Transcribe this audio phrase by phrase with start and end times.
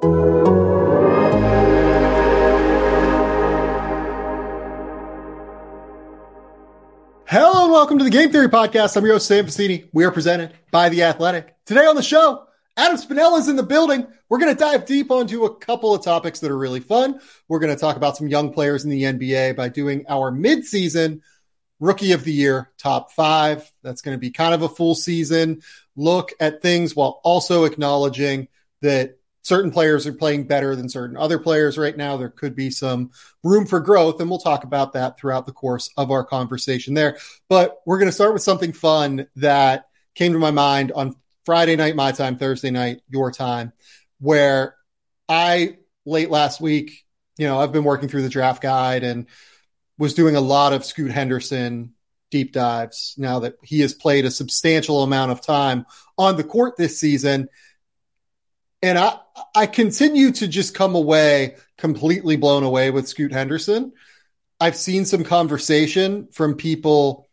[0.00, 0.12] Hello
[7.64, 8.96] and welcome to the Game Theory Podcast.
[8.96, 9.88] I'm your host, Sam Vecenie.
[9.92, 11.56] We are presented by The Athletic.
[11.66, 14.06] Today on the show, Adam Spinella is in the building.
[14.28, 17.18] We're going to dive deep onto a couple of topics that are really fun.
[17.48, 21.22] We're going to talk about some young players in the NBA by doing our midseason
[21.80, 23.68] rookie of the year top five.
[23.82, 25.62] That's going to be kind of a full season
[25.96, 28.46] look at things while also acknowledging
[28.80, 32.16] that certain players are playing better than certain other players right now.
[32.16, 33.10] There could be some
[33.42, 37.18] room for growth, and we'll talk about that throughout the course of our conversation there.
[37.48, 41.76] But we're going to start with something fun that came to my mind on Friday
[41.76, 43.72] night, my time, Thursday night, your time,
[44.20, 44.74] where
[45.28, 47.04] I late last week,
[47.36, 49.26] you know, I've been working through the draft guide and
[49.96, 51.94] was doing a lot of Scoot Henderson
[52.30, 55.86] deep dives now that he has played a substantial amount of time
[56.18, 57.48] on the court this season
[58.82, 59.18] and I
[59.54, 63.92] I continue to just come away completely blown away with Scoot Henderson.
[64.60, 67.28] I've seen some conversation from people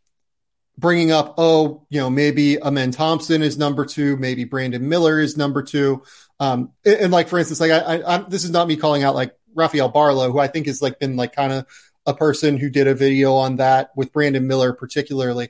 [0.78, 5.38] bringing up, oh, you know, maybe Amen Thompson is number two, maybe Brandon Miller is
[5.38, 6.04] number two,
[6.40, 9.04] um, and, and like for instance, like I, I, I'm, this is not me calling
[9.04, 11.66] out like Rafael Barlowe, who I think has like been like kind of
[12.06, 15.50] a person who did a video on that with Brandon Miller particularly.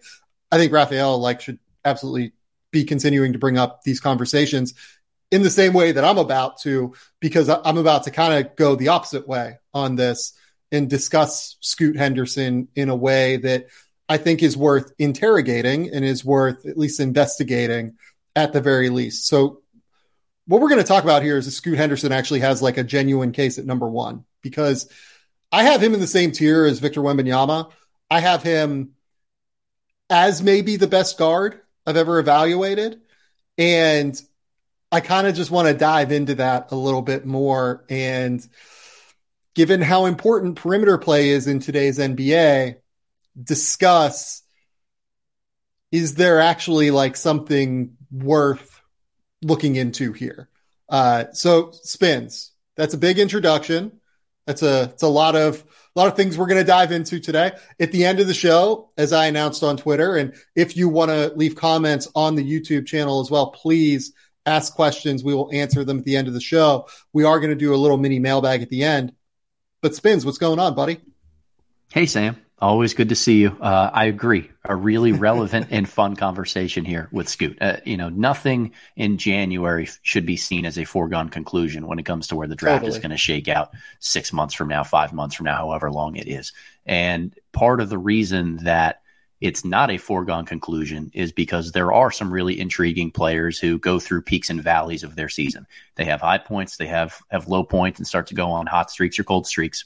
[0.52, 2.34] I think Rafael like should absolutely
[2.72, 4.74] be continuing to bring up these conversations
[5.32, 8.76] in the same way that I'm about to, because I'm about to kind of go
[8.76, 10.34] the opposite way on this
[10.72, 13.68] and discuss Scoot Henderson in a way that
[14.08, 17.98] I think is worth interrogating and is worth at least investigating
[18.36, 19.28] at the very least.
[19.28, 19.62] So,
[20.48, 22.84] what we're going to talk about here is that Scoot Henderson actually has like a
[22.84, 24.88] genuine case at number one because
[25.52, 27.72] I have him in the same tier as Victor Wembanyama.
[28.12, 28.92] I have him
[30.08, 33.02] as maybe the best guard I've ever evaluated.
[33.58, 34.22] And
[34.96, 37.84] I kind of just want to dive into that a little bit more.
[37.90, 38.42] And
[39.54, 42.78] given how important perimeter play is in today's NBA,
[43.44, 44.42] discuss
[45.92, 48.80] is there actually like something worth
[49.42, 50.48] looking into here?
[50.88, 52.54] Uh, so spins.
[52.78, 54.00] That's a big introduction.
[54.48, 55.62] That's a it's a lot of
[55.94, 57.52] a lot of things we're going to dive into today.
[57.82, 61.12] At the end of the show, as I announced on Twitter, and if you want
[61.12, 64.14] to leave comments on the YouTube channel as well, please
[64.46, 65.24] ask questions.
[65.24, 66.88] We will answer them at the end of the show.
[67.14, 69.14] We are going to do a little mini mailbag at the end.
[69.82, 71.00] But Spins, what's going on, buddy?
[71.92, 72.38] Hey, Sam.
[72.58, 73.56] Always good to see you.
[73.60, 74.50] Uh, I agree.
[74.64, 77.58] A really relevant and fun conversation here with Scoot.
[77.60, 82.06] Uh, you know, nothing in January should be seen as a foregone conclusion when it
[82.06, 82.98] comes to where the draft totally.
[82.98, 86.16] is going to shake out six months from now, five months from now, however long
[86.16, 86.54] it is.
[86.86, 89.02] And part of the reason that
[89.42, 94.00] it's not a foregone conclusion is because there are some really intriguing players who go
[94.00, 95.68] through peaks and valleys of their season.
[95.96, 98.92] They have high points, they have have low points, and start to go on hot
[98.92, 99.86] streaks or cold streaks.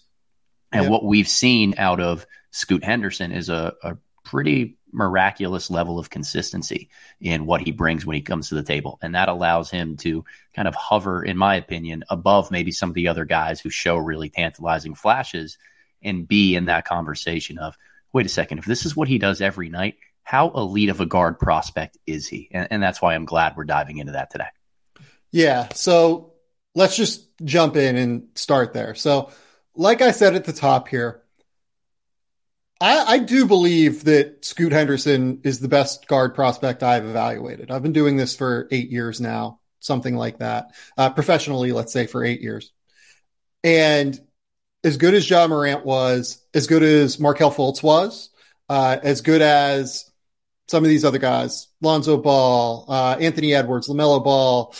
[0.71, 0.91] And yep.
[0.91, 6.89] what we've seen out of Scoot Henderson is a, a pretty miraculous level of consistency
[7.19, 8.99] in what he brings when he comes to the table.
[9.01, 10.23] And that allows him to
[10.53, 13.97] kind of hover, in my opinion, above maybe some of the other guys who show
[13.97, 15.57] really tantalizing flashes
[16.01, 17.77] and be in that conversation of
[18.13, 21.05] wait a second, if this is what he does every night, how elite of a
[21.05, 22.49] guard prospect is he?
[22.51, 24.47] And, and that's why I'm glad we're diving into that today.
[25.31, 25.69] Yeah.
[25.73, 26.33] So
[26.75, 28.95] let's just jump in and start there.
[28.95, 29.31] So,
[29.75, 31.23] like I said at the top here,
[32.81, 37.71] I, I, do believe that Scoot Henderson is the best guard prospect I've evaluated.
[37.71, 42.07] I've been doing this for eight years now, something like that, uh, professionally, let's say
[42.07, 42.71] for eight years.
[43.63, 44.19] And
[44.83, 48.29] as good as Ja Morant was, as good as Markelle Fultz was,
[48.69, 50.09] uh, as good as
[50.67, 54.73] some of these other guys, Lonzo Ball, uh, Anthony Edwards, LaMelo Ball.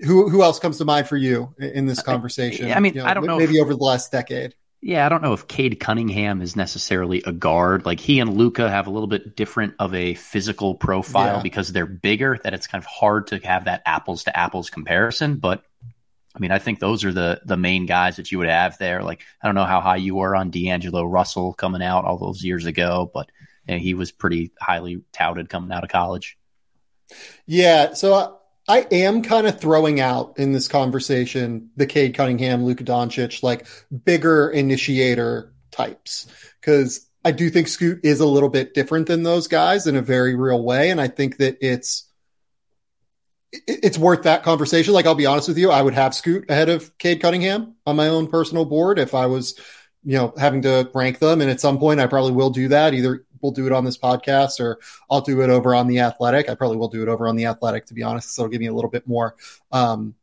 [0.00, 2.72] Who who else comes to mind for you in this conversation?
[2.72, 4.54] I, I mean, you know, I don't know maybe if, over the last decade.
[4.80, 7.86] Yeah, I don't know if Cade Cunningham is necessarily a guard.
[7.86, 11.42] Like he and Luka have a little bit different of a physical profile yeah.
[11.42, 12.36] because they're bigger.
[12.42, 15.36] That it's kind of hard to have that apples to apples comparison.
[15.36, 15.62] But
[16.34, 19.02] I mean, I think those are the the main guys that you would have there.
[19.02, 22.42] Like, I don't know how high you were on D'Angelo Russell coming out all those
[22.42, 23.30] years ago, but
[23.66, 26.38] you know, he was pretty highly touted coming out of college.
[27.46, 32.64] Yeah, so I, I am kind of throwing out in this conversation the Cade Cunningham,
[32.64, 33.66] Luka Doncic, like
[34.04, 36.26] bigger initiator types,
[36.60, 40.02] because I do think Scoot is a little bit different than those guys in a
[40.02, 42.08] very real way, and I think that it's
[43.52, 44.94] it's worth that conversation.
[44.94, 47.96] Like I'll be honest with you, I would have Scoot ahead of Cade Cunningham on
[47.96, 49.58] my own personal board if I was,
[50.04, 51.40] you know, having to rank them.
[51.40, 52.94] And at some point, I probably will do that.
[52.94, 54.78] Either we'll do it on this podcast or
[55.10, 56.48] I'll do it over on the Athletic.
[56.48, 58.34] I probably will do it over on the Athletic to be honest.
[58.34, 59.36] So it'll give me a little bit more,
[59.70, 60.14] um,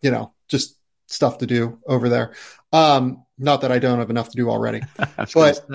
[0.00, 0.76] you know, just
[1.06, 2.34] stuff to do over there.
[2.72, 4.82] Um, not that I don't have enough to do already,
[5.34, 5.66] but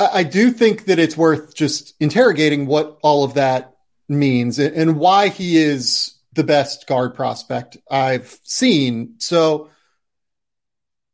[0.00, 3.74] I do think that it's worth just interrogating what all of that
[4.10, 9.14] means and why he is the best guard prospect I've seen.
[9.18, 9.70] So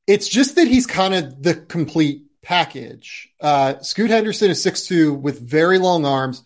[0.06, 3.28] it's just that he's kind of the complete package.
[3.40, 6.42] Uh, Scoot Henderson is 6'2 with very long arms.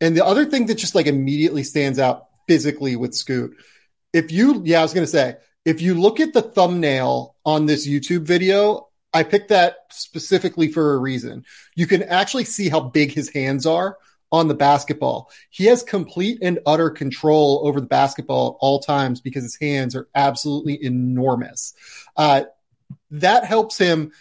[0.00, 3.56] And the other thing that just like immediately stands out physically with Scoot,
[4.12, 7.66] if you, yeah, I was going to say, if you look at the thumbnail on
[7.66, 11.44] this YouTube video, I picked that specifically for a reason.
[11.76, 13.98] You can actually see how big his hands are
[14.32, 15.30] on the basketball.
[15.50, 19.94] He has complete and utter control over the basketball at all times because his hands
[19.94, 21.74] are absolutely enormous.
[22.16, 22.44] Uh,
[23.10, 24.12] that helps him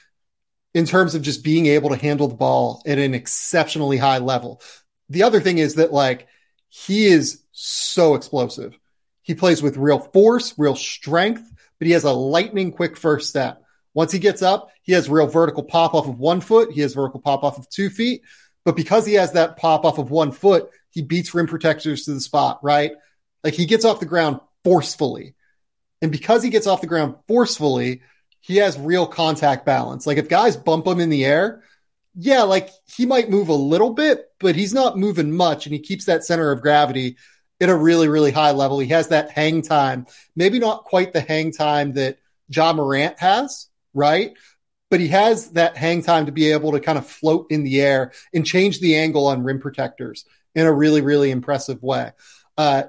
[0.74, 4.62] in terms of just being able to handle the ball at an exceptionally high level.
[5.10, 6.28] The other thing is that like
[6.68, 8.78] he is so explosive.
[9.22, 11.50] He plays with real force, real strength,
[11.80, 13.63] but he has a lightning quick first step.
[13.94, 16.72] Once he gets up, he has real vertical pop off of one foot.
[16.72, 18.22] He has vertical pop off of two feet.
[18.66, 22.13] But because he has that pop off of one foot, he beats rim protectors to
[22.13, 22.92] the spot, right?
[23.44, 25.36] Like he gets off the ground forcefully.
[26.02, 28.02] And because he gets off the ground forcefully,
[28.40, 30.06] he has real contact balance.
[30.06, 31.63] Like if guys bump him in the air,
[32.16, 35.80] yeah, like he might move a little bit, but he's not moving much and he
[35.80, 37.18] keeps that center of gravity
[37.62, 38.80] at a really, really high level.
[38.80, 42.18] He has that hang time, maybe not quite the hang time that
[42.50, 44.34] Ja Morant has, right?
[44.92, 47.82] But he has that hang time to be able to kind of float in the
[47.82, 52.12] air and change the angle on rim protectors in a really, really impressive way.
[52.58, 52.84] Uh,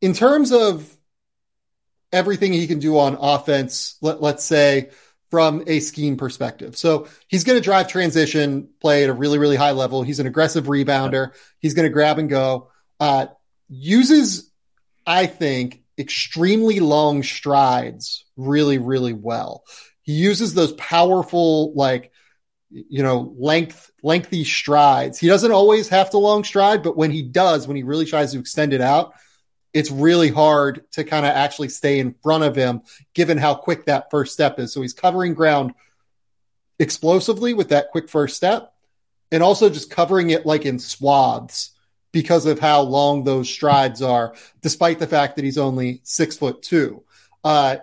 [0.00, 0.96] in terms of
[2.12, 4.90] everything he can do on offense, let, let's say
[5.28, 6.78] from a scheme perspective.
[6.78, 10.04] So he's going to drive transition play at a really, really high level.
[10.04, 11.32] He's an aggressive rebounder.
[11.58, 12.70] He's going to grab and go.
[13.00, 13.26] Uh,
[13.68, 14.52] uses,
[15.04, 19.64] I think, extremely long strides really, really well
[20.08, 22.12] he uses those powerful, like,
[22.70, 25.18] you know, length, lengthy strides.
[25.18, 28.32] He doesn't always have to long stride, but when he does, when he really tries
[28.32, 29.12] to extend it out,
[29.74, 32.80] it's really hard to kind of actually stay in front of him,
[33.12, 34.72] given how quick that first step is.
[34.72, 35.74] So he's covering ground
[36.78, 38.72] explosively with that quick first step
[39.30, 41.72] and also just covering it like in swaths
[42.12, 46.62] because of how long those strides are, despite the fact that he's only six foot
[46.62, 47.04] two.
[47.44, 47.76] Uh,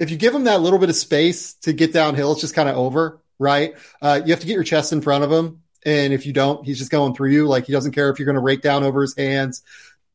[0.00, 2.68] if you give him that little bit of space to get downhill, it's just kind
[2.68, 3.74] of over, right?
[4.00, 5.62] Uh, you have to get your chest in front of him.
[5.84, 7.46] And if you don't, he's just going through you.
[7.46, 9.62] Like he doesn't care if you're going to rake down over his hands,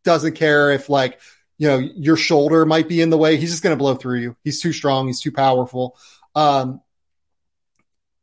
[0.03, 1.21] doesn't care if like,
[1.57, 3.37] you know, your shoulder might be in the way.
[3.37, 4.35] He's just going to blow through you.
[4.43, 5.07] He's too strong.
[5.07, 5.95] He's too powerful.
[6.33, 6.81] Um,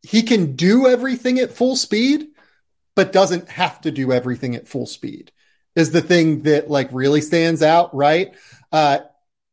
[0.02, 2.26] he can do everything at full speed,
[2.94, 5.32] but doesn't have to do everything at full speed
[5.74, 8.34] is the thing that like really stands out, right?
[8.70, 8.98] Uh,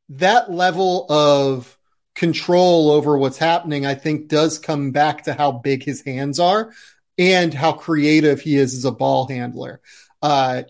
[0.09, 1.78] that level of
[2.19, 6.73] control over what's happening, I think does come back to how big his hands are
[7.17, 9.79] and how creative he is as a ball handler.
[10.21, 10.63] Uh,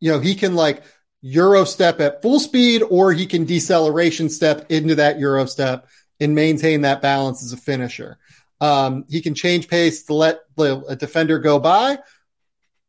[0.00, 0.82] you know, he can like
[1.22, 5.88] Euro step at full speed or he can deceleration step into that Euro step
[6.20, 8.18] and maintain that balance as a finisher.
[8.60, 12.00] Um, he can change pace to let a defender go by,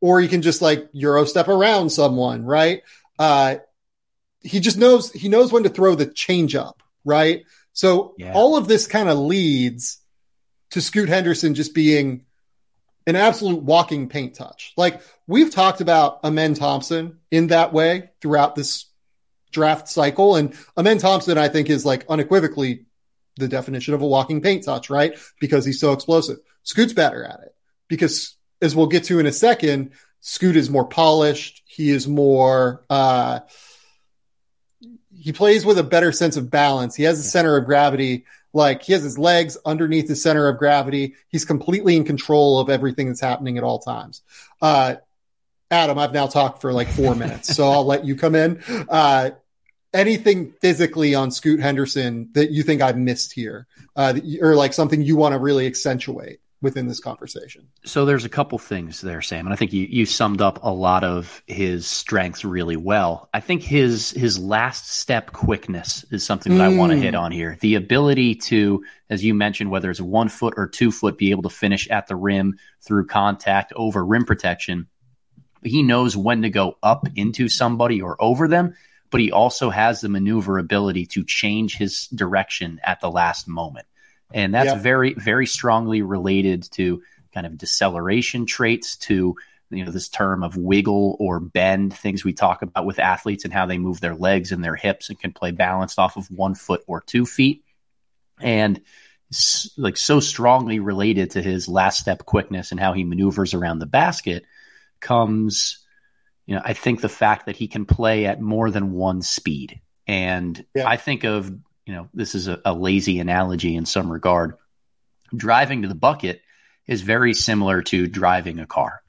[0.01, 2.81] or he can just like Euro step around someone, right?
[3.17, 3.57] Uh,
[4.41, 7.43] he just knows he knows when to throw the change up right?
[7.73, 8.33] So yeah.
[8.33, 9.99] all of this kind of leads
[10.71, 12.25] to Scoot Henderson just being
[13.07, 14.73] an absolute walking paint touch.
[14.77, 18.85] Like we've talked about Amen Thompson in that way throughout this
[19.51, 20.35] draft cycle.
[20.35, 22.85] And Amen Thompson, I think, is like unequivocally
[23.37, 25.17] the definition of a walking paint touch, right?
[25.39, 26.37] Because he's so explosive.
[26.63, 27.55] Scoot's better at it
[27.87, 31.63] because as we'll get to in a second, Scoot is more polished.
[31.65, 33.39] He is more, uh,
[35.19, 36.95] he plays with a better sense of balance.
[36.95, 38.25] He has a center of gravity.
[38.53, 41.15] Like he has his legs underneath the center of gravity.
[41.27, 44.21] He's completely in control of everything that's happening at all times.
[44.61, 44.95] Uh,
[45.69, 48.63] Adam, I've now talked for like four minutes, so I'll let you come in.
[48.89, 49.31] Uh,
[49.93, 55.01] anything physically on Scoot Henderson that you think I've missed here, uh, or like something
[55.01, 56.39] you want to really accentuate?
[56.61, 57.67] Within this conversation.
[57.85, 60.71] So there's a couple things there, Sam, and I think you, you summed up a
[60.71, 63.29] lot of his strengths really well.
[63.33, 66.73] I think his his last step quickness is something that mm.
[66.73, 67.57] I want to hit on here.
[67.61, 71.43] The ability to, as you mentioned, whether it's one foot or two foot, be able
[71.43, 74.87] to finish at the rim through contact over rim protection.
[75.63, 78.75] He knows when to go up into somebody or over them,
[79.11, 83.85] but he also has the maneuverability to change his direction at the last moment.
[84.33, 84.81] And that's yep.
[84.81, 87.01] very, very strongly related to
[87.33, 89.35] kind of deceleration traits, to
[89.71, 93.53] you know this term of wiggle or bend, things we talk about with athletes and
[93.53, 96.55] how they move their legs and their hips and can play balanced off of one
[96.55, 97.63] foot or two feet.
[98.39, 98.81] And
[99.77, 103.85] like so strongly related to his last step quickness and how he maneuvers around the
[103.85, 104.43] basket
[104.99, 105.85] comes
[106.47, 109.81] you know i think the fact that he can play at more than one speed
[110.07, 110.87] and yeah.
[110.87, 111.51] i think of
[111.89, 114.53] you know, this is a, a lazy analogy in some regard.
[115.35, 116.43] Driving to the bucket
[116.85, 119.01] is very similar to driving a car.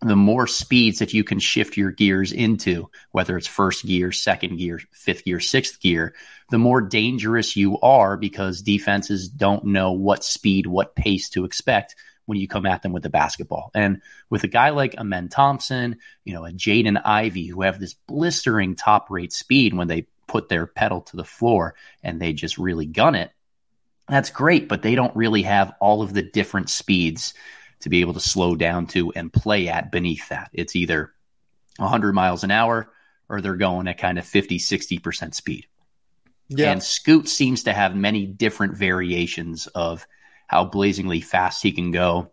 [0.00, 4.56] The more speeds that you can shift your gears into, whether it's first gear, second
[4.56, 6.14] gear, fifth gear, sixth gear,
[6.50, 11.94] the more dangerous you are because defenses don't know what speed, what pace to expect
[12.24, 13.70] when you come at them with the basketball.
[13.74, 14.00] And
[14.30, 18.76] with a guy like Amen Thompson, you know, a Jaden Ivey who have this blistering
[18.76, 22.86] top rate speed when they put their pedal to the floor and they just really
[22.86, 23.32] gun it,
[24.08, 27.34] that's great, but they don't really have all of the different speeds
[27.80, 30.50] to be able to slow down to and play at beneath that.
[30.52, 31.12] It's either
[31.78, 32.90] 100 miles an hour
[33.28, 35.66] or they're going at kind of 50, 60% speed.
[36.48, 36.72] Yeah.
[36.72, 40.06] And Scoot seems to have many different variations of
[40.46, 42.32] how blazingly fast he can go,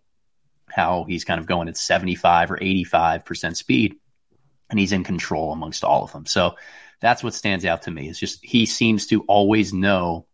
[0.69, 3.95] how he's kind of going at 75 or 85% speed,
[4.69, 6.25] and he's in control amongst all of them.
[6.25, 6.55] So
[7.01, 8.09] that's what stands out to me.
[8.09, 10.25] It's just he seems to always know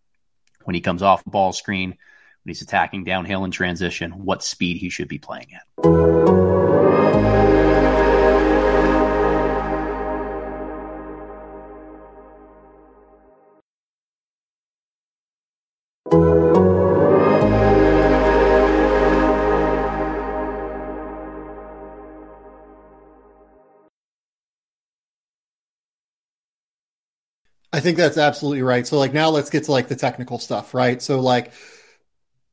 [0.63, 4.89] when he comes off ball screen, when he's attacking downhill in transition, what speed he
[4.89, 6.40] should be playing at.
[27.81, 28.87] Think that's absolutely right.
[28.87, 31.01] So like now let's get to like the technical stuff, right?
[31.01, 31.51] So like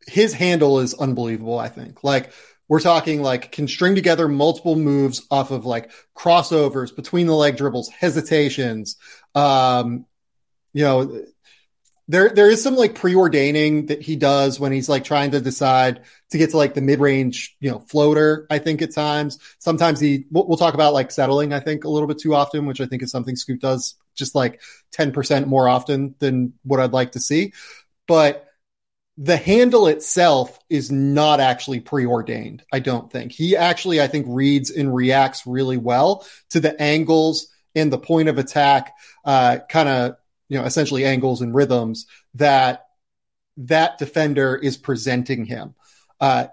[0.07, 2.03] his handle is unbelievable, I think.
[2.03, 2.33] Like
[2.69, 7.57] we're talking like can string together multiple moves off of like crossovers between the leg
[7.57, 8.97] dribbles, hesitations.
[9.35, 10.07] Um,
[10.73, 11.25] you know,
[12.09, 16.03] there there is some like preordaining that he does when he's like trying to decide
[16.31, 20.25] to get to like the mid-range you know floater i think at times sometimes he
[20.31, 22.87] we'll, we'll, talk about like settling i think a little bit too often which i
[22.87, 24.61] think is something scoot does just like
[24.93, 27.53] 10% more often than what i'd like to see
[28.07, 28.45] but
[29.17, 34.71] the handle itself is not actually preordained i don't think he actually i think reads
[34.71, 38.95] and reacts really well to the angles and the point of attack
[39.25, 40.17] uh, kind of
[40.49, 42.87] you know, essentially angles and rhythms that
[43.59, 45.75] that defender is presenting him.
[46.21, 46.47] Uh,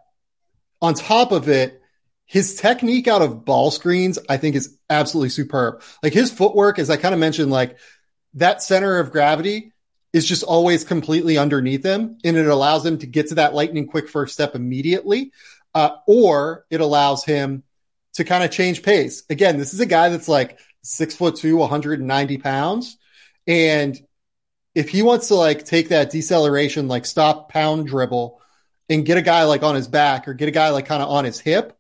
[0.82, 1.82] on top of it,
[2.26, 5.82] his technique out of ball screens, I think, is absolutely superb.
[6.02, 7.78] Like his footwork, as I kind of mentioned, like
[8.34, 9.72] that center of gravity
[10.12, 13.88] is just always completely underneath him, and it allows him to get to that lightning
[13.88, 15.32] quick first step immediately,
[15.74, 17.64] uh, or it allows him
[18.14, 19.24] to kind of change pace.
[19.30, 22.98] Again, this is a guy that's like six foot two, 190 pounds.
[23.46, 24.00] And
[24.74, 28.42] if he wants to like take that deceleration, like stop pound dribble
[28.90, 31.10] and get a guy like on his back or get a guy like kind of
[31.10, 31.78] on his hip,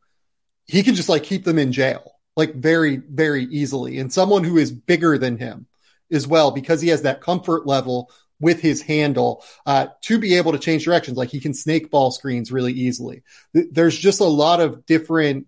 [0.67, 3.99] he can just like keep them in jail like very, very easily.
[3.99, 5.67] And someone who is bigger than him
[6.11, 10.51] as well, because he has that comfort level with his handle uh, to be able
[10.51, 11.17] to change directions.
[11.17, 13.23] Like he can snake ball screens really easily.
[13.53, 15.47] There's just a lot of different.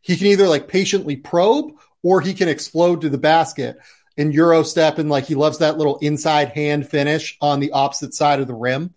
[0.00, 3.76] He can either like patiently probe or he can explode to the basket
[4.16, 8.14] and Euro step and like he loves that little inside hand finish on the opposite
[8.14, 8.94] side of the rim.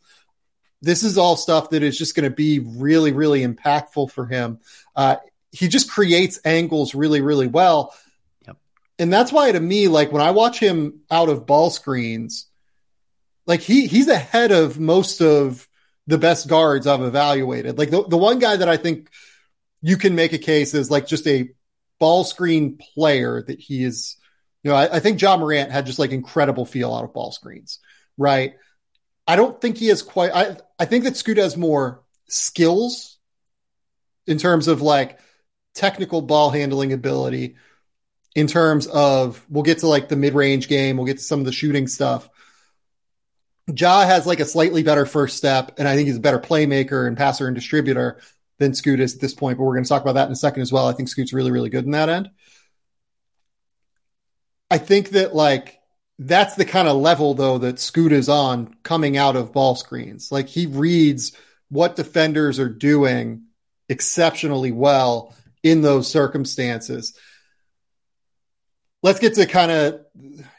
[0.81, 4.59] This is all stuff that is just going to be really, really impactful for him.
[4.95, 5.17] Uh,
[5.51, 7.93] he just creates angles really, really well.
[8.47, 8.57] Yep.
[8.99, 12.47] And that's why to me, like when I watch him out of ball screens,
[13.45, 15.67] like he he's ahead of most of
[16.07, 17.77] the best guards I've evaluated.
[17.77, 19.09] Like the, the one guy that I think
[19.81, 21.49] you can make a case is like just a
[21.99, 24.17] ball screen player that he is
[24.65, 27.31] you know, I, I think Ja Morant had just like incredible feel out of ball
[27.31, 27.79] screens,
[28.17, 28.55] right?
[29.27, 30.31] I don't think he has quite.
[30.33, 33.14] I I think that Scoot has more skills
[34.27, 35.19] in terms of like
[35.73, 37.55] technical ball handling ability.
[38.33, 41.39] In terms of, we'll get to like the mid range game, we'll get to some
[41.39, 42.29] of the shooting stuff.
[43.73, 47.07] Ja has like a slightly better first step, and I think he's a better playmaker
[47.07, 48.19] and passer and distributor
[48.57, 49.57] than Scoot is at this point.
[49.57, 50.87] But we're going to talk about that in a second as well.
[50.87, 52.29] I think Scoot's really, really good in that end.
[54.69, 55.79] I think that like
[56.19, 60.31] that's the kind of level though that Scoot is on coming out of ball screens.
[60.31, 61.35] Like he reads
[61.69, 63.43] what defenders are doing
[63.89, 67.17] exceptionally well in those circumstances.
[69.03, 70.01] Let's get to kind of,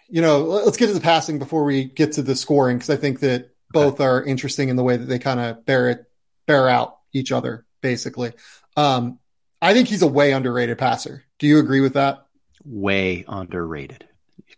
[0.08, 2.96] you know, let's get to the passing before we get to the scoring because I
[2.96, 6.04] think that both are interesting in the way that they kind of bear it,
[6.46, 8.32] bear out each other, basically.
[8.76, 9.18] Um,
[9.60, 11.24] I think he's a way underrated passer.
[11.38, 12.26] Do you agree with that?
[12.64, 14.06] Way underrated.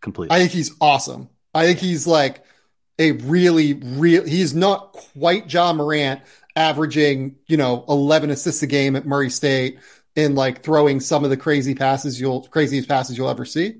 [0.01, 0.35] Completely.
[0.35, 1.29] I think he's awesome.
[1.55, 2.45] I think he's like
[2.99, 4.25] a really, real.
[4.25, 6.21] He's not quite Ja Morant,
[6.59, 9.79] averaging you know 11 assists a game at Murray State
[10.17, 13.77] and like throwing some of the crazy passes you'll craziest passes you'll ever see.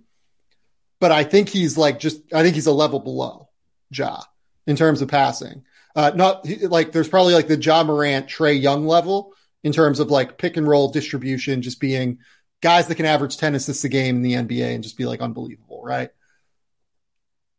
[1.01, 3.49] But I think he's like just I think he's a level below
[3.91, 4.23] Ja
[4.67, 5.65] in terms of passing.
[5.97, 10.11] Uh, not like there's probably like the Ja Morant Trae Young level in terms of
[10.11, 12.19] like pick and roll distribution, just being
[12.61, 15.21] guys that can average 10 assists a game in the NBA and just be like
[15.21, 16.11] unbelievable, right?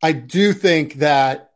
[0.02, 1.49] I do think that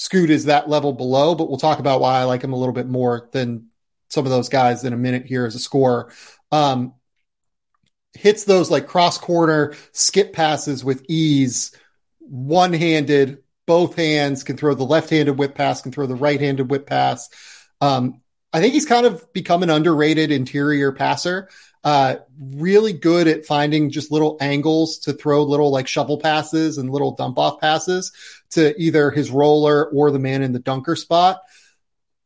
[0.00, 2.72] Scoot is that level below, but we'll talk about why I like him a little
[2.72, 3.66] bit more than
[4.08, 6.10] some of those guys in a minute here as a scorer.
[6.50, 6.94] Um,
[8.14, 11.76] hits those like cross corner skip passes with ease,
[12.18, 16.40] one handed, both hands, can throw the left handed whip pass, can throw the right
[16.40, 17.28] handed whip pass.
[17.82, 18.22] Um,
[18.54, 21.50] I think he's kind of become an underrated interior passer
[21.82, 26.90] uh, really good at finding just little angles to throw little like shovel passes and
[26.90, 28.12] little dump off passes
[28.50, 31.40] to either his roller or the man in the dunker spot.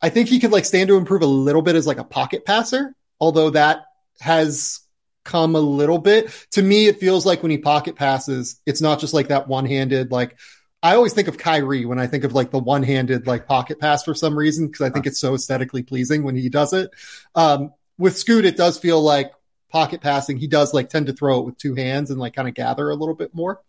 [0.00, 2.45] I think he could like stand to improve a little bit as like a pocket
[2.45, 3.85] passer, although that
[4.21, 4.81] has
[5.25, 6.31] come a little bit.
[6.52, 9.66] To me, it feels like when he pocket passes, it's not just like that one
[9.66, 10.37] handed, like
[10.83, 13.81] I always think of Kyrie when I think of like the one handed like pocket
[13.81, 16.90] pass for some reason, because I think it's so aesthetically pleasing when he does it.
[17.35, 19.33] Um, with Scoot, it does feel like
[19.71, 22.47] pocket passing, he does like tend to throw it with two hands and like kind
[22.47, 23.62] of gather a little bit more.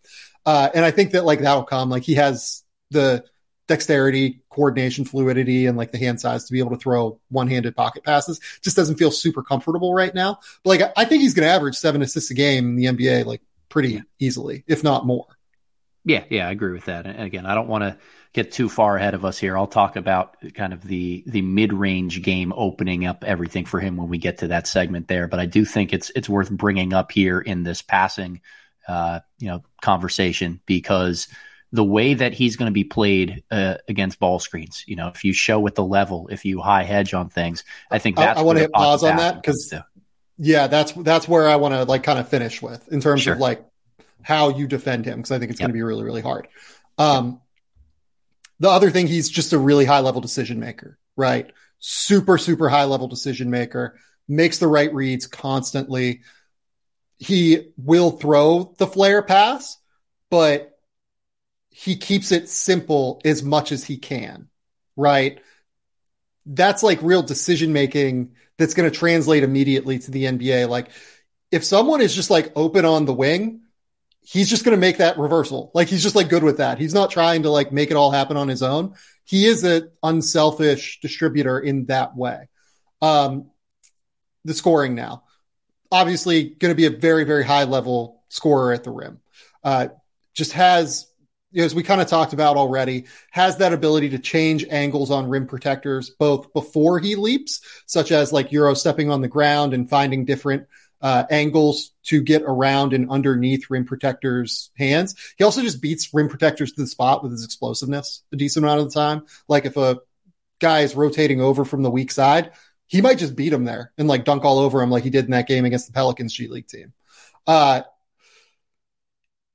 [0.46, 1.90] Uh, and I think that like that'll come.
[1.90, 3.26] Like he has the
[3.68, 7.76] dexterity, coordination, fluidity, and like the hand size to be able to throw one handed
[7.76, 8.40] pocket passes.
[8.62, 10.40] Just doesn't feel super comfortable right now.
[10.64, 13.26] But like I think he's going to average seven assists a game in the NBA
[13.26, 14.02] like pretty yeah.
[14.20, 15.28] easily, if not more.
[16.06, 17.08] Yeah, yeah, I agree with that.
[17.08, 17.98] And again, I don't want to
[18.32, 19.58] get too far ahead of us here.
[19.58, 23.98] I'll talk about kind of the the mid range game opening up everything for him
[23.98, 25.28] when we get to that segment there.
[25.28, 28.42] But I do think it's it's worth bringing up here in this passing,
[28.88, 31.28] uh, you know, conversation because
[31.72, 35.24] the way that he's going to be played uh, against ball screens, you know, if
[35.24, 38.42] you show with the level, if you high hedge on things, I think that's I,
[38.42, 39.74] I want to hit pause on that because
[40.38, 43.34] yeah, that's that's where I want to like kind of finish with in terms sure.
[43.34, 43.66] of like
[44.22, 45.68] how you defend him because I think it's yep.
[45.68, 46.48] going to be really, really hard.
[46.98, 47.42] Um,
[48.60, 51.52] the other thing, he's just a really high level decision maker, right?
[51.80, 56.22] Super, super high level decision maker, makes the right reads constantly.
[57.18, 59.78] He will throw the flare pass,
[60.30, 60.78] but
[61.70, 64.50] he keeps it simple as much as he can,
[64.96, 65.40] right?
[66.46, 70.70] That's like real decision making that's going to translate immediately to the NBA.
[70.70, 70.90] Like,
[71.52, 73.62] if someone is just like open on the wing,
[74.22, 75.72] he's just going to make that reversal.
[75.74, 76.80] Like he's just like good with that.
[76.80, 78.96] He's not trying to like make it all happen on his own.
[79.24, 82.50] He is an unselfish distributor in that way.
[83.02, 83.52] Um,
[84.44, 85.24] the scoring now,
[85.92, 89.20] obviously going to be a very, very high level scorer at the rim.
[89.64, 89.88] Uh,
[90.34, 91.08] just has,
[91.56, 95.48] as we kind of talked about already, has that ability to change angles on rim
[95.48, 100.26] protectors both before he leaps, such as like Euro stepping on the ground and finding
[100.26, 100.68] different
[101.02, 105.16] uh, angles to get around and underneath rim protectors' hands.
[105.38, 108.82] He also just beats rim protectors to the spot with his explosiveness a decent amount
[108.82, 109.26] of the time.
[109.48, 110.00] Like if a
[110.60, 112.52] guy is rotating over from the weak side,
[112.88, 115.26] he might just beat him there and like dunk all over him like he did
[115.26, 116.94] in that game against the Pelicans G League team.
[117.48, 117.82] Uh,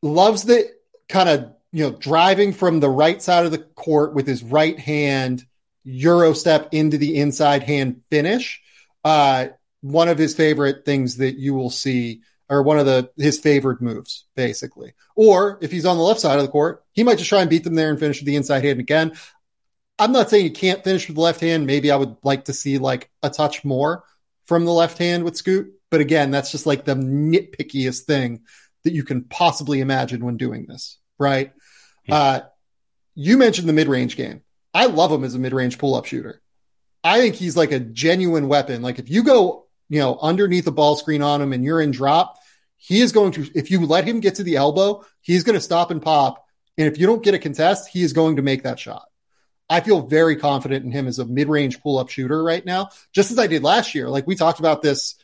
[0.02, 0.70] loves the
[1.08, 4.78] kind of you know driving from the right side of the court with his right
[4.78, 5.44] hand
[5.84, 8.60] euro step into the inside hand finish.
[9.04, 9.48] Uh,
[9.80, 13.80] one of his favorite things that you will see or one of the his favorite
[13.80, 14.92] moves, basically.
[15.14, 17.48] Or if he's on the left side of the court, he might just try and
[17.48, 19.12] beat them there and finish with the inside hand again.
[20.00, 21.66] I'm not saying he can't finish with the left hand.
[21.66, 24.04] Maybe I would like to see like a touch more
[24.46, 25.72] from the left hand with Scoot.
[25.90, 28.42] But again, that's just like the nitpickiest thing
[28.84, 31.52] that you can possibly imagine when doing this, right?
[32.06, 32.14] Yeah.
[32.14, 32.40] Uh,
[33.14, 34.42] you mentioned the mid range game.
[34.72, 36.40] I love him as a mid range pull up shooter.
[37.04, 38.82] I think he's like a genuine weapon.
[38.82, 41.90] Like if you go you know, underneath the ball screen on him and you're in
[41.90, 42.38] drop,
[42.76, 45.60] he is going to, if you let him get to the elbow, he's going to
[45.60, 46.46] stop and pop.
[46.78, 49.02] And if you don't get a contest, he is going to make that shot.
[49.70, 53.38] I feel very confident in him as a mid-range pull-up shooter right now, just as
[53.38, 54.08] I did last year.
[54.08, 55.14] Like we talked about this,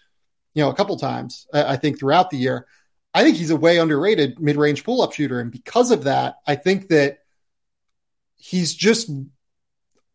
[0.55, 2.67] you know, a couple times, I think throughout the year.
[3.13, 5.41] I think he's a way underrated mid-range pull-up shooter.
[5.41, 7.19] And because of that, I think that
[8.37, 9.11] he's just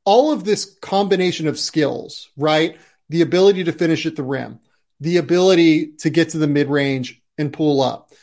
[0.06, 2.80] all of this combination of skills, right?
[3.10, 4.60] The ability to finish at the rim,
[5.00, 8.14] the ability to get to the mid-range and pull up,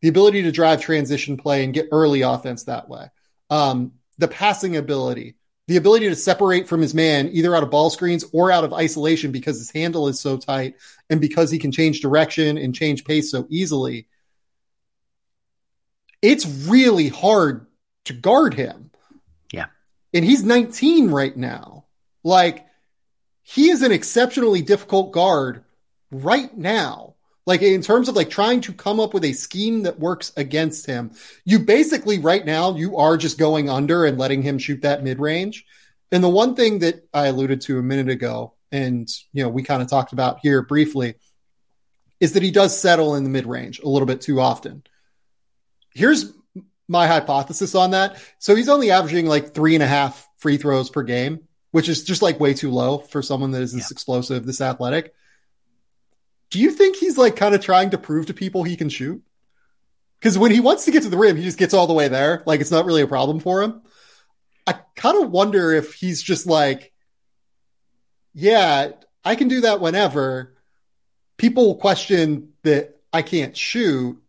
[0.00, 3.06] the ability to drive transition play and get early offense that way.
[3.50, 5.34] Um, the passing ability,
[5.68, 8.72] the ability to separate from his man either out of ball screens or out of
[8.72, 10.76] isolation because his handle is so tight
[11.10, 14.06] and because he can change direction and change pace so easily.
[16.22, 17.66] It's really hard
[18.04, 18.90] to guard him.
[19.52, 19.66] Yeah.
[20.14, 21.84] And he's 19 right now.
[22.22, 22.66] Like
[23.42, 25.64] he is an exceptionally difficult guard
[26.12, 27.15] right now.
[27.46, 30.84] Like in terms of like trying to come up with a scheme that works against
[30.84, 31.12] him,
[31.44, 35.20] you basically right now you are just going under and letting him shoot that mid
[35.20, 35.64] range.
[36.10, 39.62] And the one thing that I alluded to a minute ago, and you know we
[39.62, 41.14] kind of talked about here briefly,
[42.18, 44.82] is that he does settle in the mid range a little bit too often.
[45.94, 46.32] Here's
[46.88, 48.20] my hypothesis on that.
[48.38, 52.02] So he's only averaging like three and a half free throws per game, which is
[52.02, 53.94] just like way too low for someone that is this yeah.
[53.94, 55.14] explosive, this athletic
[56.50, 59.22] do you think he's like kind of trying to prove to people he can shoot?
[60.18, 62.08] Because when he wants to get to the rim, he just gets all the way
[62.08, 62.42] there.
[62.46, 63.82] Like it's not really a problem for him.
[64.66, 66.92] I kind of wonder if he's just like,
[68.34, 68.92] yeah,
[69.24, 70.56] I can do that whenever.
[71.36, 74.20] People question that I can't shoot.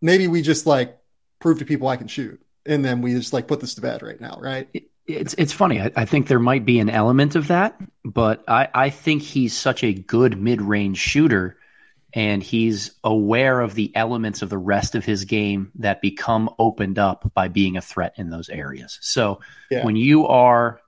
[0.00, 0.98] Maybe we just like
[1.38, 2.40] prove to people I can shoot.
[2.66, 4.68] And then we just like put this to bed right now, right?
[5.06, 5.80] It's it's funny.
[5.80, 9.54] I, I, think there might be an element of that, but I, I think he's
[9.54, 11.58] such a good mid range shooter,
[12.14, 16.98] and he's aware of the elements of the rest of his game that become opened
[16.98, 18.98] up by being a threat in those areas.
[19.02, 19.40] So
[19.70, 19.84] yeah.
[19.84, 20.80] when you are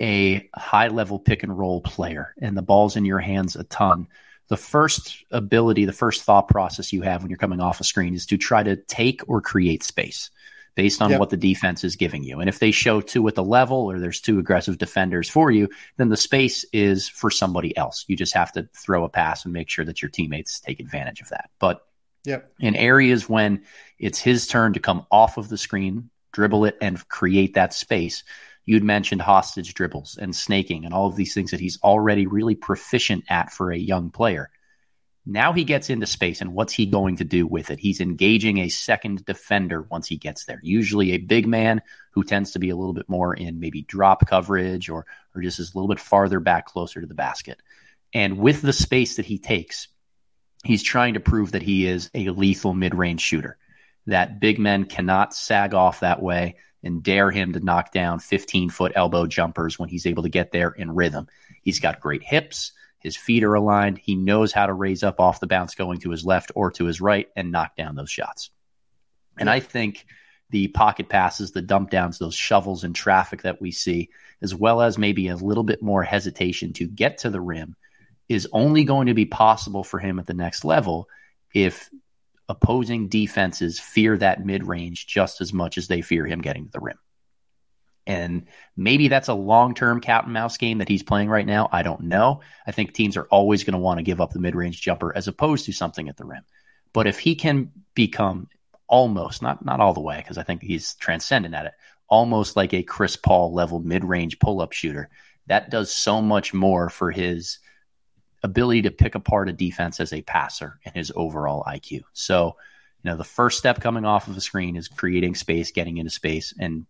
[0.00, 4.08] a high level pick and roll player and the ball's in your hands a ton,
[4.48, 8.14] the first ability, the first thought process you have when you're coming off a screen
[8.14, 10.30] is to try to take or create space
[10.78, 11.18] based on yep.
[11.18, 12.38] what the defense is giving you.
[12.38, 15.68] And if they show two at the level or there's two aggressive defenders for you,
[15.96, 18.04] then the space is for somebody else.
[18.06, 21.20] You just have to throw a pass and make sure that your teammates take advantage
[21.20, 21.50] of that.
[21.58, 21.84] But
[22.24, 22.52] yep.
[22.60, 23.64] in areas when
[23.98, 28.22] it's his turn to come off of the screen, dribble it, and create that space,
[28.64, 32.54] you'd mentioned hostage dribbles and snaking and all of these things that he's already really
[32.54, 34.48] proficient at for a young player.
[35.30, 37.78] Now he gets into space, and what's he going to do with it?
[37.78, 42.52] He's engaging a second defender once he gets there, usually a big man who tends
[42.52, 45.76] to be a little bit more in maybe drop coverage or, or just is a
[45.76, 47.60] little bit farther back closer to the basket.
[48.14, 49.88] And with the space that he takes,
[50.64, 53.58] he's trying to prove that he is a lethal mid range shooter,
[54.06, 58.70] that big men cannot sag off that way and dare him to knock down 15
[58.70, 61.28] foot elbow jumpers when he's able to get there in rhythm.
[61.60, 62.72] He's got great hips.
[63.00, 63.98] His feet are aligned.
[63.98, 66.84] He knows how to raise up off the bounce going to his left or to
[66.84, 68.50] his right and knock down those shots.
[69.38, 70.06] And I think
[70.50, 74.10] the pocket passes, the dump downs, those shovels in traffic that we see,
[74.42, 77.76] as well as maybe a little bit more hesitation to get to the rim,
[78.28, 81.08] is only going to be possible for him at the next level
[81.54, 81.90] if
[82.48, 86.70] opposing defenses fear that mid range just as much as they fear him getting to
[86.70, 86.98] the rim.
[88.08, 91.68] And maybe that's a long term cat and mouse game that he's playing right now.
[91.70, 92.40] I don't know.
[92.66, 95.14] I think teams are always going to want to give up the mid range jumper
[95.14, 96.42] as opposed to something at the rim.
[96.94, 98.48] But if he can become
[98.88, 101.72] almost, not, not all the way, because I think he's transcendent at it,
[102.08, 105.10] almost like a Chris Paul level mid range pull up shooter,
[105.46, 107.58] that does so much more for his
[108.42, 112.04] ability to pick apart a defense as a passer and his overall IQ.
[112.14, 112.56] So,
[113.02, 116.10] you know, the first step coming off of the screen is creating space, getting into
[116.10, 116.86] space, and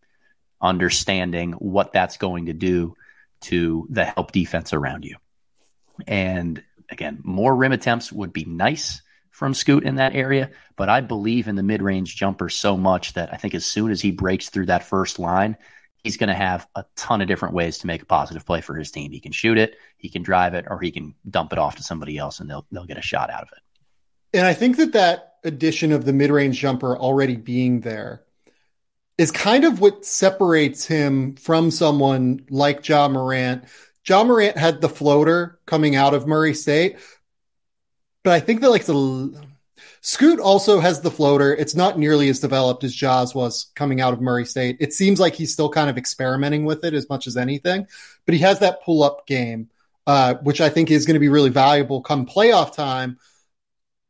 [0.60, 2.94] understanding what that's going to do
[3.40, 5.16] to the help defense around you.
[6.06, 11.00] And again, more rim attempts would be nice from Scoot in that area, but I
[11.00, 14.10] believe in the mid range jumper so much that I think as soon as he
[14.10, 15.56] breaks through that first line,
[16.02, 18.74] he's going to have a ton of different ways to make a positive play for
[18.74, 19.12] his team.
[19.12, 21.84] He can shoot it, he can drive it, or he can dump it off to
[21.84, 23.58] somebody else and they'll, they'll get a shot out of it.
[24.36, 28.24] And I think that that addition of the mid range jumper already being there
[29.18, 33.64] is kind of what separates him from someone like Ja Morant.
[34.06, 36.96] Ja Morant had the floater coming out of Murray State,
[38.22, 39.48] but I think that like the
[40.00, 41.54] Scoot also has the floater.
[41.54, 44.76] It's not nearly as developed as Ja's was coming out of Murray State.
[44.80, 47.86] It seems like he's still kind of experimenting with it as much as anything,
[48.24, 49.68] but he has that pull up game,
[50.06, 53.18] uh, which I think is going to be really valuable come playoff time.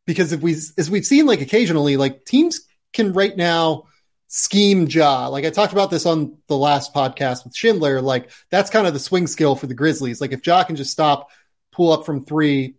[0.06, 2.60] Because if we, as we've seen, like occasionally, like teams
[2.92, 3.84] can right now
[4.28, 5.26] scheme Ja.
[5.28, 8.00] Like I talked about this on the last podcast with Schindler.
[8.00, 10.20] Like that's kind of the swing skill for the Grizzlies.
[10.20, 11.30] Like if Ja can just stop,
[11.72, 12.74] pull up from three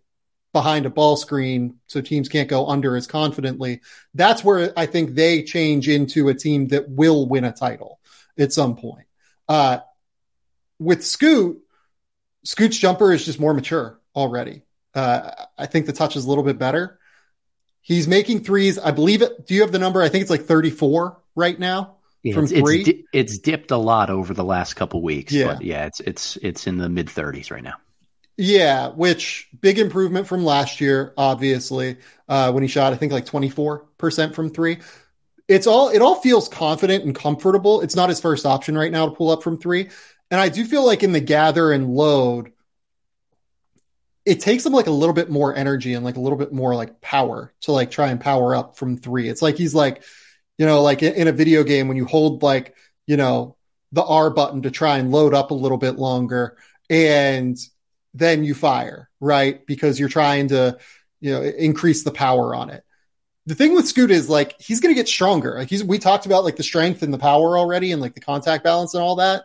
[0.52, 3.82] behind a ball screen so teams can't go under as confidently,
[4.14, 8.00] that's where I think they change into a team that will win a title
[8.38, 9.06] at some point.
[9.48, 9.78] Uh,
[10.78, 11.60] with Scoot,
[12.44, 14.62] Scoot's jumper is just more mature already.
[14.94, 16.98] Uh, I think the touch is a little bit better.
[17.80, 18.78] He's making threes.
[18.78, 19.46] I believe it.
[19.46, 20.02] Do you have the number?
[20.02, 22.80] I think it's like 34 right now yeah, from it's, three.
[22.80, 25.32] It's, di- it's, dipped a lot over the last couple weeks.
[25.32, 25.54] Yeah.
[25.54, 27.74] But yeah, it's it's it's in the mid 30s right now.
[28.42, 33.26] Yeah, which big improvement from last year, obviously, uh, when he shot, I think like
[33.26, 34.78] 24% from three.
[35.46, 37.82] It's all, it all feels confident and comfortable.
[37.82, 39.90] It's not his first option right now to pull up from three.
[40.30, 42.52] And I do feel like in the gather and load,
[44.24, 46.74] it takes him like a little bit more energy and like a little bit more
[46.74, 49.28] like power to like try and power up from three.
[49.28, 50.02] It's like he's like,
[50.60, 53.56] you know, like in a video game when you hold like, you know,
[53.92, 56.58] the R button to try and load up a little bit longer
[56.90, 57.56] and
[58.12, 59.64] then you fire, right?
[59.64, 60.76] Because you're trying to,
[61.18, 62.84] you know, increase the power on it.
[63.46, 65.54] The thing with Scoot is like he's going to get stronger.
[65.54, 68.20] Like he's we talked about like the strength and the power already and like the
[68.20, 69.44] contact balance and all that.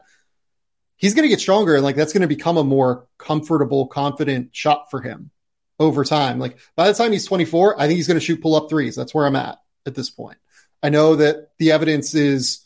[0.97, 4.54] He's going to get stronger and like that's going to become a more comfortable, confident
[4.54, 5.32] shot for him
[5.80, 6.39] over time.
[6.39, 8.97] Like by the time he's 24, I think he's going to shoot pull up threes.
[8.97, 10.39] That's where I'm at at this point.
[10.86, 12.63] I know that the evidence is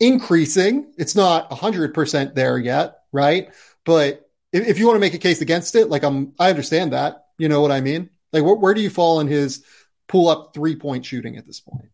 [0.00, 0.90] increasing.
[0.96, 3.50] It's not 100% there yet, right?
[3.84, 6.94] But if, if you want to make a case against it, like I'm, I understand
[6.94, 7.26] that.
[7.36, 8.08] You know what I mean?
[8.32, 9.62] Like, wh- where do you fall in his
[10.08, 11.90] pull up three point shooting at this point?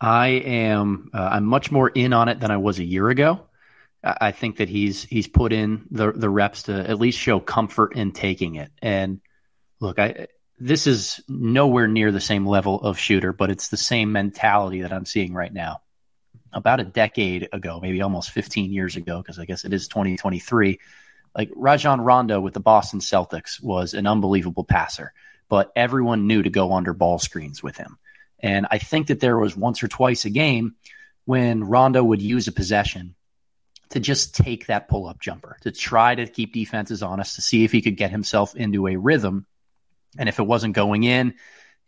[0.00, 1.10] I am.
[1.14, 3.46] Uh, I'm much more in on it than I was a year ago.
[4.02, 7.94] I think that he's he's put in the the reps to at least show comfort
[7.94, 8.72] in taking it.
[8.82, 9.20] And
[9.78, 10.26] look, I
[10.60, 14.92] this is nowhere near the same level of shooter, but it's the same mentality that
[14.92, 15.80] I'm seeing right now.
[16.52, 20.78] About a decade ago, maybe almost 15 years ago, because I guess it is 2023,
[21.34, 25.14] like Rajon Rondo with the Boston Celtics was an unbelievable passer,
[25.48, 27.98] but everyone knew to go under ball screens with him.
[28.40, 30.74] And I think that there was once or twice a game
[31.24, 33.14] when Rondo would use a possession
[33.90, 37.64] to just take that pull up jumper, to try to keep defenses honest, to see
[37.64, 39.46] if he could get himself into a rhythm
[40.18, 41.34] and if it wasn't going in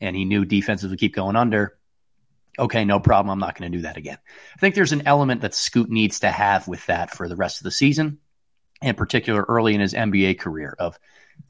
[0.00, 1.76] and he knew defenses would keep going under,
[2.58, 3.30] okay, no problem.
[3.30, 4.18] I'm not going to do that again.
[4.54, 7.58] I think there's an element that Scoot needs to have with that for the rest
[7.58, 8.18] of the season,
[8.80, 10.98] in particular early in his NBA career of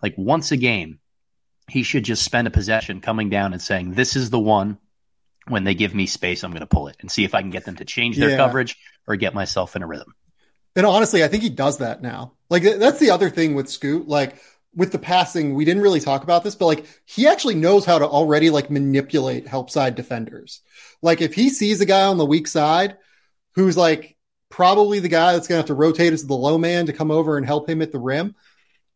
[0.02, 0.98] like once a game,
[1.68, 4.78] he should just spend a possession coming down and saying, this is the one
[5.48, 7.50] when they give me space, I'm going to pull it and see if I can
[7.50, 8.36] get them to change their yeah.
[8.36, 10.14] coverage or get myself in a rhythm.
[10.76, 12.34] And honestly, I think he does that now.
[12.48, 14.08] Like that's the other thing with Scoot.
[14.08, 14.36] Like
[14.74, 17.98] with the passing, we didn't really talk about this, but like he actually knows how
[17.98, 20.60] to already like manipulate help side defenders.
[21.02, 22.96] Like if he sees a guy on the weak side
[23.54, 24.16] who's like
[24.48, 27.10] probably the guy that's going to have to rotate as the low man to come
[27.10, 28.34] over and help him at the rim,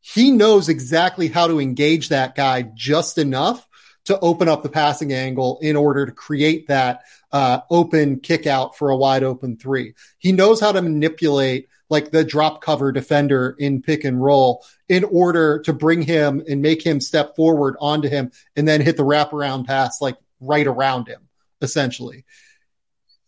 [0.01, 3.67] he knows exactly how to engage that guy just enough
[4.05, 8.79] to open up the passing angle in order to create that uh, open kick out
[8.79, 9.95] for a wide open three.
[10.19, 15.05] He knows how to manipulate like the drop cover defender in pick and roll in
[15.05, 19.05] order to bring him and make him step forward onto him and then hit the
[19.05, 21.29] wraparound pass like right around him,
[21.61, 22.25] essentially.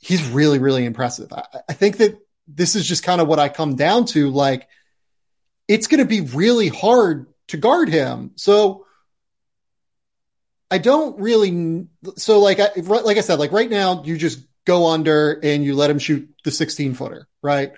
[0.01, 1.33] He's really, really impressive.
[1.33, 4.31] I, I think that this is just kind of what I come down to.
[4.31, 4.69] Like,
[5.67, 8.33] it's going to be really hard to guard him.
[8.37, 8.87] So,
[10.71, 11.87] I don't really.
[12.17, 15.75] So, like, I, like I said, like right now, you just go under and you
[15.75, 17.73] let him shoot the 16 footer, right?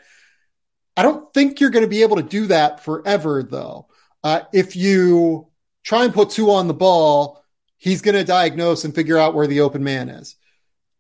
[0.96, 3.88] I don't think you're going to be able to do that forever, though.
[4.22, 5.48] Uh, if you
[5.82, 7.42] try and put two on the ball,
[7.78, 10.36] he's going to diagnose and figure out where the open man is.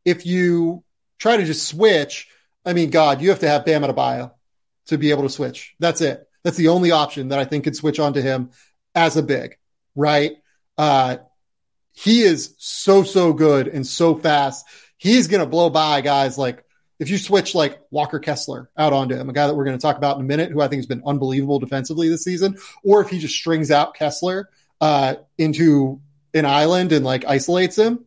[0.04, 0.84] If you
[1.18, 2.28] try to just switch,
[2.64, 4.32] I mean, God, you have to have Bam Adebayo
[4.86, 5.74] to be able to switch.
[5.78, 6.26] That's it.
[6.42, 8.50] That's the only option that I think could switch onto him
[8.94, 9.58] as a big,
[9.94, 10.32] right?
[10.78, 11.18] Uh,
[11.92, 14.66] he is so, so good and so fast.
[14.96, 16.64] He's going to blow by guys like
[17.00, 19.82] if you switch like Walker Kessler out onto him, a guy that we're going to
[19.82, 23.00] talk about in a minute, who I think has been unbelievable defensively this season, or
[23.00, 24.50] if he just strings out Kessler
[24.82, 26.00] uh, into
[26.34, 28.04] an island and like isolates him,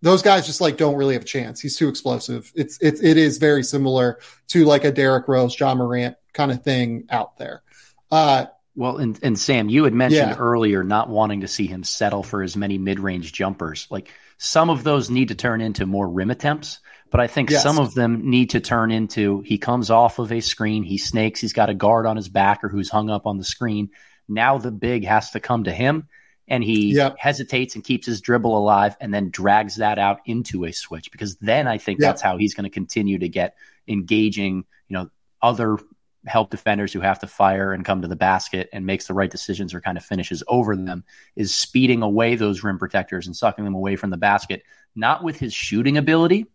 [0.00, 1.60] those guys just like don't really have a chance.
[1.60, 2.50] He's too explosive.
[2.54, 6.64] It's it's it is very similar to like a Derrick Rose, Ja Morant kind of
[6.64, 7.62] thing out there.
[8.10, 10.36] Uh, well, and, and Sam, you had mentioned yeah.
[10.36, 13.86] earlier not wanting to see him settle for as many mid range jumpers.
[13.90, 16.80] Like some of those need to turn into more rim attempts.
[17.10, 17.62] But I think yes.
[17.62, 21.40] some of them need to turn into he comes off of a screen, he snakes,
[21.40, 23.90] he's got a guard on his back or who's hung up on the screen.
[24.28, 26.08] Now the big has to come to him
[26.48, 27.16] and he yep.
[27.18, 31.36] hesitates and keeps his dribble alive and then drags that out into a switch because
[31.36, 32.08] then I think yep.
[32.10, 33.56] that's how he's going to continue to get
[33.88, 35.78] engaging, you know, other
[36.26, 39.30] help defenders who have to fire and come to the basket and makes the right
[39.30, 43.64] decisions or kind of finishes over them is speeding away those rim protectors and sucking
[43.64, 44.62] them away from the basket,
[44.94, 46.46] not with his shooting ability,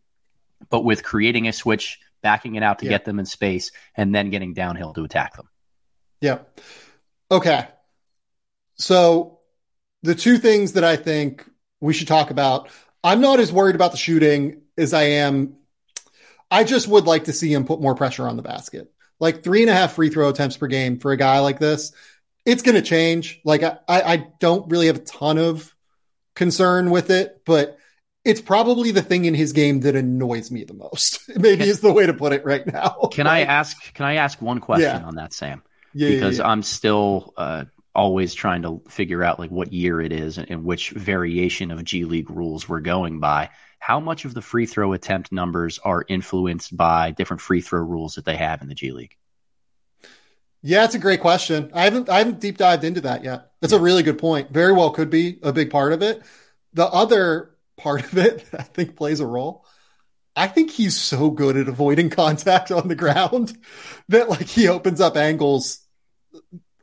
[0.70, 4.30] but with creating a switch, backing it out to get them in space, and then
[4.30, 5.48] getting downhill to attack them.
[6.20, 6.40] Yeah.
[7.30, 7.68] Okay.
[8.76, 9.40] So
[10.04, 12.70] the two things that I think we should talk about,
[13.04, 15.56] I'm not as worried about the shooting as I am.
[16.50, 18.92] I just would like to see him put more pressure on the basket.
[19.22, 21.94] Like three and a half free throw attempts per game for a guy like this,
[22.46, 23.40] it's going to change.
[23.46, 25.74] Like I, I don't really have a ton of
[26.36, 27.78] concern with it, but
[28.24, 31.20] it's probably the thing in his game that annoys me the most.
[31.36, 33.10] Maybe is the way to put it right now.
[33.12, 33.94] Can I ask?
[33.94, 35.08] Can I ask one question yeah.
[35.08, 35.64] on that, Sam?
[35.94, 36.48] Yeah, because yeah.
[36.48, 40.92] I'm still uh, always trying to figure out like what year it is and which
[40.92, 43.50] variation of G League rules we're going by.
[43.82, 48.14] How much of the free throw attempt numbers are influenced by different free throw rules
[48.14, 49.18] that they have in the G League?
[50.62, 51.72] Yeah, it's a great question.
[51.74, 53.50] I haven't I haven't deep dived into that yet.
[53.60, 54.52] That's a really good point.
[54.52, 56.22] Very well could be a big part of it.
[56.74, 59.66] The other part of it I think plays a role.
[60.36, 63.58] I think he's so good at avoiding contact on the ground
[64.10, 65.80] that like he opens up angles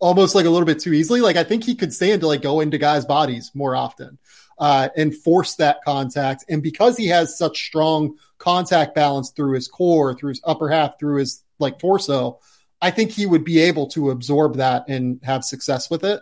[0.01, 1.21] almost like a little bit too easily.
[1.21, 4.19] Like I think he could stand to like go into guys' bodies more often
[4.59, 6.45] uh, and force that contact.
[6.49, 10.99] And because he has such strong contact balance through his core, through his upper half,
[10.99, 12.41] through his like torso,
[12.81, 16.21] I think he would be able to absorb that and have success with it.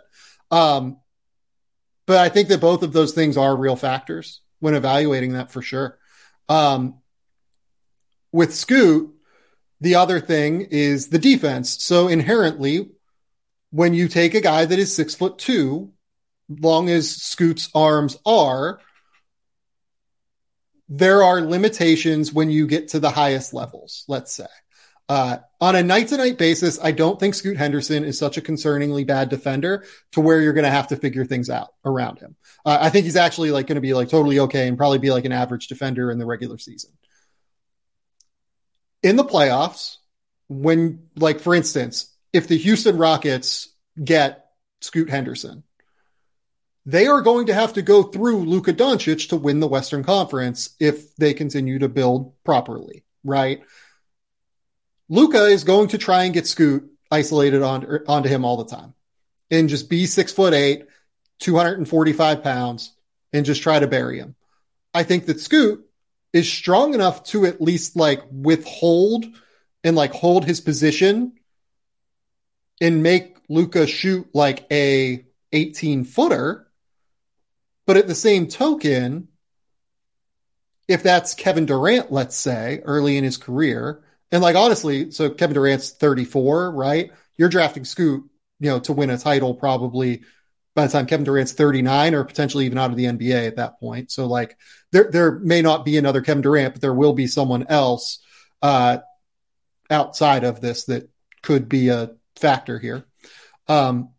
[0.49, 0.97] Um,
[2.05, 5.61] but I think that both of those things are real factors when evaluating that for
[5.61, 5.99] sure.
[6.49, 6.99] Um,
[8.31, 9.13] with Scoot,
[9.81, 11.83] the other thing is the defense.
[11.83, 12.89] So inherently,
[13.71, 15.91] when you take a guy that is six foot two,
[16.49, 18.79] long as Scoot's arms are,
[20.89, 24.47] there are limitations when you get to the highest levels, let's say.
[25.09, 28.41] Uh, on a night to night basis, I don't think Scoot Henderson is such a
[28.41, 32.35] concerningly bad defender to where you're going to have to figure things out around him.
[32.65, 35.11] Uh, I think he's actually like going to be like totally okay and probably be
[35.11, 36.91] like an average defender in the regular season.
[39.01, 39.97] In the playoffs,
[40.49, 43.69] when like for instance, if the Houston Rockets
[44.01, 44.47] get
[44.81, 45.63] Scoot Henderson,
[46.87, 50.73] they are going to have to go through Luka Doncic to win the Western Conference
[50.79, 53.61] if they continue to build properly, right?
[55.09, 58.93] Luka is going to try and get Scoot isolated on, onto him all the time
[59.51, 60.85] and just be six foot eight,
[61.39, 62.93] 245 pounds,
[63.33, 64.35] and just try to bury him.
[64.93, 65.85] I think that Scoot
[66.31, 69.25] is strong enough to at least like withhold
[69.83, 71.33] and like hold his position
[72.79, 76.66] and make Luka shoot like a 18 footer.
[77.87, 79.29] But at the same token,
[80.87, 85.55] if that's Kevin Durant, let's say, early in his career, and like honestly, so Kevin
[85.55, 87.11] Durant's 34, right?
[87.37, 90.23] You're drafting Scoot, you know, to win a title probably
[90.75, 93.79] by the time Kevin Durant's 39 or potentially even out of the NBA at that
[93.79, 94.11] point.
[94.11, 94.57] So like
[94.91, 98.19] there there may not be another Kevin Durant, but there will be someone else
[98.61, 98.99] uh
[99.89, 101.09] outside of this that
[101.41, 103.05] could be a factor here.
[103.67, 104.09] Um,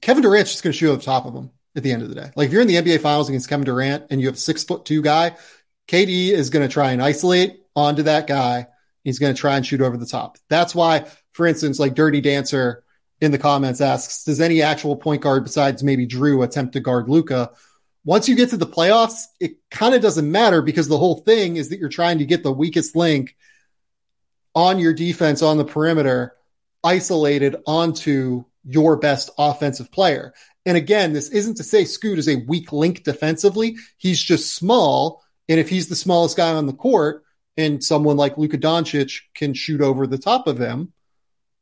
[0.00, 2.14] Kevin Durant's just going to shoot the top of him at the end of the
[2.14, 2.30] day.
[2.36, 4.64] Like if you're in the NBA Finals against Kevin Durant and you have a six
[4.64, 5.36] foot two guy,
[5.88, 8.66] KD is going to try and isolate onto that guy.
[9.04, 10.38] He's going to try and shoot over the top.
[10.48, 12.82] That's why, for instance, like Dirty Dancer
[13.20, 17.08] in the comments asks, does any actual point guard besides maybe Jrue attempt to guard
[17.08, 17.50] Luka?
[18.04, 21.56] Once you get to the playoffs, it kind of doesn't matter because the whole thing
[21.56, 23.36] is that you're trying to get the weakest link
[24.54, 26.34] on your defense on the perimeter
[26.82, 30.34] isolated onto your best offensive player.
[30.64, 33.76] And again, this isn't to say Scoot is a weak link defensively.
[33.96, 35.22] He's just small.
[35.48, 37.22] And if he's the smallest guy on the court
[37.56, 40.92] and someone like Luka Doncic can shoot over the top of him,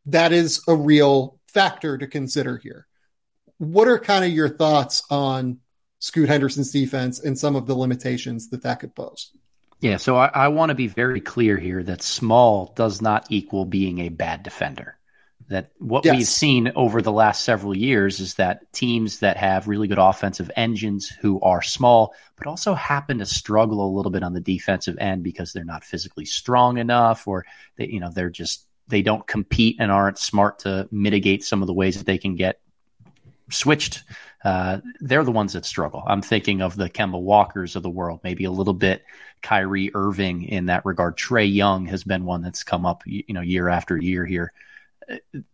[0.06, 2.86] that is a real factor to consider here.
[3.58, 5.58] What are kind of your thoughts on
[5.98, 9.30] Scoot Henderson's defense and some of the limitations that that could pose?
[9.80, 13.66] Yeah, so I, I want to be very clear here that small does not equal
[13.66, 14.96] being a bad defender.
[15.48, 16.16] That what yes.
[16.16, 20.50] we've seen over the last several years is that teams that have really good offensive
[20.56, 24.96] engines who are small, but also happen to struggle a little bit on the defensive
[24.98, 27.44] end because they're not physically strong enough, or
[27.76, 31.66] they, you know, they're just they don't compete and aren't smart to mitigate some of
[31.66, 32.60] the ways that they can get
[33.50, 34.02] switched.
[34.44, 36.02] Uh, they're the ones that struggle.
[36.06, 39.04] I'm thinking of the Kemba Walkers of the world, maybe a little bit
[39.42, 41.16] Kyrie Irving in that regard.
[41.16, 44.52] Trae Young has been one that's come up, you know, year after year here.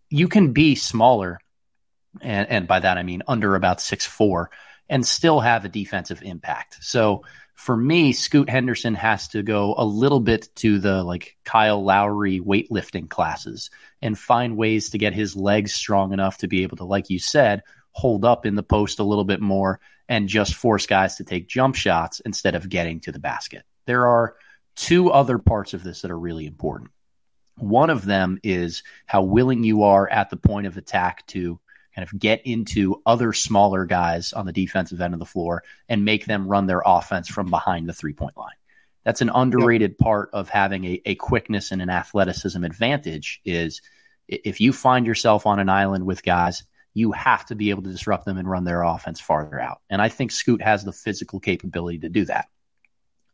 [0.09, 1.39] You can be smaller
[2.21, 4.51] and, and by that I mean under about six four,
[4.89, 6.79] and still have a defensive impact.
[6.83, 7.23] So
[7.55, 12.41] for me, Scoot Henderson has to go a little bit to the like Kyle Lowry
[12.41, 13.71] weightlifting classes
[14.03, 17.19] and find ways to get his legs strong enough to be able to, like you
[17.19, 19.79] said, hold up in the post a little bit more
[20.09, 23.63] and just force guys to take jump shots instead of getting to the basket.
[23.87, 24.37] There are
[24.75, 26.91] two other parts of this that are really important.
[27.61, 31.59] One of them is how willing you are at the point of attack to
[31.95, 36.05] kind of get into other smaller guys on the defensive end of the floor and
[36.05, 38.55] make them run their offense from behind the three point line.
[39.05, 39.99] That's an underrated yep.
[39.99, 43.81] part of having a, a quickness and an athleticism advantage is
[44.29, 47.91] if you find yourself on an island with guys, you have to be able to
[47.91, 49.81] disrupt them and run their offense farther out.
[49.89, 52.49] And I think Scoot has the physical capability to do that.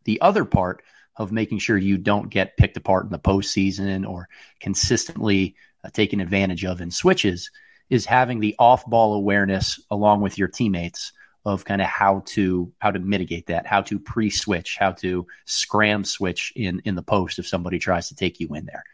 [0.05, 0.83] The other part
[1.17, 4.29] of making sure you don't get picked apart in the postseason or
[4.61, 7.51] consistently uh, taken advantage of in switches
[7.89, 11.13] is having the off ball awareness along with your teammates
[11.45, 15.27] of kind of how to how to mitigate that, how to pre switch, how to
[15.45, 18.85] scram switch in in the post if somebody tries to take you in there.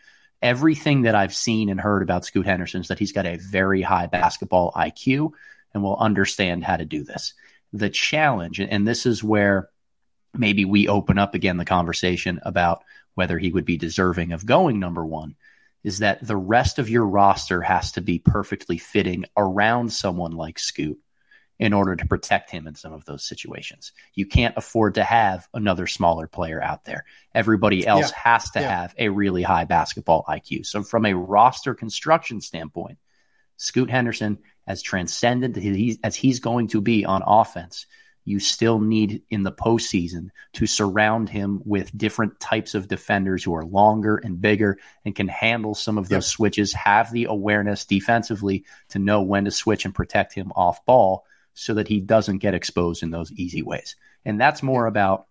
[0.43, 3.81] Everything that I've seen and heard about Scoot Henderson is that he's got a very
[3.81, 5.31] high basketball IQ
[5.73, 7.33] and will understand how to do this.
[7.73, 9.71] The challenge, and this is where
[10.35, 14.81] maybe we open up again the conversation about whether he would be deserving of going
[14.81, 15.35] number one,
[15.85, 20.59] is that the rest of your roster has to be perfectly fitting around someone like
[20.59, 20.99] Scoot
[21.59, 23.93] in order to protect him in some of those situations.
[24.15, 27.05] You can't afford to have another smaller player out there.
[27.35, 28.33] Everybody else yeah.
[28.33, 28.81] has to yeah.
[28.81, 30.67] have a really high basketball IQ.
[30.67, 32.99] So, from a roster construction standpoint,
[33.59, 35.57] Scoot Henderson, as transcendent
[36.03, 37.87] as he's going to be on offense,
[38.25, 43.55] you still need in the postseason to surround him with different types of defenders who
[43.55, 46.31] are longer and bigger and can handle some of those yep.
[46.31, 51.25] switches, have the awareness defensively to know when to switch and protect him off ball
[51.55, 53.97] so that he doesn't get exposed in those easy ways.
[54.25, 55.27] And that's more about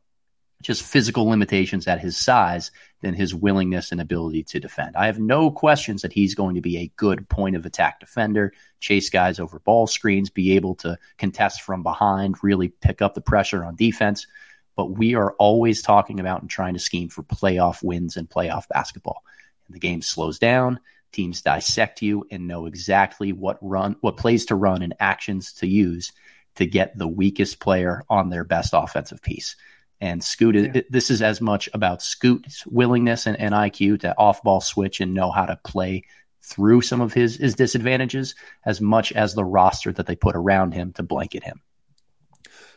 [0.62, 4.96] just physical limitations at his size than his willingness and ability to defend.
[4.96, 8.54] I have no questions that he's going to be a good point of attack defender,
[8.80, 13.22] chase guys over ball screens, be able to contest from behind, really pick up the
[13.22, 14.28] pressure on defense.
[14.76, 18.68] But we are always talking about and trying to scheme for playoff wins and playoff
[18.70, 19.24] basketball.
[19.68, 20.80] And the game slows down,
[21.12, 25.68] teams dissect you and know exactly what run, what plays to run and actions to
[25.68, 26.12] use
[26.56, 29.56] to get the weakest player on their best offensive piece.
[30.02, 30.82] And Scoot, yeah.
[30.90, 35.14] this is as much about Scoot's willingness and, and IQ to off ball switch and
[35.14, 36.04] know how to play
[36.42, 38.34] through some of his, his disadvantages
[38.66, 41.62] as much as the roster that they put around him to blanket him.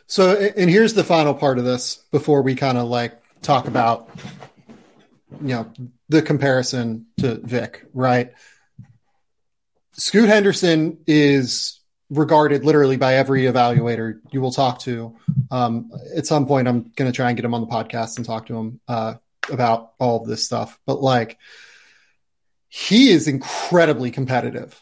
[0.05, 4.07] So, and here's the final part of this before we kind of like talk about,
[5.41, 5.73] you know,
[6.09, 8.33] the comparison to Vic, right?
[9.93, 15.15] Scoot Henderson is regarded literally by every evaluator you will talk to.
[15.51, 18.25] Um, at some point, I'm going to try and get him on the podcast and
[18.25, 19.15] talk to him uh,
[19.49, 20.79] about all of this stuff.
[20.85, 21.37] But like,
[22.69, 24.79] he is incredibly competitive.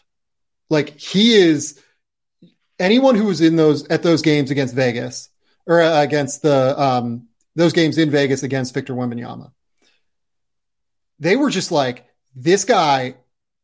[0.68, 1.80] Like, he is
[2.78, 5.28] anyone who was in those at those games against Vegas
[5.66, 9.52] or uh, against the um, those games in Vegas against Victor Wembanyama.
[11.20, 12.04] They were just like,
[12.34, 13.14] this guy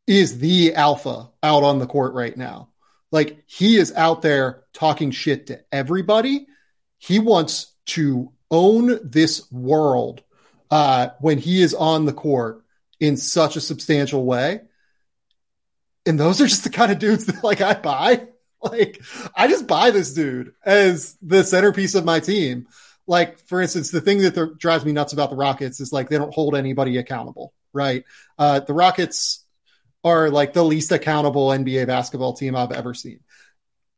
[0.07, 2.70] is the alpha out on the court right now
[3.11, 6.47] like he is out there talking shit to everybody.
[6.99, 10.23] He wants to own this world
[10.71, 12.65] uh, when he is on the court
[12.99, 14.61] in such a substantial way.
[16.07, 18.29] And those are just the kind of dudes that like I buy.
[18.63, 19.01] Like
[19.35, 22.67] I just buy this dude as the centerpiece of my team.
[23.07, 26.19] Like for instance, the thing that drives me nuts about the Rockets is like they
[26.19, 28.05] don't hold anybody accountable, right?
[28.39, 29.47] Uh, the Rockets
[30.05, 33.21] are like the least accountable NBA basketball team I've ever seen.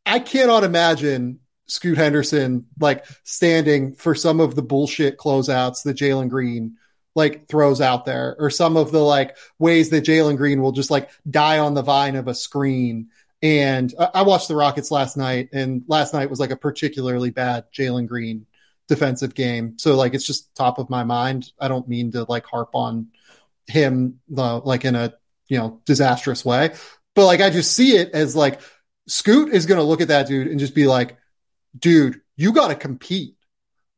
[0.05, 6.29] I cannot imagine Scoot Henderson like standing for some of the bullshit closeouts that Jalen
[6.29, 6.77] Green
[7.15, 10.91] like throws out there, or some of the like ways that Jalen Green will just
[10.91, 13.09] like die on the vine of a screen.
[13.43, 17.65] And I watched the Rockets last night, and last night was like a particularly bad
[17.73, 18.47] Jalen Green
[18.89, 19.79] defensive game.
[19.79, 21.53] So like it's just top of my mind.
[21.59, 23.09] I don't mean to like harp on
[23.67, 25.15] him uh, like in a
[25.53, 26.73] you know, disastrous way.
[27.15, 28.63] But like, I just see it as like
[29.07, 31.19] Scoot is going to look at that dude and just be like,
[31.79, 33.37] dude, you got to compete.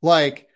[0.02, 0.48] Like,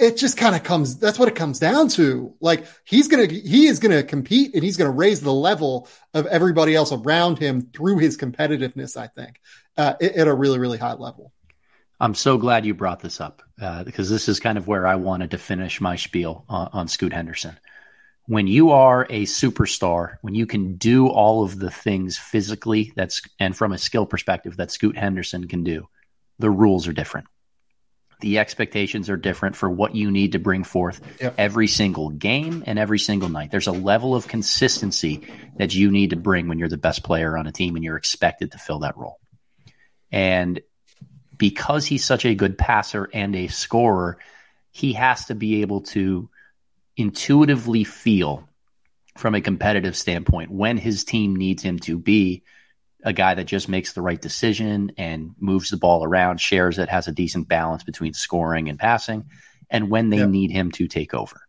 [0.00, 2.34] it just kind of comes, that's what it comes down to.
[2.40, 5.32] Like, he's going to, he is going to compete and he's going to raise the
[5.32, 9.40] level of everybody else around him through his competitiveness, I think,
[9.76, 11.32] uh, at a really, really high level.
[12.00, 14.96] I'm so glad you brought this up uh, because this is kind of where I
[14.96, 17.56] wanted to finish my spiel on, on Scoot Henderson
[18.26, 23.22] when you are a superstar, when you can do all of the things physically that's
[23.38, 25.88] and from a skill perspective that Scoot Henderson can do,
[26.38, 27.26] the rules are different.
[28.20, 31.34] The expectations are different for what you need to bring forth yep.
[31.36, 33.50] every single game and every single night.
[33.50, 37.36] There's a level of consistency that you need to bring when you're the best player
[37.36, 39.18] on a team and you're expected to fill that role.
[40.10, 40.62] And
[41.36, 44.16] because he's such a good passer and a scorer,
[44.70, 46.30] he has to be able to
[46.96, 48.48] intuitively feel
[49.16, 52.42] from a competitive standpoint when his team needs him to be
[53.04, 56.88] a guy that just makes the right decision and moves the ball around, shares it,
[56.88, 59.24] has a decent balance between scoring and passing,
[59.70, 60.30] and when they yep.
[60.30, 61.42] need him to take over.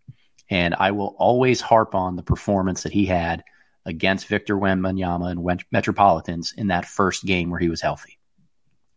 [0.50, 3.44] And I will always harp on the performance that he had
[3.86, 8.20] against Victor Wembanyama and Metropolitans in that first game where he was healthy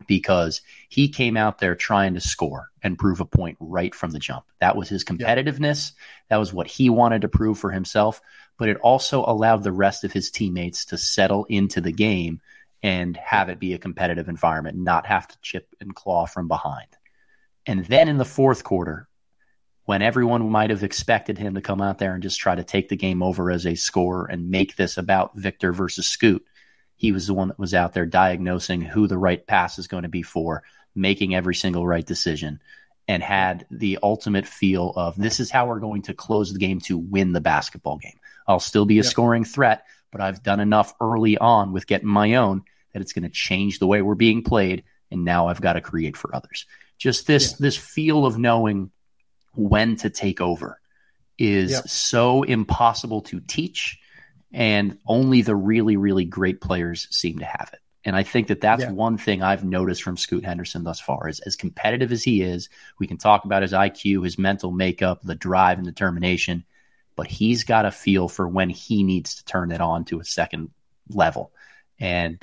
[0.06, 4.18] because he came out there trying to score and prove a point right from the
[4.18, 4.44] jump.
[4.60, 5.92] That was his competitiveness.
[5.92, 6.02] Yeah.
[6.30, 8.20] That was what he wanted to prove for himself.
[8.58, 12.40] But it also allowed the rest of his teammates to settle into the game
[12.82, 16.88] and have it be a competitive environment, not have to chip and claw from behind.
[17.66, 19.08] And then in the fourth quarter,
[19.84, 22.88] when everyone might have expected him to come out there and just try to take
[22.88, 26.44] the game over as a scorer and make this about Victor versus Scoot,
[26.98, 30.02] he was the one that was out there diagnosing who the right pass is going
[30.02, 32.60] to be for, making every single right decision,
[33.06, 36.80] and had the ultimate feel of this is how we're going to close the game
[36.80, 38.18] to win the basketball game.
[38.46, 39.06] I'll still be a yep.
[39.06, 43.22] scoring threat, but I've done enough early on with getting my own that it's going
[43.22, 44.82] to change the way we're being played.
[45.10, 46.66] And now I've got to create for others.
[46.98, 47.56] Just this yeah.
[47.60, 48.90] this feel of knowing
[49.54, 50.80] when to take over
[51.38, 51.88] is yep.
[51.88, 54.00] so impossible to teach
[54.52, 57.80] and only the really, really great players seem to have it.
[58.04, 58.90] And I think that that's yeah.
[58.90, 62.70] one thing I've noticed from Scoot Henderson thus far is as competitive as he is,
[62.98, 66.64] we can talk about his IQ, his mental makeup, the drive and determination,
[67.16, 70.24] but he's got a feel for when he needs to turn it on to a
[70.24, 70.70] second
[71.10, 71.52] level.
[72.00, 72.42] And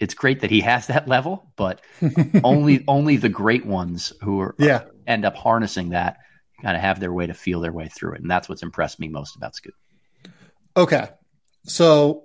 [0.00, 1.82] it's great that he has that level, but
[2.44, 4.84] only only the great ones who are yeah.
[5.06, 6.18] end up harnessing that
[6.62, 8.22] kind of have their way to feel their way through it.
[8.22, 9.74] And that's what's impressed me most about Scoot.
[10.76, 11.08] Okay.
[11.64, 12.24] So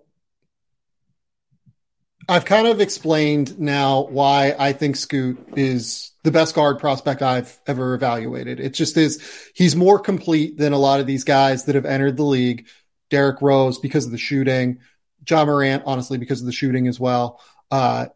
[2.27, 7.57] I've kind of explained now why I think Scoot is the best guard prospect I've
[7.65, 8.59] ever evaluated.
[8.59, 12.17] It just is, he's more complete than a lot of these guys that have entered
[12.17, 12.67] the league.
[13.09, 14.79] Derrick Rose because of the shooting,
[15.27, 17.41] Ja Morant, honestly, because of the shooting as well.
[17.71, 18.07] Uh,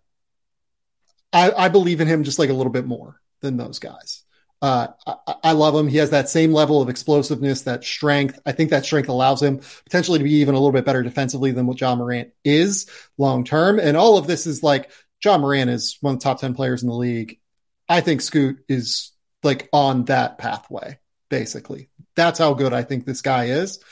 [1.31, 4.22] I, I believe in him just like a little bit more than those guys.
[4.63, 5.89] Uh, I, I, love him.
[5.89, 8.39] He has that same level of explosiveness, that strength.
[8.45, 11.51] I think that strength allows him potentially to be even a little bit better defensively
[11.51, 13.77] than what Ja Morant is long term.
[13.77, 14.89] And all of this is like
[15.21, 17.41] Ja Morant is one of the top 10 players in the league.
[17.89, 19.11] I think Scoot is
[19.43, 20.97] like on that pathway,
[21.29, 21.89] basically.
[22.15, 23.83] That's how good I think this guy is.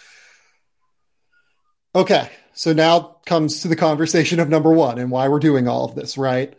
[1.93, 2.29] Okay.
[2.53, 5.95] So now comes to the conversation of number one and why we're doing all of
[5.95, 6.53] this, right?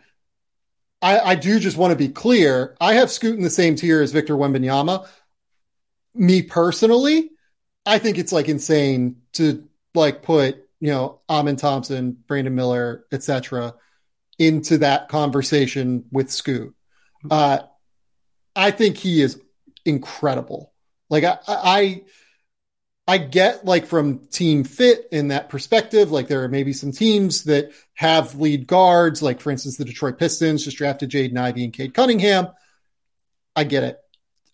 [1.02, 2.76] I, I do just want to be clear.
[2.80, 5.06] I have Scoot in the same tier as Victor Wembanyama.
[6.14, 7.30] Me personally,
[7.84, 13.74] I think it's like insane to like put you know Amen Thompson, Brandon Miller, etc.
[14.38, 16.74] into that conversation with Scoot.
[17.30, 17.58] Uh,
[18.54, 19.40] I think he is
[19.84, 20.72] incredible.
[21.10, 22.02] Like I, I
[23.12, 26.10] I get like from team fit in that perspective.
[26.10, 30.18] Like there are maybe some teams that have lead guards, like for instance, the Detroit
[30.18, 32.48] Pistons just drafted Jaden Ivey and Cade Cunningham.
[33.54, 33.98] I get it.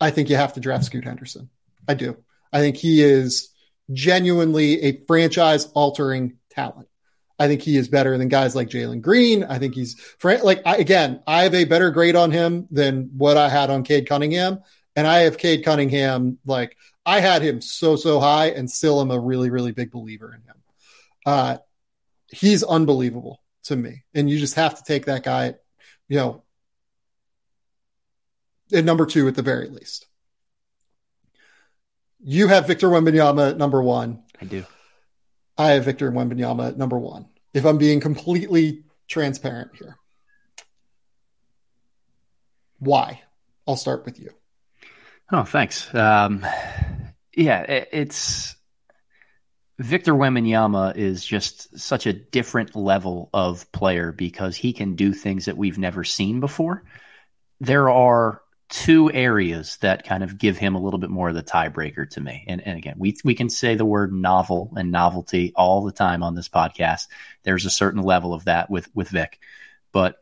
[0.01, 1.51] I think you have to draft Scoot Henderson.
[1.87, 2.17] I do.
[2.53, 3.51] I think he is
[3.93, 6.89] genuinely a franchise altering talent.
[7.39, 9.45] I think he is better than guys like Jalen Green.
[9.45, 9.95] I think he's
[10.25, 11.23] like I, again.
[11.29, 14.65] I have a better grade on him than what I had on Cade Cunningham,
[14.97, 16.77] and I have Cade Cunningham like
[17.09, 20.43] I had him so so high, and still am a really really big believer in
[20.43, 20.57] him.
[21.25, 21.57] Uh,
[22.31, 25.55] he's unbelievable to me, and you just have to take that guy,
[26.09, 26.43] you know,
[28.75, 30.07] at number two at the very least.
[32.23, 34.23] You have Victor Wembanyama at number one.
[34.39, 34.67] I do.
[35.57, 37.27] I have Victor Wembanyama at number one.
[37.55, 39.97] If I'm being completely transparent here,
[42.79, 43.23] why?
[43.67, 44.31] I'll start with you.
[45.33, 45.95] Oh, thanks.
[45.95, 46.45] Um,
[47.39, 48.57] yeah, it, it's
[49.79, 55.45] Victor Wembanyama is just such a different level of player because he can do things
[55.45, 56.83] that we've never seen before.
[57.61, 61.43] There are two areas that kind of give him a little bit more of the
[61.45, 62.45] tiebreaker to me.
[62.49, 66.25] And, and again, we we can say the word novel and novelty all the time
[66.25, 67.07] on this podcast.
[67.45, 69.39] There's a certain level of that with with Vic,
[69.93, 70.17] but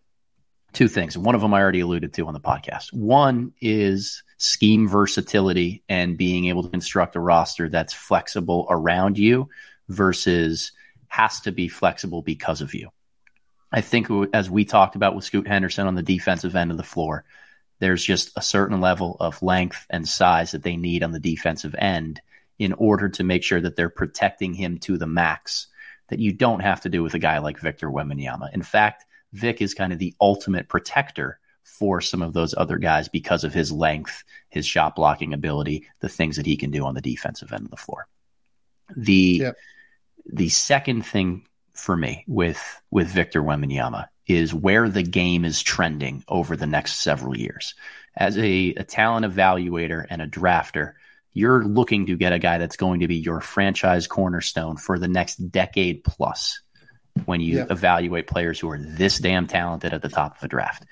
[0.74, 1.16] two things.
[1.16, 2.92] One of them I already alluded to on the podcast.
[2.92, 9.48] One is scheme versatility and being able to construct a roster that's flexible around you
[9.88, 10.72] versus
[11.08, 12.90] has to be flexible because of you.
[13.72, 16.82] I think as we talked about with Scoot Henderson on the defensive end of the
[16.82, 17.24] floor,
[17.78, 21.74] there's just a certain level of length and size that they need on the defensive
[21.76, 22.20] end
[22.58, 25.66] in order to make sure that they're protecting him to the max
[26.08, 28.52] that you don't have to do with a guy like Victor Wembanyama.
[28.54, 33.08] In fact, Vic is kind of the ultimate protector for some of those other guys
[33.08, 36.94] because of his length, his shot blocking ability, the things that he can do on
[36.94, 38.06] the defensive end of the floor.
[38.96, 39.56] The yep.
[40.24, 46.24] the second thing for me with with Victor Wembanyama is where the game is trending
[46.28, 47.74] over the next several years.
[48.16, 50.94] As a, a talent evaluator and a drafter,
[51.32, 55.08] you're looking to get a guy that's going to be your franchise cornerstone for the
[55.08, 56.60] next decade plus
[57.24, 57.70] when you yep.
[57.70, 60.84] evaluate players who are this damn talented at the top of a draft.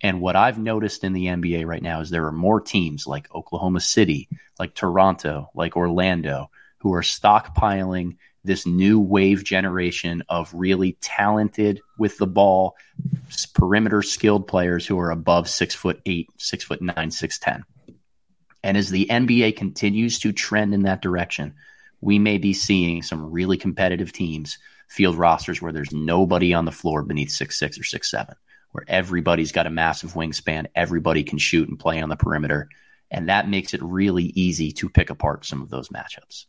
[0.00, 3.34] And what I've noticed in the NBA right now is there are more teams like
[3.34, 4.28] Oklahoma City,
[4.58, 12.16] like Toronto, like Orlando, who are stockpiling this new wave generation of really talented with
[12.18, 12.76] the ball,
[13.54, 17.64] perimeter skilled players who are above six foot eight, six foot nine, six ten.
[18.62, 21.54] And as the NBA continues to trend in that direction,
[22.00, 26.72] we may be seeing some really competitive teams field rosters where there's nobody on the
[26.72, 28.34] floor beneath six six or six seven,
[28.72, 32.68] where everybody's got a massive wingspan, everybody can shoot and play on the perimeter,
[33.10, 36.46] and that makes it really easy to pick apart some of those matchups.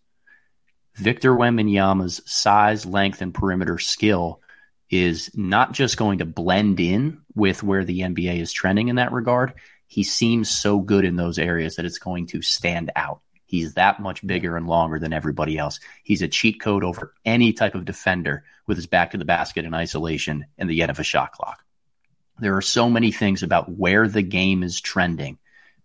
[0.95, 4.41] Victor Wembanyama's size, length, and perimeter skill
[4.89, 9.11] is not just going to blend in with where the NBA is trending in that
[9.11, 9.53] regard.
[9.87, 13.21] He seems so good in those areas that it's going to stand out.
[13.45, 15.79] He's that much bigger and longer than everybody else.
[16.03, 19.65] He's a cheat code over any type of defender with his back to the basket
[19.65, 21.63] in isolation and the end of a shot clock.
[22.39, 25.37] There are so many things about where the game is trending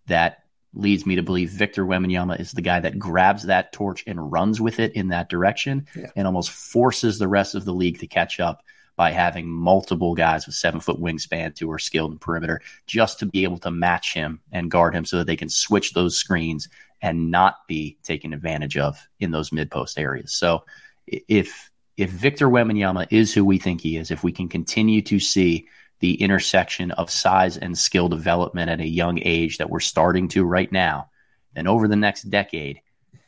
[0.06, 0.44] that
[0.74, 4.60] leads me to believe Victor Wembanyama is the guy that grabs that torch and runs
[4.60, 6.10] with it in that direction yeah.
[6.16, 8.64] and almost forces the rest of the league to catch up
[8.96, 13.26] by having multiple guys with seven foot wingspan who are skilled in perimeter just to
[13.26, 16.68] be able to match him and guard him so that they can switch those screens
[17.02, 20.32] and not be taken advantage of in those mid post areas.
[20.32, 20.64] So
[21.06, 25.20] if if Victor Wembanyama is who we think he is, if we can continue to
[25.20, 25.68] see
[26.00, 30.44] the intersection of size and skill development at a young age that we're starting to
[30.44, 31.10] right now,
[31.54, 32.80] then over the next decade,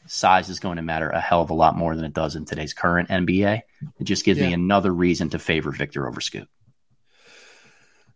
[0.06, 2.44] size is going to matter a hell of a lot more than it does in
[2.44, 3.62] today's current NBA.
[3.98, 4.48] It just gives yeah.
[4.48, 6.48] me another reason to favor Victor over Scoot.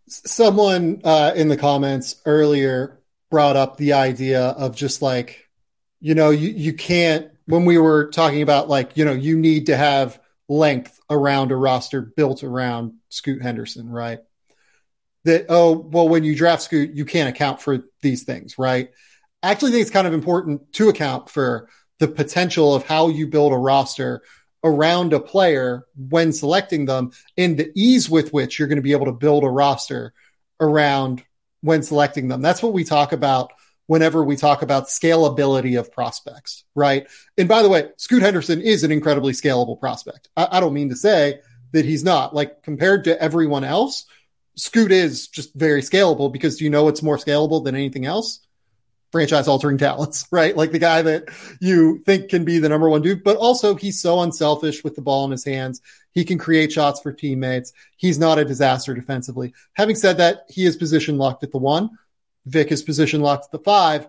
[0.07, 5.49] Someone uh, in the comments earlier brought up the idea of just like
[6.01, 9.67] you know, you, you can't, when we were talking about like, you know, you need
[9.67, 14.19] to have length around a roster built around Scoot Henderson, right?
[15.23, 18.89] That, oh, well, when you draft Scoot, you can't account for these things, right?
[19.43, 21.69] I actually think it's kind of important to account for
[21.99, 24.23] the potential of how you build a roster
[24.63, 28.91] around a player when selecting them and the ease with which you're going to be
[28.91, 30.13] able to build a roster
[30.59, 31.23] around
[31.61, 32.41] when selecting them.
[32.41, 33.51] That's what we talk about
[33.87, 37.07] whenever we talk about scalability of prospects, right?
[37.37, 40.29] And by the way, Scoot Henderson is an incredibly scalable prospect.
[40.37, 41.41] I, I don't mean to say
[41.73, 42.33] that he's not.
[42.33, 44.05] Like compared to everyone else,
[44.55, 48.45] Scoot is just very scalable because you know it's more scalable than anything else?
[49.11, 50.55] Franchise altering talents, right?
[50.55, 51.29] Like the guy that
[51.59, 55.01] you think can be the number one dude, but also he's so unselfish with the
[55.01, 55.81] ball in his hands.
[56.11, 57.73] He can create shots for teammates.
[57.97, 59.53] He's not a disaster defensively.
[59.73, 61.89] Having said that, he is position locked at the one.
[62.45, 64.07] Vic is position locked at the five.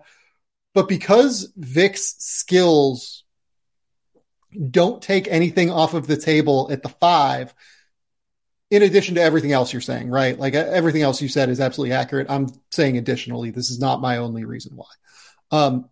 [0.73, 3.23] But because Vic's skills
[4.69, 7.53] don't take anything off of the table at the five,
[8.73, 10.37] in addition to everything else you're saying, right?
[10.37, 12.25] Like everything else you said is absolutely accurate.
[12.27, 14.87] I'm saying additionally, this is not my only reason why.
[15.51, 15.89] Um,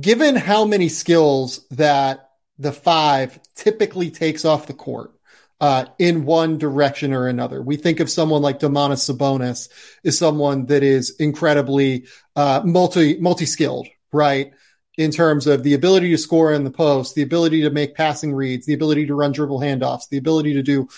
[0.00, 5.12] given how many skills that the five typically takes off the court,
[5.60, 7.62] uh, in one direction or another.
[7.62, 9.68] We think of someone like Domantas Sabonis
[10.02, 14.54] is someone that is incredibly uh, multi multi skilled, right?
[14.98, 18.34] In terms of the ability to score in the post, the ability to make passing
[18.34, 20.88] reads, the ability to run dribble handoffs, the ability to do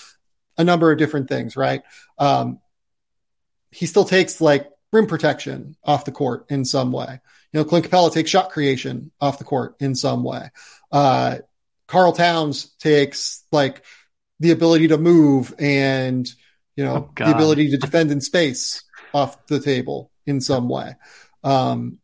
[0.58, 1.82] a number of different things, right?
[2.18, 2.58] Um,
[3.70, 7.20] he still takes like rim protection off the court in some way.
[7.52, 10.50] You know, Clint Capela takes shot creation off the court in some way.
[10.90, 11.38] Uh,
[11.86, 13.84] Karl Towns takes like
[14.40, 16.28] the ability to move and
[16.76, 18.82] you know oh, the ability to defend in space
[19.12, 20.96] off the table in some way.
[21.42, 21.98] Um,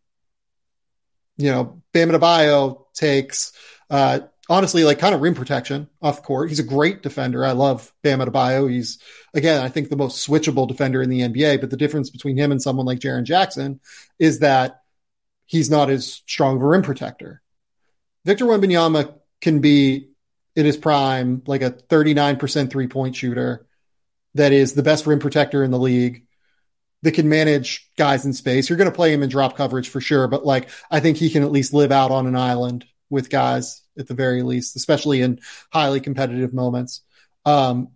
[1.40, 3.52] you know, Bam Adebayo takes
[3.88, 6.48] uh, honestly like kind of rim protection off court.
[6.48, 7.44] He's a great defender.
[7.44, 8.70] I love Bam Adebayo.
[8.70, 8.98] He's
[9.34, 11.60] again, I think the most switchable defender in the NBA.
[11.60, 13.80] But the difference between him and someone like Jaren Jackson
[14.18, 14.82] is that
[15.46, 17.42] he's not as strong of a rim protector.
[18.24, 20.10] Victor Wembanyama can be
[20.56, 23.66] in his prime like a 39% three point shooter
[24.34, 26.26] that is the best rim protector in the league
[27.02, 28.68] that can manage guys in space.
[28.68, 31.30] You're going to play him in drop coverage for sure, but like I think he
[31.30, 35.20] can at least live out on an island with guys at the very least, especially
[35.22, 35.40] in
[35.72, 37.02] highly competitive moments.
[37.44, 37.88] Um,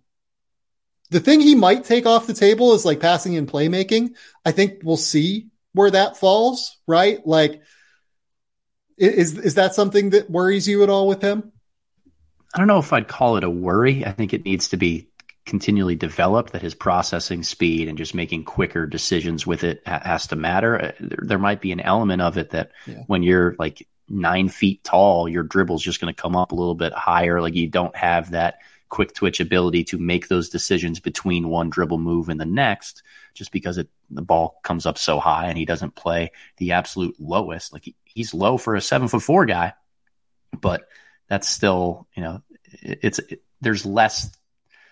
[1.11, 4.15] the thing he might take off the table is like passing and playmaking.
[4.43, 7.25] I think we'll see where that falls, right?
[7.25, 7.61] Like,
[8.97, 11.51] is is that something that worries you at all with him?
[12.53, 14.05] I don't know if I'd call it a worry.
[14.05, 15.09] I think it needs to be
[15.45, 16.53] continually developed.
[16.53, 20.81] That his processing speed and just making quicker decisions with it has to matter.
[20.81, 23.03] Uh, there, there might be an element of it that yeah.
[23.07, 26.55] when you're like nine feet tall, your dribble is just going to come up a
[26.55, 27.41] little bit higher.
[27.41, 31.97] Like you don't have that quick twitch ability to make those decisions between one dribble
[31.97, 35.65] move and the next, just because it the ball comes up so high and he
[35.65, 37.73] doesn't play the absolute lowest.
[37.73, 39.73] Like he, he's low for a seven foot four guy,
[40.59, 40.87] but
[41.27, 42.41] that's still you know
[42.81, 44.29] it, it's it, there's less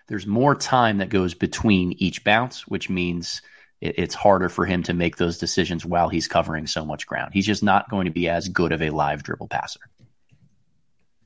[0.07, 3.41] there's more time that goes between each bounce, which means
[3.81, 7.33] it, it's harder for him to make those decisions while he's covering so much ground.
[7.33, 9.81] He's just not going to be as good of a live dribble passer.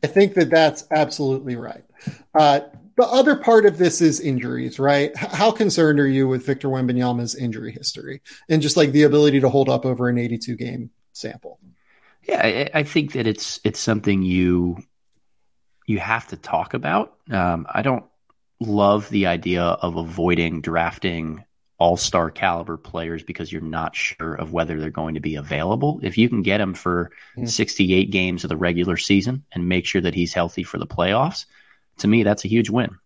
[0.04, 1.84] I think that that's absolutely right.
[2.34, 2.62] Uh,
[2.98, 5.16] the other part of this is injuries, right?
[5.16, 9.50] How concerned are you with Victor Wembanyama's injury history and just like the ability to
[9.50, 11.60] hold up over an 82 game sample?
[12.24, 14.78] Yeah, I, I think that it's it's something you
[15.86, 17.16] you have to talk about.
[17.32, 18.06] Um, I don't
[18.60, 21.44] love the idea of avoiding drafting
[21.80, 26.00] all star caliber players because you're not sure of whether they're going to be available.
[26.02, 27.46] If you can get him for mm-hmm.
[27.46, 31.46] 68 games of the regular season and make sure that he's healthy for the playoffs,
[32.00, 32.98] to me, that's a huge win.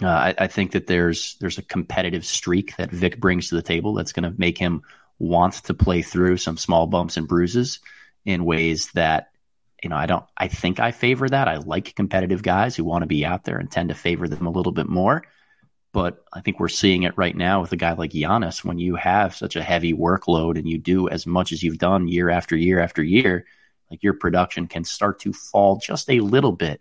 [0.00, 3.62] Uh, I, I, think that there's there's a competitive streak that Vic brings to the
[3.62, 4.82] table that's going to make him
[5.18, 7.78] want to play through some small bumps and bruises
[8.24, 9.31] in ways that
[9.82, 11.48] you know I don't I think I favor that.
[11.48, 14.46] I like competitive guys who want to be out there and tend to favor them
[14.46, 15.22] a little bit more.
[15.92, 18.64] But I think we're seeing it right now with a guy like Giannis.
[18.64, 22.08] When you have such a heavy workload and you do as much as you've done
[22.08, 23.44] year after year after year,
[23.90, 26.80] like your production can start to fall just a little bit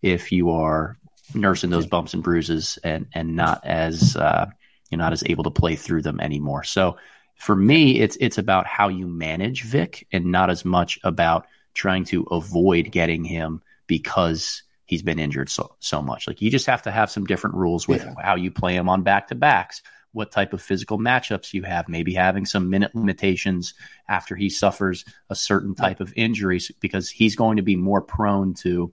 [0.00, 0.96] if you are
[1.34, 4.46] nursing those bumps and bruises and and not as uh,
[4.90, 6.62] you're not as able to play through them anymore.
[6.62, 6.98] So
[7.36, 12.04] for me, it's it's about how you manage Vic and not as much about trying
[12.04, 16.26] to avoid getting him because he's been injured so so much.
[16.26, 18.14] Like you just have to have some different rules with yeah.
[18.22, 21.88] how you play him on back to backs, what type of physical matchups you have,
[21.88, 23.74] maybe having some minute limitations
[24.08, 28.54] after he suffers a certain type of injury because he's going to be more prone
[28.54, 28.92] to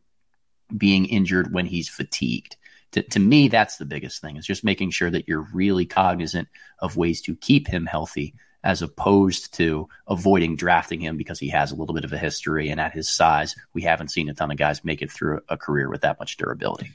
[0.76, 2.56] being injured when he's fatigued.
[2.94, 6.48] To, to me, that's the biggest thing is just making sure that you're really cognizant
[6.80, 11.72] of ways to keep him healthy as opposed to avoiding drafting him because he has
[11.72, 12.70] a little bit of a history.
[12.70, 15.58] And at his size, we haven't seen a ton of guys make it through a
[15.58, 16.92] career with that much durability.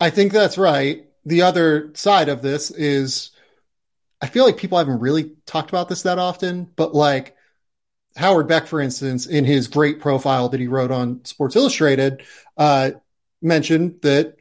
[0.00, 1.06] I think that's right.
[1.24, 3.30] The other side of this is
[4.20, 7.36] I feel like people haven't really talked about this that often, but like
[8.16, 12.22] Howard Beck, for instance, in his great profile that he wrote on Sports Illustrated,
[12.56, 12.92] uh,
[13.42, 14.36] mentioned that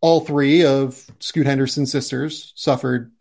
[0.00, 3.12] all three of Scoot Henderson's sisters suffered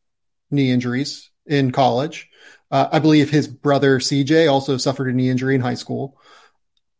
[0.52, 2.29] knee injuries in college.
[2.72, 6.18] Uh, I believe his brother CJ also suffered a knee injury in high school.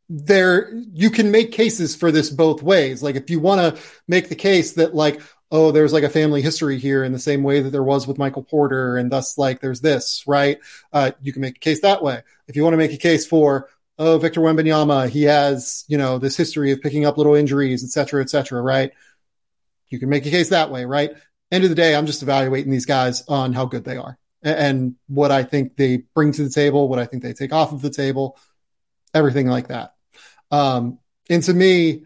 [0.10, 3.04] There, you can make cases for this both ways.
[3.04, 6.42] Like, if you want to make the case that, like, oh, there's like a family
[6.42, 9.62] history here in the same way that there was with Michael Porter, and thus, like,
[9.62, 10.58] there's this, right?
[10.92, 12.24] Uh, you can make a case that way.
[12.48, 16.18] If you want to make a case for, oh, Victor Wembanyama, he has, you know,
[16.18, 18.92] this history of picking up little injuries, et cetera, et cetera, right?
[19.90, 21.12] You can make a case that way, right?
[21.52, 24.96] End of the day, I'm just evaluating these guys on how good they are and
[25.08, 27.82] what I think they bring to the table, what I think they take off of
[27.82, 28.38] the table,
[29.14, 29.96] everything like that.
[30.52, 32.06] Um, and to me,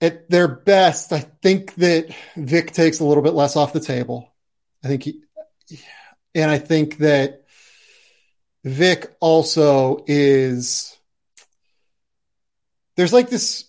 [0.00, 4.32] at their best, I think that Vic takes a little bit less off the table.
[4.84, 5.22] I think he,
[6.34, 7.44] and I think that
[8.64, 10.96] Vic also is,
[12.96, 13.64] there's like this,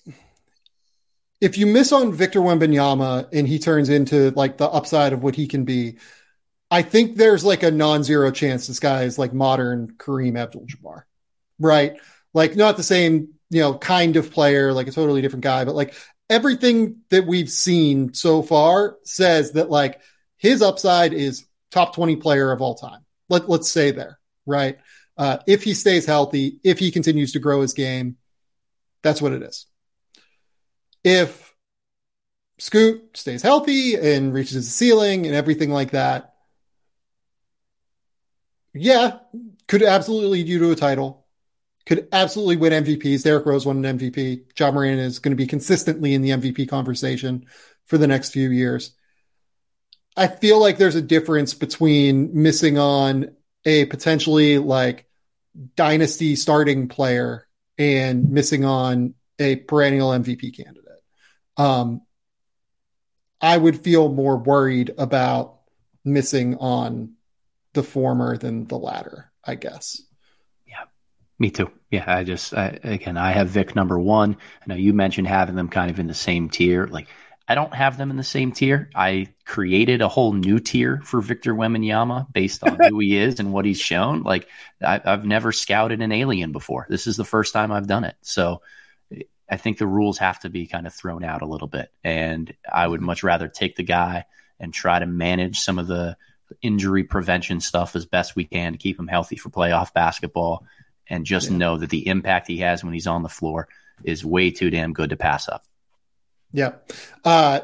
[1.41, 5.36] if you miss on Victor Wembanyama and he turns into like the upside of what
[5.36, 5.97] he can be,
[6.72, 11.03] I think there's like a non-zero chance this guy is like modern Kareem Abdul-Jabbar,
[11.57, 11.93] right?
[12.34, 15.76] Like not the same, you know, kind of player, like a totally different guy, but
[15.76, 15.95] like
[16.30, 19.99] everything that we've seen so far says that like
[20.38, 23.01] his upside is top 20 player of all time.
[23.30, 24.78] Let, let's say there, right?
[25.17, 28.17] Uh, if he stays healthy, if he continues to grow his game,
[29.03, 29.65] That's what it is.
[31.03, 31.53] If
[32.57, 36.34] Scoot stays healthy and reaches the ceiling and everything like that,
[38.80, 39.19] yeah,
[39.67, 41.25] could absolutely lead you to a title.
[41.86, 43.23] Could absolutely win MVPs.
[43.23, 44.43] Derrick Rose won an MVP.
[44.57, 47.45] Ja Morant is going to be consistently in the MVP conversation
[47.86, 48.95] for the next few years.
[50.15, 55.07] I feel like there's a difference between missing on a potentially like
[55.75, 61.01] dynasty starting player and missing on a perennial MVP candidate.
[61.57, 62.01] Um,
[63.41, 65.59] I would feel more worried about
[66.03, 67.13] missing on
[67.74, 70.01] the former than the latter, I guess.
[70.67, 70.84] Yeah,
[71.38, 71.72] me too.
[71.91, 74.38] Yeah, I just, I, again, I have Vic number one.
[74.61, 76.88] I know you mentioned having them kind of in the same tier.
[76.88, 77.07] Like,
[77.49, 78.91] I don't have them in the same tier.
[78.93, 83.51] I created a whole new tier for Victor Wembanyama based on who he is and
[83.51, 84.22] what he's shown.
[84.22, 84.47] Like
[84.80, 86.86] I, have never scouted an alien before.
[86.89, 88.15] This is the first time I've done it.
[88.22, 88.61] So
[89.49, 91.91] I think the rules have to be kind of thrown out a little bit.
[92.03, 94.26] And I would much rather take the guy
[94.59, 96.17] and try to manage some of the
[96.62, 100.66] injury prevention stuff as best we can to keep him healthy for playoff basketball
[101.08, 101.58] and just yeah.
[101.58, 103.68] know that the impact he has when he's on the floor
[104.04, 105.64] is way too damn good to pass up.
[106.52, 106.74] Yeah.
[107.24, 107.62] Uh,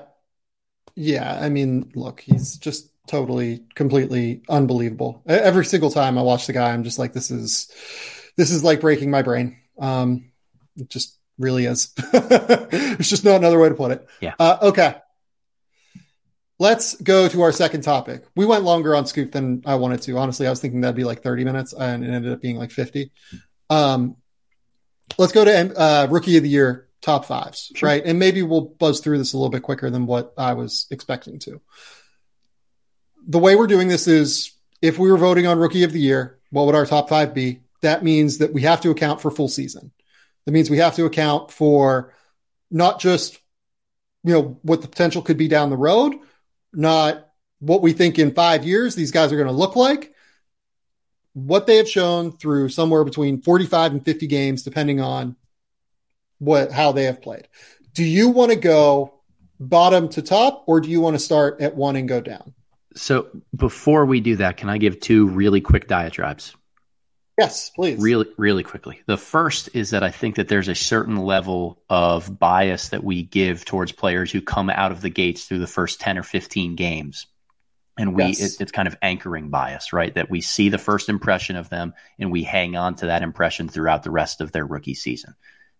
[0.95, 1.37] yeah.
[1.39, 5.21] I mean, look, he's just totally, completely unbelievable.
[5.27, 7.71] Every single time I watch the guy, I'm just like, this is,
[8.35, 9.57] this is like breaking my brain.
[9.79, 10.31] Um,
[10.77, 11.93] it just really is.
[12.11, 14.07] There's just not another way to put it.
[14.21, 14.35] Yeah.
[14.39, 14.95] Uh, okay.
[16.57, 18.23] Let's go to our second topic.
[18.35, 20.17] We went longer on Scoot than I wanted to.
[20.17, 22.71] Honestly, I was thinking that'd be like 30 minutes and it ended up being like
[22.71, 23.11] 50.
[23.69, 24.15] Um,
[25.17, 27.87] let's go to uh, rookie of the year top fives, sure.
[27.87, 28.03] right?
[28.05, 31.39] And maybe we'll buzz through this a little bit quicker than what I was expecting
[31.39, 31.61] to.
[33.27, 36.39] The way we're doing this is if we were voting on rookie of the year,
[36.51, 37.61] what would our top five be?
[37.81, 39.91] That means that we have to account for full season.
[40.45, 42.13] That means we have to account for
[42.71, 43.39] not just
[44.23, 46.15] you know what the potential could be down the road,
[46.75, 47.27] not
[47.59, 50.13] what we think in five years these guys are going to look like,
[51.33, 55.35] what they have shown through somewhere between 45 and 50 games, depending on
[56.39, 57.47] what how they have played.
[57.93, 59.21] Do you want to go
[59.59, 62.53] bottom to top, or do you want to start at one and go down?
[62.95, 66.55] So before we do that, can I give two really quick diatribes?
[67.37, 67.99] Yes, please.
[67.99, 69.01] Really, really quickly.
[69.07, 73.23] The first is that I think that there's a certain level of bias that we
[73.23, 76.75] give towards players who come out of the gates through the first 10 or 15
[76.75, 77.27] games.
[77.97, 78.39] And we, yes.
[78.41, 80.13] it, it's kind of anchoring bias, right?
[80.15, 83.67] That we see the first impression of them and we hang on to that impression
[83.67, 85.35] throughout the rest of their rookie season.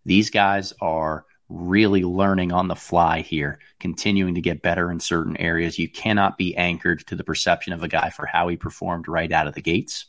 [0.06, 5.38] These guys are really learning on the fly here, continuing to get better in certain
[5.38, 5.80] areas.
[5.80, 9.32] You cannot be anchored to the perception of a guy for how he performed right
[9.32, 10.06] out of the gates.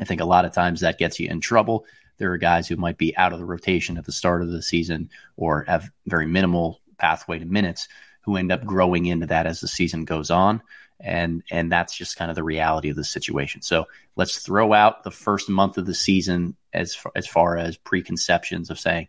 [0.00, 1.84] I think a lot of times that gets you in trouble.
[2.18, 4.62] There are guys who might be out of the rotation at the start of the
[4.62, 7.88] season or have very minimal pathway to minutes
[8.22, 10.62] who end up growing into that as the season goes on
[11.00, 13.62] and and that's just kind of the reality of the situation.
[13.62, 13.86] So
[14.16, 18.78] let's throw out the first month of the season as as far as preconceptions of
[18.78, 19.08] saying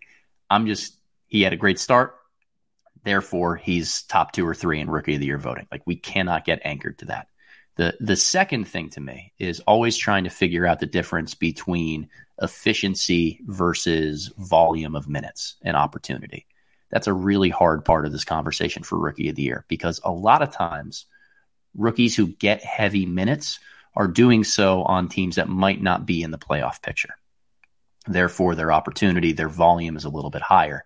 [0.50, 2.16] I'm just he had a great start,
[3.04, 5.68] therefore he's top two or three in rookie of the year voting.
[5.72, 7.28] Like we cannot get anchored to that.
[7.76, 12.10] The the second thing to me is always trying to figure out the difference between
[12.42, 16.48] efficiency versus volume of minutes and opportunity.
[16.90, 20.12] That's a really hard part of this conversation for rookie of the year because a
[20.12, 21.06] lot of times
[21.76, 23.60] rookies who get heavy minutes
[23.96, 27.16] are doing so on teams that might not be in the playoff picture.
[28.08, 30.86] Therefore, their opportunity, their volume is a little bit higher.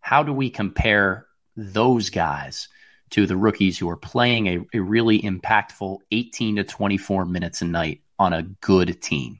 [0.00, 2.68] How do we compare those guys
[3.10, 7.64] to the rookies who are playing a, a really impactful 18 to 24 minutes a
[7.64, 9.38] night on a good team?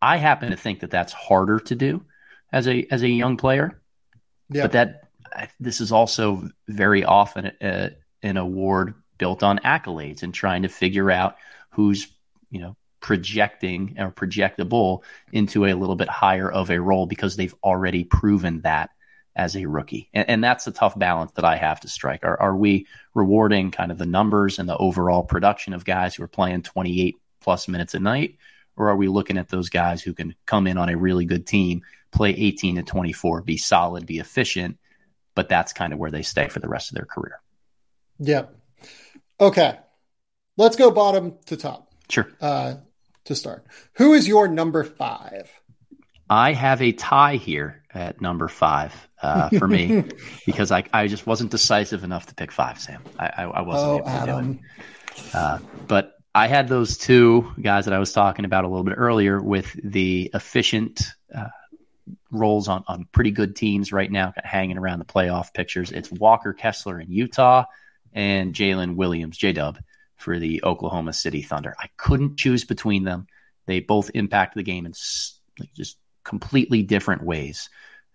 [0.00, 2.04] I happen to think that that's harder to do
[2.52, 3.80] as a as a young player.
[4.50, 4.62] Yeah.
[4.62, 5.08] But that
[5.60, 7.90] this is also very often a,
[8.22, 11.36] an award built on accolades and trying to figure out
[11.70, 12.08] who's,
[12.50, 17.54] you know, projecting or projectable into a little bit higher of a role because they've
[17.62, 18.90] already proven that
[19.38, 20.10] as a rookie.
[20.12, 22.24] And, and, that's a tough balance that I have to strike.
[22.24, 26.24] Are, are we rewarding kind of the numbers and the overall production of guys who
[26.24, 28.36] are playing 28 plus minutes a night?
[28.76, 31.46] Or are we looking at those guys who can come in on a really good
[31.46, 34.78] team, play 18 to 24, be solid, be efficient,
[35.34, 37.40] but that's kind of where they stay for the rest of their career?
[38.18, 38.54] Yep.
[39.40, 39.78] Okay.
[40.56, 41.92] Let's go bottom to top.
[42.08, 42.28] Sure.
[42.40, 42.74] Uh,
[43.26, 43.66] to start.
[43.94, 45.48] Who is your number five?
[46.30, 50.04] I have a tie here at number five uh, for me
[50.46, 53.02] because I, I just wasn't decisive enough to pick five, Sam.
[53.18, 54.52] I, I, I wasn't oh, able to Adam.
[54.52, 54.58] do
[55.16, 55.34] it.
[55.34, 58.94] Uh, but I had those two guys that I was talking about a little bit
[58.96, 61.02] earlier with the efficient
[61.34, 61.48] uh,
[62.30, 65.90] roles on, on pretty good teams right now, hanging around the playoff pictures.
[65.90, 67.64] It's Walker Kessler in Utah
[68.12, 69.78] and Jalen Williams, J Dub,
[70.16, 71.74] for the Oklahoma City Thunder.
[71.78, 73.26] I couldn't choose between them.
[73.66, 74.92] They both impact the game in
[75.74, 75.98] just
[76.28, 77.70] completely different ways.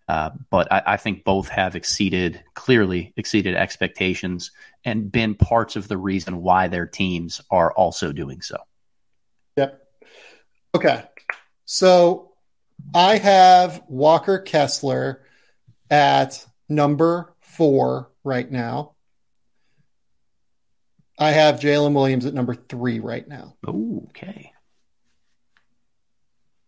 [0.08, 4.52] Uh, but I, I, think both have exceeded, clearly exceeded expectations
[4.84, 8.58] and been parts of the reason why their teams are also doing so.
[9.56, 9.82] Yep.
[10.76, 11.04] Okay.
[11.66, 12.34] So
[12.94, 15.24] I have Walker Kessler
[15.90, 18.92] at number four right now.
[21.18, 23.56] I have Jalen Williams at number three right now.
[23.66, 24.53] okay.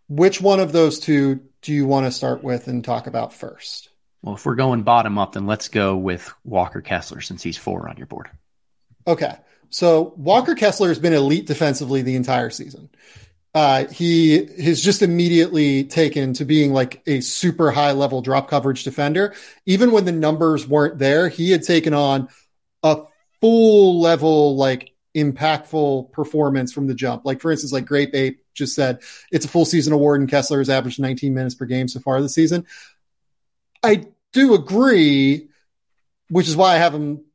[0.07, 3.89] Which one of those two do you want to start with and talk about first?
[4.21, 7.89] Well, if we're going bottom up, then let's go with Walker Kessler since he's four
[7.89, 8.29] on your board.
[9.07, 9.35] Okay.
[9.69, 12.89] So Walker Kessler has been elite defensively the entire season.
[13.53, 18.83] Uh, he has just immediately taken to being like a super high level drop coverage
[18.83, 19.33] defender.
[19.65, 22.27] Even when the numbers weren't there, he had taken on
[22.83, 23.03] a
[23.41, 27.23] full level, like impactful performance from the jump.
[27.25, 29.01] Like for instance, like Grape Ape just said,
[29.31, 32.21] it's a full season award and Kessler has averaged 19 minutes per game so far
[32.21, 32.65] this season.
[33.83, 35.49] I do agree,
[36.29, 37.25] which is why I have him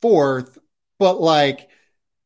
[0.00, 0.58] fourth,
[0.98, 1.68] but like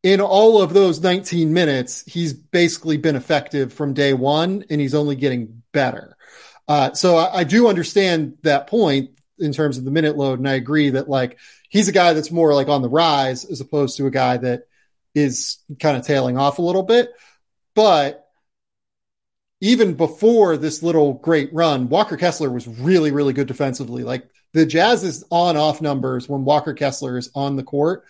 [0.02, 4.94] in all of those 19 minutes, he's basically been effective from day one and he's
[4.94, 6.16] only getting better.
[6.68, 9.10] Uh, so I, I, do understand that point
[9.40, 10.38] in terms of the minute load.
[10.38, 13.60] And I agree that like he's a guy that's more like on the rise as
[13.60, 14.68] opposed to a guy that
[15.14, 17.10] is kind of tailing off a little bit.
[17.74, 18.26] But
[19.60, 24.02] even before this little great run, Walker Kessler was really, really good defensively.
[24.02, 28.04] Like the Jazz's on off numbers when Walker Kessler is on the court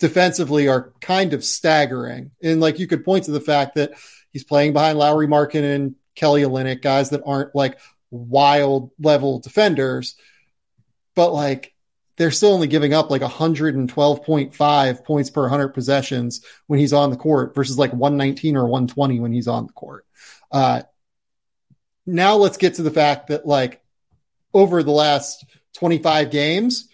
[0.00, 2.32] defensively are kind of staggering.
[2.42, 3.92] And like you could point to the fact that
[4.32, 7.78] he's playing behind Lauri Markkanen and Kelly Olynyk, guys that aren't like
[8.10, 10.16] wild level defenders,
[11.14, 11.74] but like
[12.20, 17.16] they're still only giving up like 112.5 points per 100 possessions when he's on the
[17.16, 20.04] court versus like 119 or 120 when he's on the court.
[20.52, 20.82] Uh,
[22.04, 23.80] now let's get to the fact that like
[24.52, 25.46] over the last
[25.76, 26.90] 25 games,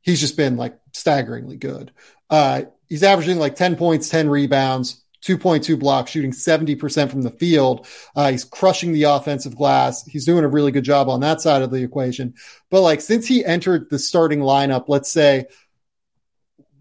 [0.00, 1.92] he's just been like staggeringly good.
[2.30, 7.86] Uh, he's averaging like 10 points, 10 rebounds, 2.2 blocks, shooting 70% from the field.
[8.14, 10.04] Uh, he's crushing the offensive glass.
[10.04, 12.34] He's doing a really good job on that side of the equation.
[12.70, 15.46] But like since he entered the starting lineup, let's say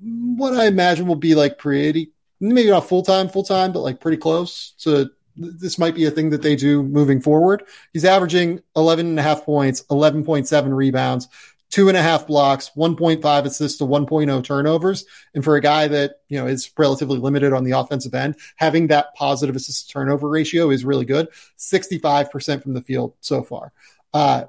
[0.02, 4.00] what I imagine will be like pretty, maybe not full time, full time, but like
[4.00, 7.64] pretty close to this might be a thing that they do moving forward.
[7.94, 11.28] He's averaging 11 and a half points, 11.7 rebounds,
[11.72, 15.06] two and a half blocks, 1.5 assists to 1.0 turnovers.
[15.34, 18.88] And for a guy that, you know, is relatively limited on the offensive end, having
[18.88, 21.30] that positive assist turnover ratio is really good.
[21.58, 23.72] 65% from the field so far.
[24.14, 24.44] Uh,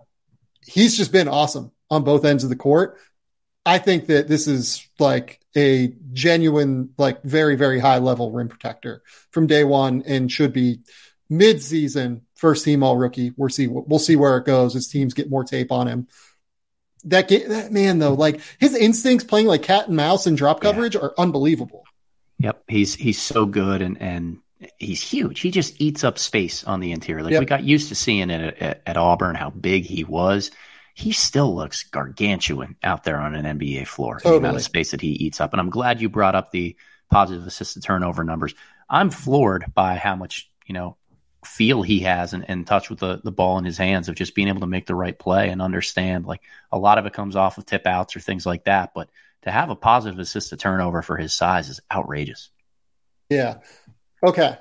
[0.66, 2.98] he's just been awesome on both ends of the court.
[3.64, 9.02] I think that this is like a genuine, like very, very high level rim protector
[9.30, 10.80] from day one and should be
[11.30, 13.32] mid season first team all rookie.
[13.36, 16.08] We'll see, we'll see where it goes as teams get more tape on him
[17.04, 20.60] that game, that man though, like his instincts playing like cat and mouse and drop
[20.60, 21.02] coverage yeah.
[21.02, 21.84] are unbelievable.
[22.38, 24.38] Yep, he's he's so good and and
[24.78, 25.40] he's huge.
[25.40, 27.22] He just eats up space on the interior.
[27.22, 27.40] Like yep.
[27.40, 30.50] we got used to seeing it at, at, Auburn how big he was.
[30.94, 34.16] He still looks gargantuan out there on an NBA floor.
[34.18, 34.34] Totally.
[34.34, 36.76] The amount of space that he eats up, and I'm glad you brought up the
[37.10, 38.54] positive assisted turnover numbers.
[38.88, 40.96] I'm floored by how much you know
[41.44, 44.34] feel he has and, and touch with the, the ball in his hands of just
[44.34, 46.40] being able to make the right play and understand like
[46.70, 48.92] a lot of it comes off of tip outs or things like that.
[48.94, 49.08] But
[49.42, 52.50] to have a positive assist to turnover for his size is outrageous.
[53.28, 53.58] Yeah.
[54.22, 54.56] Okay.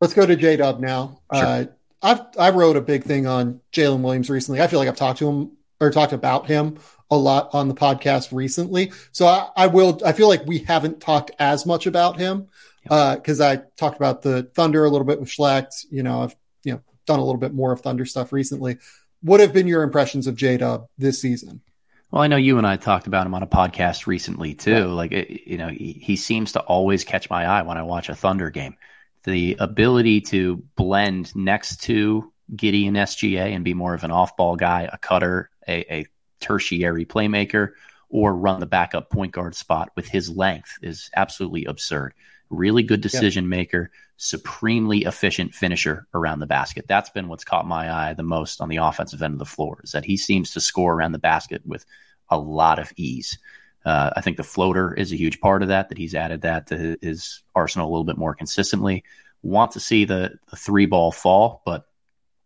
[0.00, 1.20] Let's go to J Dub now.
[1.32, 1.44] Sure.
[1.44, 1.64] Uh,
[2.02, 4.60] I've I wrote a big thing on Jalen Williams recently.
[4.60, 6.78] I feel like I've talked to him or talked about him
[7.10, 8.92] a lot on the podcast recently.
[9.12, 9.98] So I, I will.
[10.04, 12.48] I feel like we haven't talked as much about him
[12.84, 15.86] because uh, I talked about the Thunder a little bit with Schlecht.
[15.90, 18.78] You know, I've you know done a little bit more of Thunder stuff recently.
[19.22, 21.62] What have been your impressions of J Dub this season?
[22.10, 24.86] Well, I know you and I talked about him on a podcast recently too.
[24.96, 25.10] Right.
[25.10, 28.14] Like, you know, he, he seems to always catch my eye when I watch a
[28.14, 28.76] Thunder game.
[29.24, 34.54] The ability to blend next to Giddey and SGA and be more of an off-ball
[34.54, 36.06] guy, a cutter, a, a
[36.38, 37.70] tertiary playmaker,
[38.10, 42.14] or run the backup point guard spot with his length is absolutely absurd
[42.50, 46.86] really good decision maker, supremely efficient finisher around the basket.
[46.86, 49.80] That's been what's caught my eye the most on the offensive end of the floor
[49.82, 51.84] is that he seems to score around the basket with
[52.28, 53.38] a lot of ease.
[53.84, 56.68] Uh, I think the floater is a huge part of that, that he's added that
[56.68, 59.04] to his arsenal a little bit more consistently.
[59.42, 61.86] Want to see the, the three ball fall, but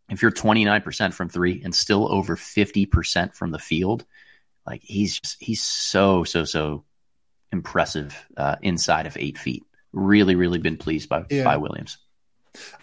[0.08, 4.04] if you're 29% from three and still over 50% from the field,
[4.66, 6.84] like he's just, he's so, so, so
[7.52, 9.62] impressive uh, inside of eight feet.
[9.92, 11.44] Really, really been pleased by, yeah.
[11.44, 11.98] by Williams.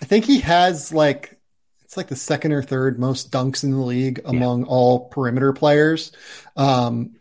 [0.02, 1.38] I think he has like,
[1.84, 4.68] it's like the second or third most dunks in the league among yeah.
[4.68, 6.12] all perimeter players.
[6.56, 7.16] Um,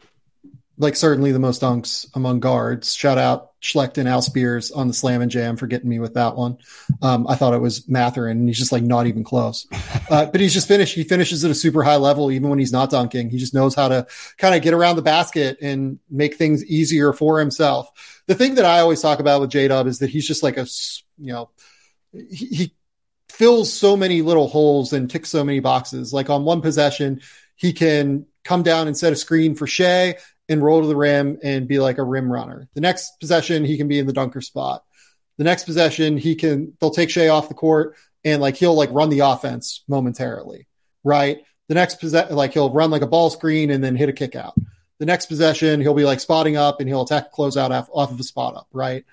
[0.76, 2.94] like certainly the most dunks among guards.
[2.94, 6.14] Shout out Schlecht and Al Spears on the Slam and Jam for getting me with
[6.14, 6.58] that one.
[7.00, 9.66] Um, I thought it was Mathurin, and he's just like not even close.
[10.10, 10.94] Uh, but he's just finished.
[10.94, 13.30] He finishes at a super high level, even when he's not dunking.
[13.30, 14.06] He just knows how to
[14.36, 17.88] kind of get around the basket and make things easier for himself.
[18.26, 20.58] The thing that I always talk about with J Dub is that he's just like
[20.58, 20.66] a,
[21.16, 21.50] you know,
[22.12, 22.74] he, he
[23.30, 26.12] fills so many little holes and ticks so many boxes.
[26.12, 27.22] Like on one possession,
[27.56, 30.16] he can come down and set a screen for Shai
[30.48, 32.68] and roll to the rim and be like a rim runner.
[32.74, 34.84] The next possession, he can be in the dunker spot.
[35.38, 38.90] The next possession, he can, they'll take Shai off the court and like he'll like
[38.92, 40.66] run the offense momentarily,
[41.02, 41.42] right?
[41.68, 44.36] The next possession, like he'll run like a ball screen and then hit a kick
[44.36, 44.54] out.
[44.98, 48.20] The next possession, he'll be like spotting up and he'll attack closeout off, off of
[48.20, 49.04] a spot up, right?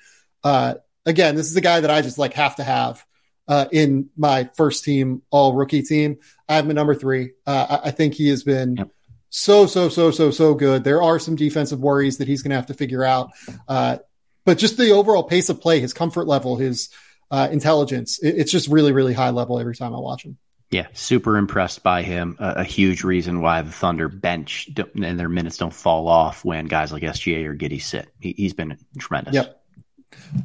[0.44, 0.76] Uh,
[1.06, 3.04] again, this is a guy that I just like have to have
[3.48, 6.18] uh, in my first team, all rookie team.
[6.48, 7.32] I have him at number three.
[7.48, 8.92] Uh, I, I, think he has been yep
[9.32, 10.84] so so so so so good.
[10.84, 13.32] There are some defensive worries that he's going to have to figure out,
[13.68, 13.98] uh,
[14.46, 16.90] but just the overall pace of play, his comfort level, his
[17.32, 20.38] uh, intelligence, it, it's just really really high level every time I watch him.
[20.70, 22.38] Yeah, super impressed by him.
[22.40, 26.66] Uh, a huge reason why the Thunder bench and their minutes don't fall off when
[26.66, 28.08] guys like SGA or Giddey sit.
[28.20, 29.34] He, has been tremendous.
[29.34, 29.64] Yep.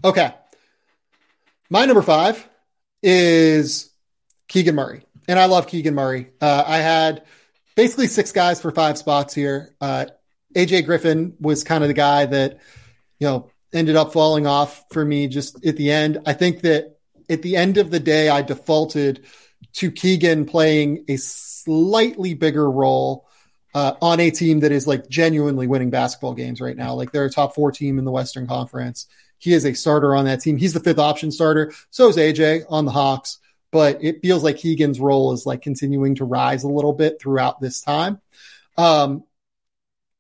[0.05, 0.33] Okay.
[1.71, 2.49] My number five
[3.05, 3.91] is
[4.49, 6.31] Keegan Murray, and I love Keegan Murray.
[6.41, 7.23] Uh, I had
[7.77, 9.75] basically six guys for five spots here.
[9.81, 10.07] Uh,
[10.57, 12.59] AJ Griffin was kind of the guy that,
[13.21, 16.19] you know, ended up falling off for me just at the end.
[16.27, 16.99] I think that
[17.29, 19.25] at the end of the day, I defaulted
[19.75, 23.29] to Keegan playing a slightly bigger role
[23.75, 26.95] uh, on a team that is like genuinely winning basketball games right now.
[26.95, 29.07] Like they're a top four team in the Western Conference.
[29.39, 30.57] He is a starter on that team.
[30.57, 31.73] He's the fifth option starter.
[31.91, 33.39] So is AJ on the Hawks
[33.77, 37.61] but it feels like Keegan's role is like continuing to rise a little bit throughout
[37.61, 38.23] this time.
[38.79, 39.25] Um,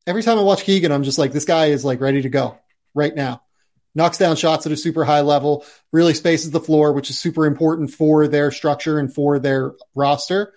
[0.07, 2.59] every time I watch Keegan, I'm just like, this guy is like ready to go
[2.93, 3.41] right now.
[3.95, 7.47] Knocks down shots at a super high level, really spaces the floor, which is super
[7.47, 10.53] important for their structure and for their roster.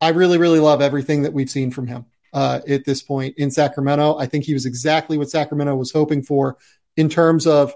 [0.00, 3.52] I really, really love everything that we've seen from him uh, at this point in
[3.52, 4.18] Sacramento.
[4.18, 6.56] I think he was exactly what Sacramento was hoping for
[6.96, 7.72] in terms of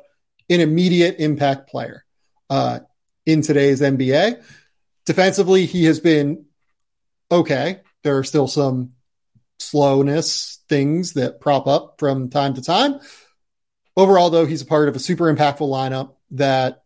[0.50, 2.04] an immediate impact player.
[2.50, 2.80] Uh,
[3.26, 4.42] in today's NBA.
[5.06, 6.46] Defensively, he has been
[7.30, 7.80] okay.
[8.02, 8.90] There are still some
[9.58, 13.00] slowness things that prop up from time to time.
[13.96, 16.82] Overall, though, he's a part of a super impactful lineup that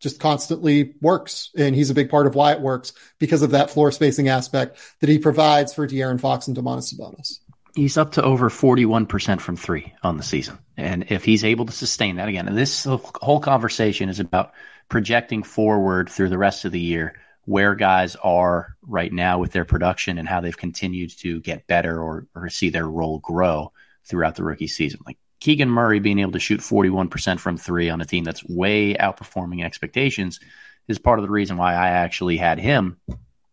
[0.00, 1.50] just constantly works.
[1.56, 4.78] And he's a big part of why it works because of that floor spacing aspect
[5.00, 7.38] that he provides for De'Aaron Fox and Domantas Sabonis.
[7.74, 10.58] He's up to over 41% from three on the season.
[10.76, 14.52] And if he's able to sustain that again, and this whole conversation is about
[14.88, 17.14] projecting forward through the rest of the year
[17.44, 22.02] where guys are right now with their production and how they've continued to get better
[22.02, 23.72] or, or see their role grow
[24.04, 25.00] throughout the rookie season.
[25.06, 28.94] Like Keegan Murray being able to shoot 41% from three on a team that's way
[28.94, 30.40] outperforming expectations
[30.88, 32.98] is part of the reason why I actually had him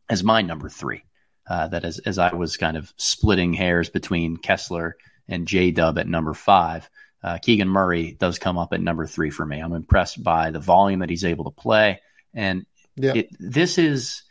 [0.10, 1.04] as my number three.
[1.48, 6.00] Uh, that as, as I was kind of splitting hairs between Kessler and J Dub
[6.00, 6.90] at number five,
[7.26, 9.60] uh, Keegan Murray does come up at number three for me.
[9.60, 12.02] I'm impressed by the volume that he's able to play,
[12.36, 12.68] and
[13.16, 14.22] it, this is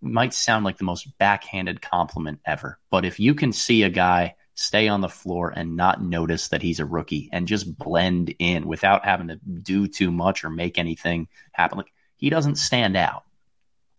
[0.00, 4.34] might sound like the most backhanded compliment ever, but if you can see a guy
[4.54, 8.66] stay on the floor and not notice that he's a rookie and just blend in
[8.66, 13.24] without having to do too much or make anything happen, like he doesn't stand out.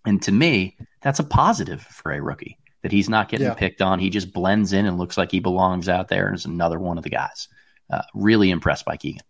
[0.06, 3.54] And to me, that's a positive for a rookie that he's not getting yeah.
[3.54, 4.00] picked on.
[4.00, 6.98] He just blends in and looks like he belongs out there and is another one
[6.98, 7.48] of the guys
[7.94, 9.22] uh, really impressed by Keegan.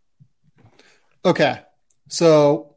[1.26, 1.60] Okay.
[2.08, 2.76] So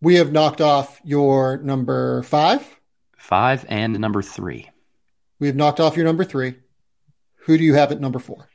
[0.00, 2.66] we have knocked off your number five.
[3.16, 4.68] Five and number three.
[5.38, 6.54] We have knocked off your number three.
[7.44, 8.48] Who do you have at number four?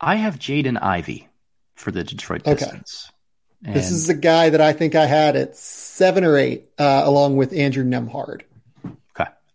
[0.00, 1.28] I have Jaden Ivey
[1.74, 3.10] for the Detroit Pistons.
[3.64, 3.74] Okay.
[3.74, 7.36] this is the guy that I think I had at seven or eight, uh, along
[7.36, 8.42] with Andrew Nembhard.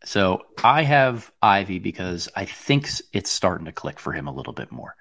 [0.05, 4.53] So I have Ivey because I think it's starting to click for him a little
[4.53, 4.95] bit more.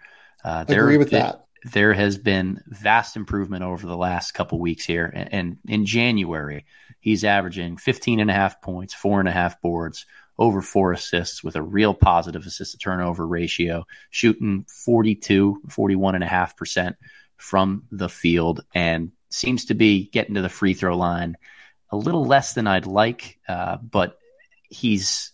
[0.44, 1.46] Uh, there, Agree with that.
[1.64, 5.06] There has been vast improvement over the last couple weeks here.
[5.12, 6.64] And, and in January,
[7.00, 10.06] he's averaging 15 and a half points, four and a half boards,
[10.38, 16.24] over four assists with a real positive assist to turnover ratio, shooting 42, 41 and
[16.24, 16.96] a half percent
[17.36, 21.36] from the field and seems to be getting to the free throw line
[21.90, 24.16] a little less than I'd like, uh, but
[24.72, 25.32] he's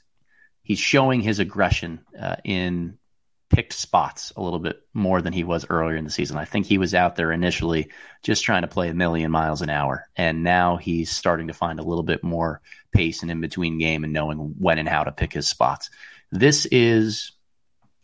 [0.63, 2.99] he's showing his aggression uh, in
[3.51, 6.37] picked spots a little bit more than he was earlier in the season.
[6.37, 7.91] I think he was out there initially
[8.23, 11.81] just trying to play a million miles an hour, and now he's starting to find
[11.81, 12.61] a little bit more
[12.93, 15.91] pace and in between game and knowing when and how to pick his spots.
[16.31, 17.33] This is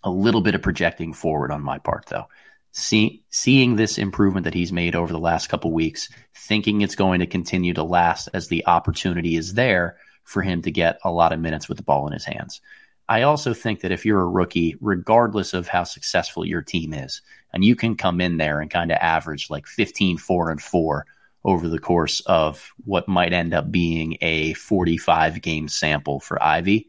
[0.02, 2.28] a little bit of projecting forward on my part, though.
[2.73, 7.20] See, seeing this improvement that he's made over the last couple weeks, thinking it's going
[7.20, 11.33] to continue to last as the opportunity is there for him to get a lot
[11.33, 12.61] of minutes with the ball in his hands.
[13.09, 17.21] I also think that if you're a rookie, regardless of how successful your team is,
[17.53, 21.07] and you can come in there and kind of average like 15, 4, and 4
[21.45, 26.89] over the course of what might end up being a 45 game sample for Ivey,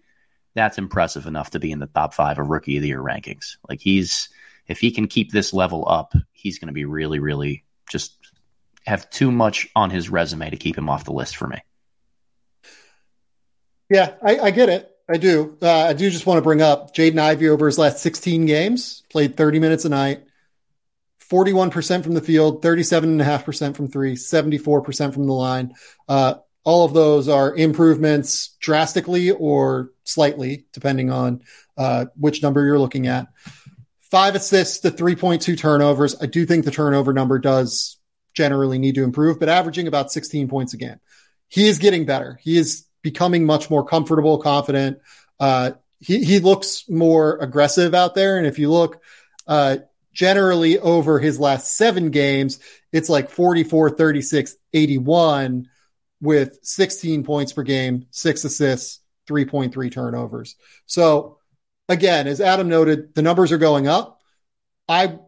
[0.53, 3.57] that's impressive enough to be in the top five of rookie of the year rankings.
[3.68, 4.30] Like he's,
[4.68, 8.16] if he can keep this level up, he's going to be really, really just
[8.86, 11.57] have too much on his resume to keep him off the list for me.
[13.90, 14.91] Yeah, I, I get it.
[15.07, 15.57] I do.
[15.62, 19.03] Uh, I do just want to bring up Jaden Ivey over his last 16 games,
[19.12, 20.24] played 30 minutes a night,
[21.30, 25.74] 41% from the field, 37.5% from three, 74% from the line.
[26.07, 31.41] Uh, all of those are improvements drastically or slightly, depending on
[31.78, 33.28] uh, which number you're looking at.
[33.99, 36.16] Five assists to 3.2 turnovers.
[36.20, 37.98] I do think the turnover number does
[38.34, 40.99] generally need to improve, but averaging about 16 points a game.
[41.48, 42.40] He is getting better.
[42.41, 44.98] He is becoming much more comfortable, confident.
[45.40, 48.40] Uh, he, he looks more aggressive out there.
[48.40, 48.99] And if you look,
[49.45, 49.77] uh,
[50.11, 52.60] generally over his last seven games,
[52.91, 55.69] it's like 44, 36, 81
[56.19, 60.56] with 16 points per game, six assists, 3.3 turnovers.
[60.88, 61.38] So
[61.88, 64.19] again, as Adam noted, the numbers are going up.
[64.90, 65.19] I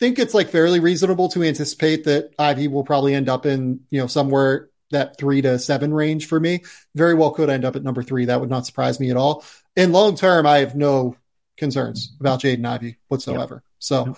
[0.00, 4.00] think it's like fairly reasonable to anticipate that Ivey will probably end up in, you
[4.00, 6.62] know, somewhere that three to seven range for me.
[6.94, 8.26] Very well could end up at number three.
[8.26, 9.44] That would not surprise me at all.
[9.76, 11.16] In long term, I have no
[11.56, 13.56] concerns about Jaden Ivey whatsoever.
[13.56, 13.62] Yep.
[13.78, 14.16] So yep.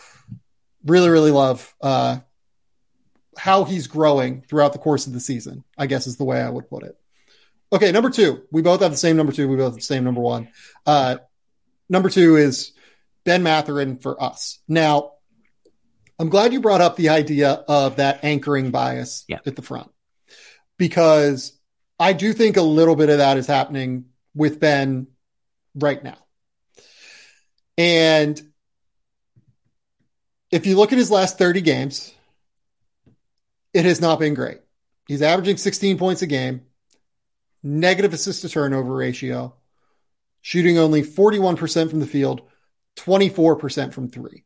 [0.84, 2.18] really, really love uh,
[3.36, 6.50] how he's growing throughout the course of the season, I guess is the way I
[6.50, 6.96] would put it.
[7.72, 8.42] Okay, number two.
[8.52, 9.48] We both have the same number two.
[9.48, 10.48] We both have the same number one.
[10.86, 11.16] Uh,
[11.88, 12.72] number two is
[13.24, 14.60] Ben Mathurin for us.
[14.68, 15.12] Now,
[16.18, 19.40] I'm glad you brought up the idea of that anchoring bias yeah.
[19.44, 19.90] at the front
[20.78, 21.58] because
[21.98, 25.06] I do think a little bit of that is happening with Ben
[25.74, 26.18] right now.
[27.76, 28.40] And
[30.50, 32.14] if you look at his last 30 games,
[33.72, 34.58] it has not been great.
[35.06, 36.62] He's averaging 16 points a game,
[37.62, 39.54] negative assist to turnover ratio,
[40.40, 42.42] shooting only 41% from the field,
[42.96, 44.44] 24% from three.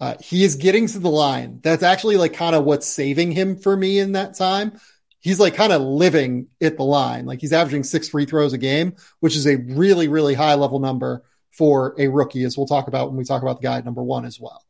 [0.00, 1.58] Uh, he is getting to the line.
[1.62, 4.78] That's actually like kind of what's saving him for me in that time
[5.20, 7.26] he's like kind of living at the line.
[7.26, 10.78] Like he's averaging six free throws a game, which is a really, really high level
[10.78, 14.02] number for a rookie, as we'll talk about when we talk about the guy number
[14.02, 14.64] one as well.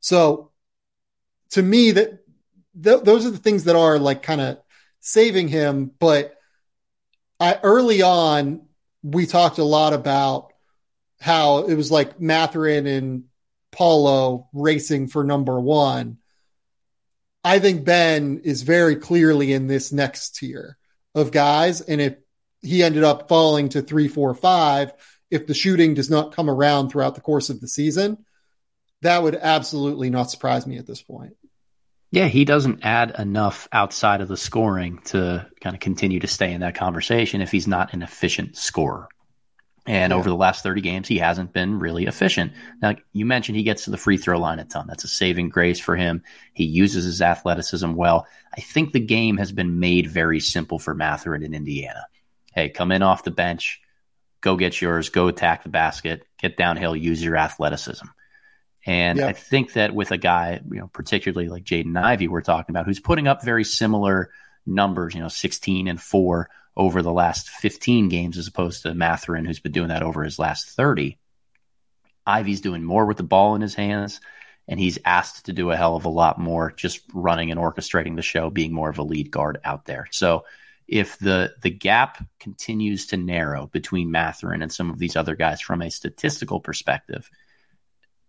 [0.00, 0.50] So
[1.50, 2.24] to me, that
[2.80, 4.58] th- those are the things that are like kind of
[5.00, 5.90] saving him.
[5.98, 6.36] But
[7.40, 8.66] I, early on,
[9.02, 10.52] we talked a lot about
[11.20, 13.24] how it was like Mathurin and
[13.72, 16.18] Paolo racing for number one.
[17.42, 20.76] I think Ben is very clearly in this next tier
[21.14, 21.80] of guys.
[21.80, 22.16] And if
[22.60, 24.92] he ended up falling to three, four, five,
[25.30, 28.24] if the shooting does not come around throughout the course of the season,
[29.02, 31.36] that would absolutely not surprise me at this point.
[32.12, 36.52] Yeah, he doesn't add enough outside of the scoring to kind of continue to stay
[36.52, 39.08] in that conversation if he's not an efficient scorer.
[39.90, 40.16] And yeah.
[40.16, 42.52] over the last 30 games, he hasn't been really efficient.
[42.80, 44.86] Now, you mentioned he gets to the free throw line a ton.
[44.86, 46.22] That's a saving grace for him.
[46.52, 48.28] He uses his athleticism well.
[48.56, 52.06] I think the game has been made very simple for Mathurin in Indiana.
[52.54, 53.80] Hey, come in off the bench,
[54.40, 58.06] go get yours, go attack the basket, get downhill, use your athleticism.
[58.86, 59.26] And yeah.
[59.26, 62.86] I think that with a guy, you know, particularly like Jaden Ivey, we're talking about,
[62.86, 64.30] who's putting up very similar
[64.64, 69.44] numbers, you know, 16 and four over the last 15 games as opposed to Mathurin,
[69.44, 71.18] who's been doing that over his last 30.
[72.26, 74.20] Ivey's doing more with the ball in his hands,
[74.68, 78.16] and he's asked to do a hell of a lot more just running and orchestrating
[78.16, 80.06] the show, being more of a lead guard out there.
[80.12, 80.44] So
[80.86, 85.60] if the the gap continues to narrow between Mathurin and some of these other guys
[85.60, 87.30] from a statistical perspective,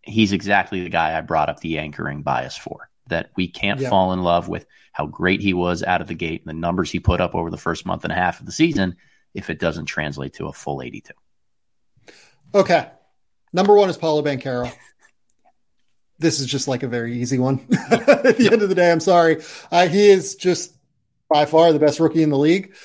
[0.04, 4.14] he's exactly the guy I brought up the anchoring bias for that we can't fall
[4.14, 7.00] in love with how great he was out of the gate and the numbers he
[7.00, 8.96] put up over the first month and a half of the season
[9.34, 11.14] if it doesn't translate to a full 82.
[12.54, 12.90] Okay.
[13.54, 14.72] Number one is Paolo Banchero.
[16.20, 17.66] This is just like a very easy one.
[17.92, 19.42] At the end of the day, I'm sorry.
[19.72, 20.76] Uh, he is just
[21.30, 22.76] by far the best rookie in the league.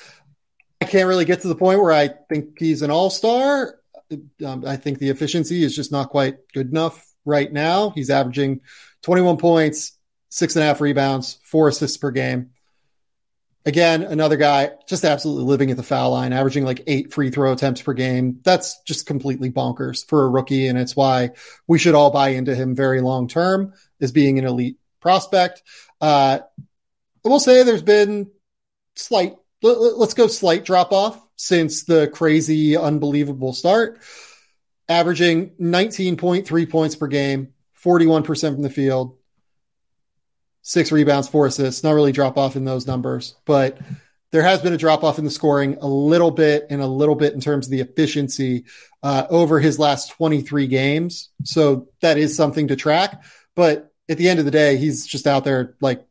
[0.81, 3.79] I can't really get to the point where I think he's an all star.
[4.45, 7.89] Um, I think the efficiency is just not quite good enough right now.
[7.91, 8.61] He's averaging
[9.03, 9.96] 21 points,
[10.29, 12.51] six and a half rebounds, four assists per game.
[13.65, 17.51] Again, another guy just absolutely living at the foul line, averaging like eight free throw
[17.51, 18.39] attempts per game.
[18.43, 20.67] That's just completely bonkers for a rookie.
[20.67, 21.31] And it's why
[21.67, 25.63] we should all buy into him very long term as being an elite prospect.
[25.99, 26.39] Uh,
[27.25, 28.31] I will say there's been
[28.95, 34.01] slight, let's go slight drop off since the crazy, unbelievable start,
[34.87, 39.16] averaging 19.3 points per game, 41% from the field,
[40.67, 41.81] six rebounds, four assists.
[41.81, 43.79] Not really drop off in those numbers, but
[44.31, 47.15] there has been a drop off in the scoring a little bit and a little
[47.15, 48.65] bit in terms of the efficiency
[49.01, 51.29] uh, over his last 23 games.
[51.45, 53.23] So that is something to track.
[53.55, 56.05] But at the end of the day, he's just out there like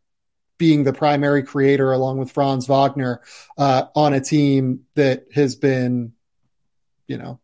[0.57, 3.21] being the primary creator along with Franz Wagner
[3.59, 6.15] uh, on a team that has been,
[7.07, 7.41] you know,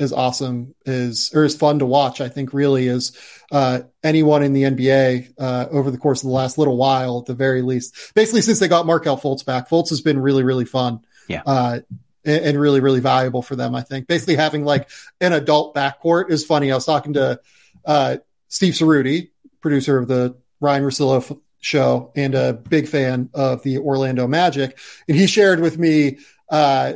[0.00, 2.20] as awesome as or as fun to watch.
[2.20, 3.16] I think really is
[3.50, 7.26] uh, anyone in the NBA uh, over the course of the last little while, at
[7.26, 8.12] the very least.
[8.14, 11.00] Basically, since they got Markelle Fultz back, Fultz has been really really fun.
[11.28, 11.42] Yeah.
[11.44, 11.80] Uh,
[12.24, 13.74] and, and really really valuable for them.
[13.74, 14.88] I think basically having like
[15.20, 16.70] an adult backcourt is funny.
[16.70, 17.40] I was talking to
[17.84, 18.18] uh,
[18.48, 19.30] Steve Ceruti,
[19.60, 24.78] producer of the ryan Russillo f- show and a big fan of the Orlando Magic,
[25.08, 26.18] and he shared with me
[26.50, 26.94] uh,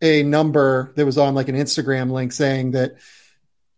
[0.00, 2.96] a number that was on like an Instagram link saying that,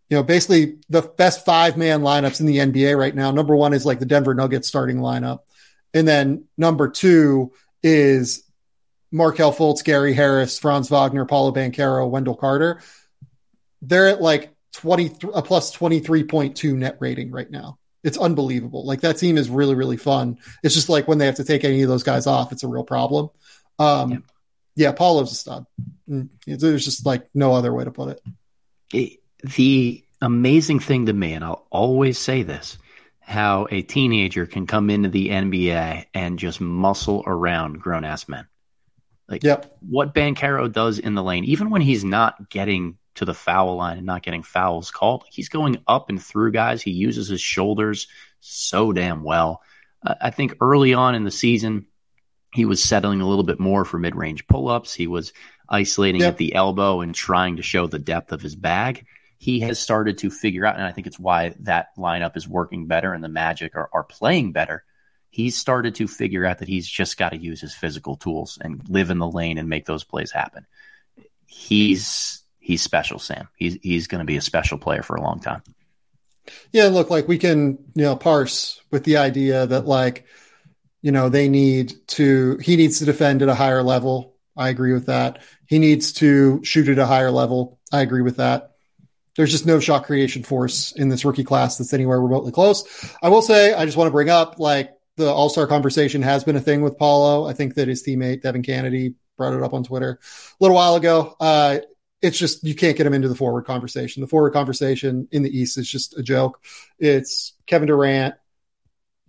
[0.09, 3.31] you know, basically the best five man lineups in the NBA right now.
[3.31, 5.39] Number one is like the Denver Nuggets starting lineup.
[5.93, 8.43] And then number two is
[9.11, 12.81] Markelle Fultz, Gary Harris, Franz Wagner, Paolo Banchero, Wendell Carter.
[13.81, 17.77] They're at like 20, a plus 23.2 net rating right now.
[18.03, 18.85] It's unbelievable.
[18.85, 20.37] Like that team is really, really fun.
[20.63, 22.67] It's just like when they have to take any of those guys off, it's a
[22.67, 23.29] real problem.
[23.79, 24.17] Um, yeah
[24.75, 25.65] yeah, Paolo's a stud.
[26.09, 28.19] Mm, there's just like no other way to put
[28.93, 29.19] it.
[29.55, 32.77] The amazing thing to me, and I'll always say this,
[33.19, 38.47] how a teenager can come into the NBA and just muscle around grown ass men.
[39.27, 39.77] Like yep.
[39.79, 43.97] what Banchero does in the lane, even when he's not getting to the foul line
[43.97, 46.81] and not getting fouls called, he's going up and through guys.
[46.81, 48.07] He uses his shoulders
[48.41, 49.61] so damn well.
[50.05, 51.85] Uh, I think early on in the season,
[52.53, 54.93] he was settling a little bit more for mid range pull ups.
[54.93, 55.33] He was
[55.69, 56.33] isolating yep.
[56.33, 59.05] at the elbow and trying to show the depth of his bag.
[59.37, 62.85] He has started to figure out, and I think it's why that lineup is working
[62.85, 64.83] better and the Magic are, are playing better.
[65.29, 68.87] He's started to figure out that he's just got to use his physical tools and
[68.89, 70.67] live in the lane and make those plays happen.
[71.45, 73.47] He's he's special, Sam.
[73.55, 75.63] He's he's going to be a special player for a long time.
[76.71, 80.25] Yeah, look, like we can you know parse with the idea that like
[81.01, 84.35] you know, they need to, he needs to defend at a higher level.
[84.55, 85.41] I agree with that.
[85.65, 87.79] He needs to shoot at a higher level.
[87.91, 88.71] I agree with that.
[89.35, 93.15] There's just no shot creation force in this rookie class that's anywhere remotely close.
[93.23, 96.43] I will say, I just want to bring up like the all star conversation has
[96.43, 97.47] been a thing with Paolo.
[97.47, 100.95] I think that his teammate, Devin Cannady, brought it up on Twitter a little while
[100.95, 101.35] ago.
[101.39, 101.79] Uh,
[102.21, 104.21] it's just you can't get him into the forward conversation.
[104.21, 106.63] The forward conversation in the East is just a joke.
[106.99, 108.35] It's Kevin Durant,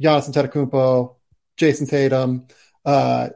[0.01, 1.17] Giannis Antetokounmpo,
[1.63, 2.47] Jayson Tatum.
[2.85, 3.29] Uh,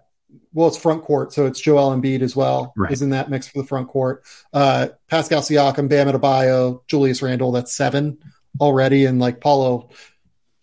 [0.52, 2.90] well, it's front court, so it's Joel Embiid as well right.
[2.90, 4.24] is in that mix for the front court.
[4.52, 7.52] Uh, Pascal Siakam, Bam Adebayo, Julius Randle.
[7.52, 8.18] That's seven
[8.60, 9.90] already, and like Paolo,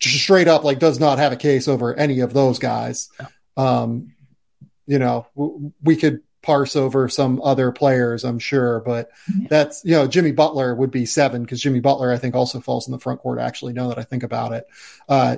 [0.02, 3.10] straight up like does not have a case over any of those guys.
[3.20, 3.28] Yeah.
[3.56, 4.16] Um,
[4.88, 9.10] you know, w- we could parse over some other players, I'm sure, but
[9.40, 9.48] yeah.
[9.50, 12.88] that's you know Jimmy Butler would be seven because Jimmy Butler I think also falls
[12.88, 13.40] in the front court.
[13.40, 14.66] Actually, now that I think about it,
[15.08, 15.38] uh,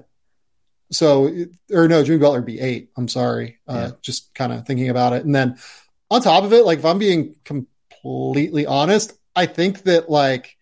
[0.91, 1.33] so,
[1.71, 2.89] or no, Jimmy Butler would be eight.
[2.95, 3.59] I'm sorry.
[3.67, 5.25] Uh, Just kind of thinking about it.
[5.25, 5.57] And then
[6.09, 10.55] on top of it, like if I'm being completely honest, I think that like,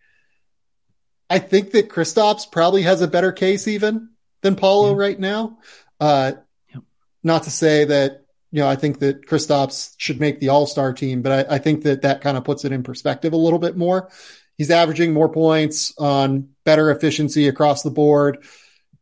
[1.30, 4.10] I think that Kristaps probably has a better case even
[4.42, 4.98] than Paolo yeah.
[4.98, 5.58] right now.
[6.00, 6.34] Uh,
[6.74, 6.84] yep.
[7.24, 10.94] Not to say that, you know, I think that Kristaps should make the all star
[10.94, 13.60] team, but I, I think that that kind of puts it in perspective a little
[13.60, 14.10] bit more.
[14.58, 18.46] He's averaging more points on better efficiency across the board,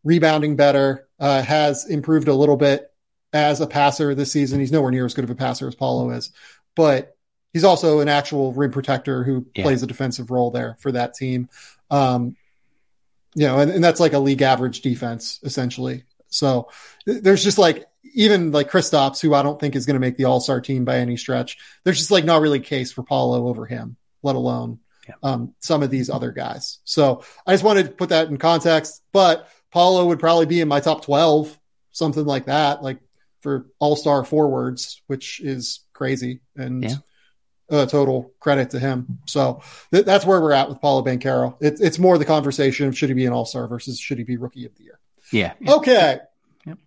[0.04, 2.92] rebounding better uh, has improved a little bit
[3.32, 4.60] as a passer this season.
[4.60, 6.32] He's nowhere near as good of a passer as Paolo is,
[6.76, 7.16] but
[7.54, 9.64] he's also an actual rim protector who yeah.
[9.64, 11.48] plays a defensive role there for that team.
[11.90, 12.36] Um,
[13.36, 16.04] you know, and, and that's like a league average defense essentially.
[16.28, 16.70] So
[17.06, 20.26] there's just like even like Kristaps, who I don't think is going to make the
[20.26, 21.58] All Star team by any stretch.
[21.84, 25.16] There's just like not really a case for Paolo over him, let alone yeah.
[25.24, 26.80] um, some of these other guys.
[26.84, 29.04] So I just wanted to put that in context.
[29.12, 31.58] But Paolo would probably be in my top 12,
[31.92, 32.84] something like that.
[32.84, 33.00] Like
[33.42, 36.96] for all star forwards, which is crazy and Yeah.
[37.70, 39.20] uh, total credit to him.
[39.28, 39.62] So
[39.92, 41.56] th- that's where we're at with Paolo Banchero.
[41.62, 44.24] It, it's more the conversation of should he be an all star versus should he
[44.24, 45.00] be rookie of the year.
[45.32, 45.54] Yeah.
[45.68, 46.20] Okay.
[46.66, 46.78] Yep.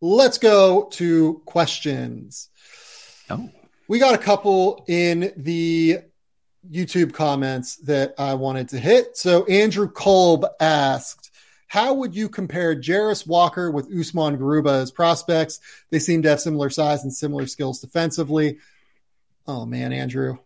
[0.00, 2.48] Let's go to questions.
[3.30, 3.50] Oh,
[3.88, 5.98] We got a couple in the
[6.70, 9.16] YouTube comments that I wanted to hit.
[9.16, 11.30] So Andrew Kolb asked,
[11.66, 15.60] how would you compare Jarace Walker with Usman Garuba as prospects?
[15.90, 18.58] They seem to have similar size and similar skills defensively.
[19.46, 20.38] Oh man, Andrew.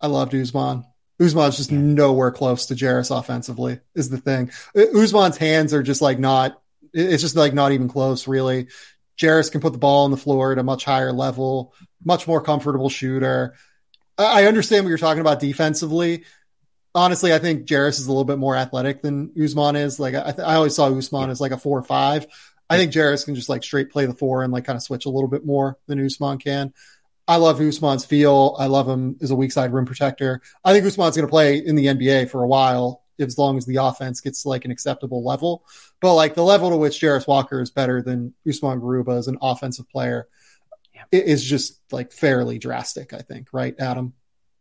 [0.00, 0.84] I loved Usman.
[1.18, 4.50] Usman's just nowhere close to Jarace offensively, is the thing.
[4.76, 6.60] Usman's hands are just like not,
[6.92, 8.68] it's just like not even close, really.
[9.18, 11.72] Jarace can put the ball on the floor at a much higher level,
[12.04, 13.54] much more comfortable shooter.
[14.18, 16.24] I understand what you're talking about defensively.
[16.96, 20.00] Honestly, I think Jarace is a little bit more athletic than Usman is.
[20.00, 22.26] Like I, th- I always saw Usman as like a four or five.
[22.68, 25.04] I think Jarace can just like straight play the four and like kind of switch
[25.06, 26.72] a little bit more than Usman can.
[27.28, 28.56] I love Usman's feel.
[28.58, 30.40] I love him as a weak side rim protector.
[30.64, 33.66] I think Usman's going to play in the NBA for a while as long as
[33.66, 35.64] the offense gets to, like an acceptable level.
[36.00, 39.38] But like the level to which Jarace Walker is better than Usman Garuba as an
[39.42, 40.28] offensive player
[40.94, 41.04] Yeah.
[41.12, 44.12] is just like fairly drastic, I think, right, Adam?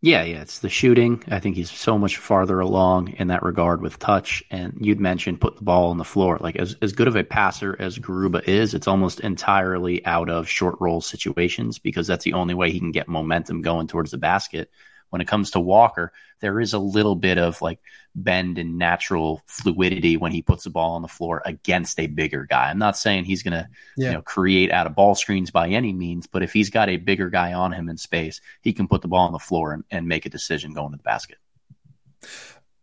[0.06, 1.24] Yeah, yeah, it's the shooting.
[1.30, 4.44] I think he's so much farther along in that regard with touch.
[4.52, 6.38] And you'd mentioned put the ball on the floor.
[6.40, 10.48] Like as as good of a passer as Garuba is, it's almost entirely out of
[10.48, 14.20] short roll situations because that's the only way he can get momentum going towards the
[14.20, 14.70] basket.
[15.16, 16.12] When it comes to Walker,
[16.42, 17.80] there is a little bit of like
[18.16, 22.46] bend and natural fluidity when he puts the ball on the floor against a bigger
[22.46, 22.70] guy.
[22.70, 24.08] I'm not saying he's gonna Yeah.
[24.08, 26.28] you know, create out of ball screens by any means.
[26.28, 29.08] But if he's got a bigger guy on him in space, he can put the
[29.08, 31.38] ball on the floor and, and make a decision going to the basket.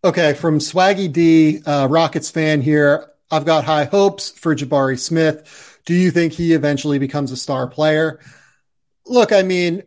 [0.03, 3.11] Okay, from Swaggy D, uh, Rockets fan here.
[3.31, 5.81] I've got high hopes for Jabari Smith.
[5.85, 8.21] Do you think he eventually becomes a star player?
[9.07, 9.83] Look, I mean,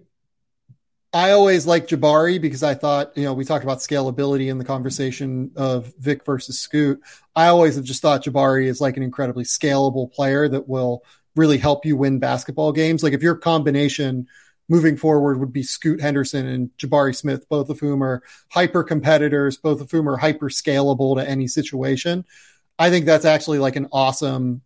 [1.16, 4.66] I always liked Jabari because I thought, you know, we talked about scalability in the
[4.66, 7.00] conversation of Vic versus Scoot.
[7.34, 11.06] I always have just thought Jabari is like an incredibly scalable player that will
[11.38, 13.02] really help you win basketball games.
[13.02, 14.28] Like if your combination
[14.68, 19.56] moving forward would be Scoot Henderson and Jabari Smith, both of whom are hyper competitors,
[19.56, 22.26] both of whom are hyper scalable to any situation.
[22.78, 24.64] I think that's actually like an awesome,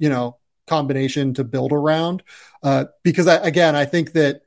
[0.00, 2.24] you know, combination to build around.
[2.64, 4.40] Uh, because I, again, I think that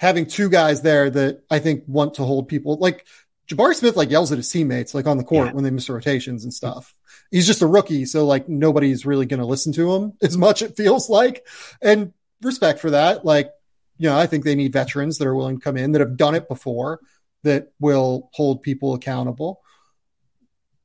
[0.00, 3.06] having two guys there that I think want to hold people like
[3.46, 5.52] Jabari Smith, like yells at his teammates, like on the court Yeah.
[5.52, 6.94] when they miss rotations and stuff.
[7.30, 8.06] He's just a rookie.
[8.06, 11.46] So like nobody's really going to listen to him as much, it feels like.
[11.82, 13.26] And respect for that.
[13.26, 13.50] Like,
[13.98, 16.16] you know, I think they need veterans that are willing to come in that have
[16.16, 17.00] done it before
[17.42, 19.60] that will hold people accountable.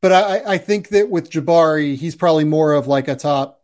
[0.02, 3.64] But I, I think that with Jabari, he's probably more of like a top,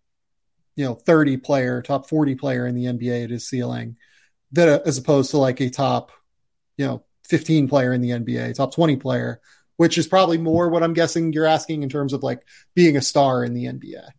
[0.77, 3.97] you know, 30 player, top 40 player in the NBA at his ceiling,
[4.53, 6.11] that as opposed to like a top,
[6.77, 9.41] you know, 15 player in the NBA, top 20 player,
[9.77, 12.45] which is probably more what I'm guessing you're asking in terms of like
[12.75, 14.09] being a star in the NBA.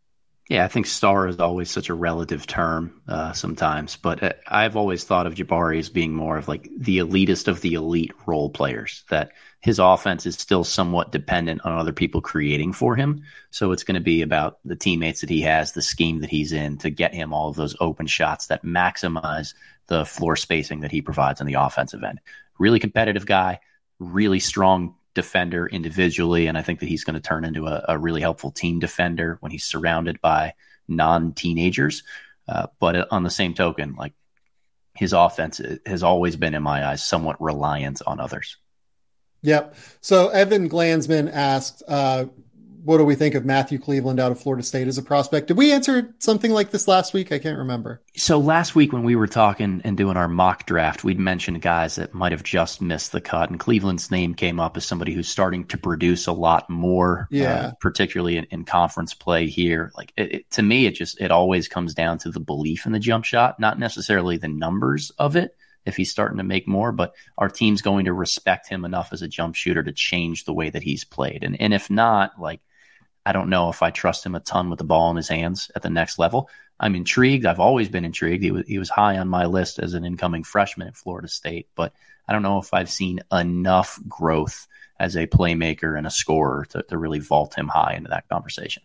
[0.49, 4.77] Yeah, I think star is always such a relative term uh, sometimes, but uh, I've
[4.77, 8.51] always thought of Jabari as being more of like the elitist of the elite role
[8.51, 9.05] players.
[9.09, 13.23] That his offense is still somewhat dependent on other people creating for him.
[13.51, 16.53] So it's going to be about the teammates that he has, the scheme that he's
[16.53, 19.55] in to get him all of those open shots that maximize
[19.87, 22.21] the floor spacing that he provides on the offensive end.
[22.59, 23.61] Really competitive guy,
[23.99, 27.99] really strong defender individually, and I think that he's going to turn into a, a
[27.99, 30.55] really helpful team defender when he's surrounded by
[30.89, 32.03] non-teenagers.
[32.49, 34.15] Uh, but on the same token, like
[34.95, 38.57] his offense has always been, in my eyes, somewhat reliant on others.
[39.43, 39.75] Yep.
[40.01, 42.27] So Evan Glansman asked, uh,
[42.85, 45.49] what do we think of Matthew Cleveland out of Florida State as a prospect?
[45.49, 47.31] Did we answer something like this last week?
[47.31, 48.03] I can't remember.
[48.17, 51.95] So last week when we were talking and doing our mock draft, we'd mentioned guys
[51.95, 55.29] that might have just missed the cut, and Cleveland's name came up as somebody who's
[55.29, 57.55] starting to produce a lot more, Yeah.
[57.55, 59.93] uh, particularly in, in conference play here.
[59.97, 62.93] Like it, it, to me, it just it always comes down to the belief in
[62.93, 65.57] the jump shot, not necessarily the numbers of it.
[65.85, 69.21] If he's starting to make more, but our team's going to respect him enough as
[69.23, 72.61] a jump shooter to change the way that he's played, and and if not, like
[73.25, 75.71] I don't know if I trust him a ton with the ball in his hands
[75.77, 76.49] at the next level.
[76.81, 77.47] I'm intrigued.
[77.47, 78.43] I've always been intrigued.
[78.43, 81.69] He was he was high on my list as an incoming freshman at Florida State,
[81.77, 81.93] but
[82.27, 84.67] I don't know if I've seen enough growth
[84.99, 88.83] as a playmaker and a scorer to, to really vault him high into that conversation.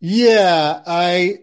[0.00, 1.40] Yeah, I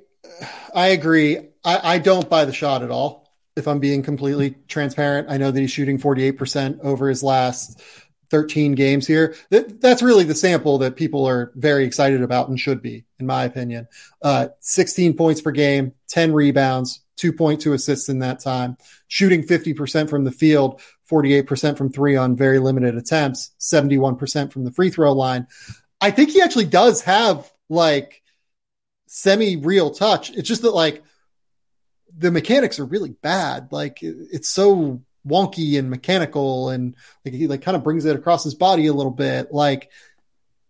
[0.74, 1.38] I agree.
[1.64, 3.32] I, I don't buy the shot at all.
[3.56, 7.82] If I'm being completely transparent, I know that he's shooting 48% over his last
[8.30, 9.36] 13 games here.
[9.50, 13.26] That, that's really the sample that people are very excited about and should be, in
[13.26, 13.88] my opinion.
[14.22, 18.78] Uh, 16 points per game, 10 rebounds, 2.2 assists in that time,
[19.08, 24.72] shooting 50% from the field, 48% from three on very limited attempts, 71% from the
[24.72, 25.48] free throw line.
[26.02, 28.22] I think he actually does have like
[29.08, 30.30] semi real touch.
[30.32, 31.04] It's just that like
[32.16, 33.70] the mechanics are really bad.
[33.72, 36.96] Like it's so wonky and mechanical and
[37.26, 39.52] like he like kind of brings it across his body a little bit.
[39.52, 39.92] Like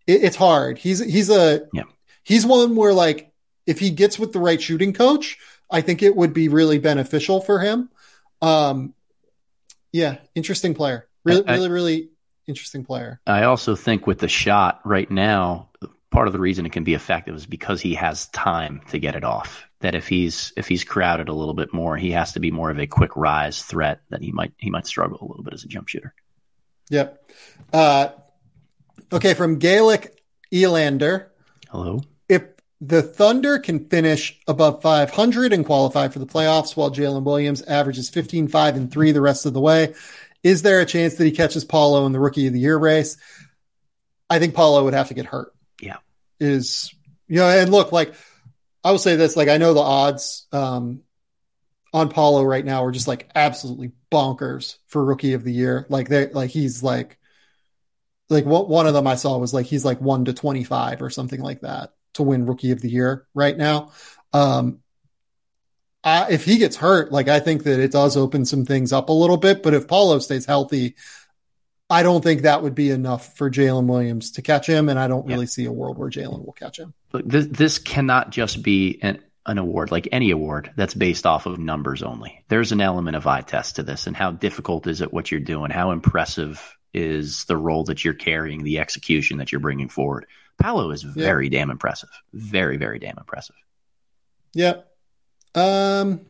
[0.06, 0.78] it, it's hard.
[0.78, 1.84] He's he's a yeah.
[2.24, 3.32] he's one where like
[3.66, 5.38] if he gets with the right shooting coach,
[5.70, 7.90] I think it would be really beneficial for him.
[8.42, 8.94] Um
[9.92, 11.08] yeah, interesting player.
[11.24, 12.08] Really I, really really
[12.46, 13.20] interesting player.
[13.26, 15.68] I also think with the shot right now,
[16.18, 19.14] part of the reason it can be effective is because he has time to get
[19.14, 22.40] it off that if he's if he's crowded a little bit more, he has to
[22.40, 24.00] be more of a quick rise threat.
[24.10, 26.12] That he might he might struggle a little bit as a jump shooter.
[26.90, 27.22] Yep.
[27.72, 28.08] Uh,
[29.12, 30.20] okay, from Gaelic
[30.52, 31.28] Elander.
[31.68, 32.02] Hello.
[32.28, 32.42] If
[32.80, 38.10] the Thunder can finish above 500 and qualify for the playoffs, while Jalen Williams averages
[38.10, 39.94] 15, 5, and 3 the rest of the way,
[40.42, 43.18] is there a chance that he catches Paolo in the Rookie of the Year race?
[44.28, 45.54] I think Paolo would have to get hurt.
[45.80, 45.98] Yeah.
[46.40, 46.94] Is
[47.26, 48.14] you know, and look, like
[48.84, 51.00] I will say this: like I know the odds um,
[51.92, 55.86] on Paolo right now are just like absolutely bonkers for rookie of the year.
[55.88, 57.18] Like they like he's like
[58.30, 61.02] like what one of them I saw was like he's like one to twenty five
[61.02, 63.92] or something like that to win rookie of the year right now.
[64.32, 64.80] Um,
[66.04, 69.08] I, if he gets hurt, like I think that it does open some things up
[69.08, 69.62] a little bit.
[69.62, 70.94] But if Paolo stays healthy,
[71.90, 75.08] I don't think that would be enough for Jalen Williams to catch him, and I
[75.08, 76.92] don't really see a world where Jalen will catch him.
[77.12, 81.46] Look, this, this cannot just be an, an award like any award that's based off
[81.46, 82.44] of numbers only.
[82.48, 85.40] There's an element of eye test to this, and how difficult is it what you're
[85.40, 85.70] doing?
[85.70, 90.26] How impressive is the role that you're carrying, the execution that you're bringing forward?
[90.58, 91.60] Paolo is very yeah.
[91.60, 93.56] damn impressive, very very damn impressive.
[94.54, 94.90] Yep.
[95.54, 96.26] Um,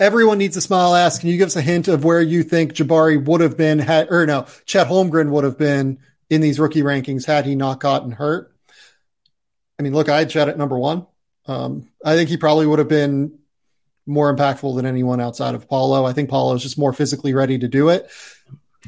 [0.00, 0.94] Everyone needs a smile.
[0.94, 3.78] Ask, can you give us a hint of where you think Jabari would have been
[3.78, 5.98] had, or no, Chet Holmgren would have been
[6.30, 8.52] in these rookie rankings had he not gotten hurt?
[9.78, 11.06] I mean, look, I had Chet at number one.
[11.46, 13.38] Um, I think he probably would have been
[14.06, 16.06] more impactful than anyone outside of Paolo.
[16.06, 18.10] I think Paolo is just more physically ready to do it.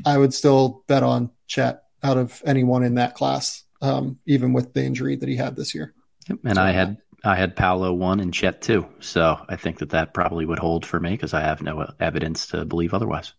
[0.06, 4.72] I would still bet on Chet out of anyone in that class, um, even with
[4.72, 5.92] the injury that he had this year.
[6.28, 9.90] And so, I had I had Paolo one and Chet two, so I think that
[9.90, 13.32] that probably would hold for me because I have no evidence to believe otherwise.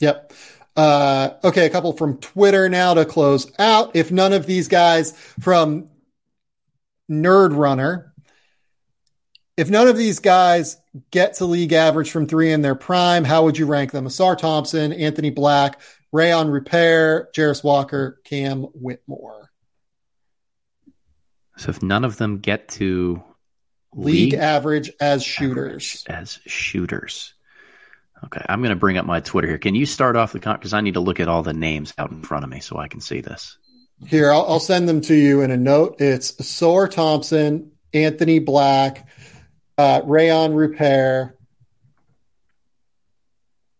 [0.00, 0.32] Yep.
[0.76, 3.96] Uh, okay, a couple from Twitter now to close out.
[3.96, 5.88] If none of these guys from
[7.10, 8.12] Nerd Runner,
[9.56, 10.76] if none of these guys
[11.10, 14.04] get to league average from three in their prime, how would you rank them?
[14.04, 15.80] Ausar Thompson, Anthony Black,
[16.14, 19.45] Rayan Rupert, Jarace Walker, Cam Whitmore.
[21.56, 23.22] So if none of them get to
[23.94, 27.34] league, league average as shooters, average as shooters.
[28.24, 29.58] Okay, I'm going to bring up my Twitter here.
[29.58, 31.92] Can you start off the con because I need to look at all the names
[31.98, 33.58] out in front of me so I can see this.
[34.06, 36.00] Here, I'll, I'll send them to you in a note.
[36.00, 39.08] It's Ausar Thompson, Anthony Black,
[39.78, 41.38] uh, Rayan Rupert,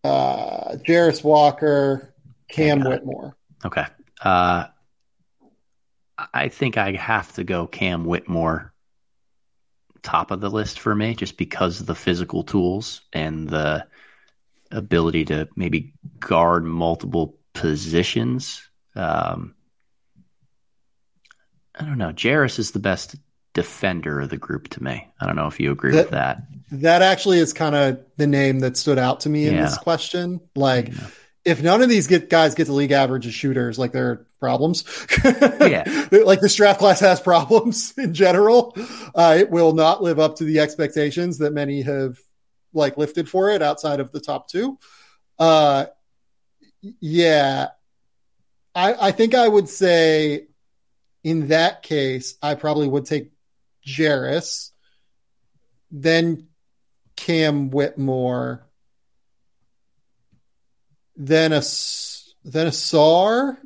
[0.03, 2.13] uh, Jarace Walker,
[2.49, 3.35] Cam Whitmore.
[3.65, 3.85] Okay.
[4.21, 4.65] Uh,
[6.33, 8.73] I think I have to go Cam Whitmore
[10.03, 13.85] top of the list for me just because of the physical tools and the
[14.71, 18.61] ability to maybe guard multiple positions.
[18.95, 19.55] Um,
[21.75, 22.13] I don't know.
[22.13, 23.15] Jarace is the best
[23.53, 25.07] defender of the group to me.
[25.19, 26.41] I don't know if you agree that, with that.
[26.71, 29.63] That actually is kind of the name that stood out to me in yeah.
[29.63, 30.41] this question.
[30.55, 31.07] Like, yeah
[31.47, 34.27] if none of these get guys get the league average as shooters, like there are
[34.39, 34.83] problems.
[35.23, 35.83] yeah.
[36.11, 38.75] like the draft class has problems in general.
[39.15, 42.19] Uh, it will not live up to the expectations that many have
[42.73, 44.77] like lifted for it outside of the top two.
[45.39, 45.85] Uh,
[46.99, 47.69] yeah.
[48.75, 50.47] I, I think I would say
[51.23, 53.31] in that case, I probably would take
[53.85, 54.71] Jarace,
[55.91, 56.47] then
[57.15, 58.66] Cam Whitmore,
[61.17, 61.61] then a
[62.45, 63.57] then Ausar,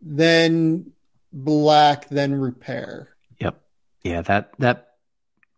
[0.00, 0.92] then
[1.32, 3.08] Black, then Rupert.
[3.40, 3.60] Yep.
[4.02, 4.90] Yeah, that that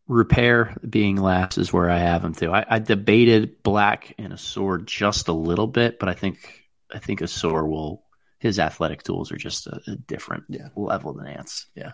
[0.08, 2.52] Rupert being last is where I have him too.
[2.52, 6.64] I, I debated Black and Ausar just a little bit, but I think
[6.94, 8.04] I think Ausar will
[8.38, 10.68] his athletic tools are just a, a different yeah.
[10.76, 11.66] level than Ants.
[11.74, 11.92] Yeah.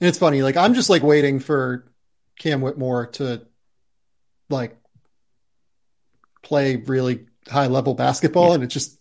[0.00, 1.90] And it's funny, like I'm just like waiting for
[2.38, 3.46] Cam Whitmore to
[4.48, 4.76] like
[6.42, 8.54] play really high level basketball, yeah.
[8.54, 8.98] and it just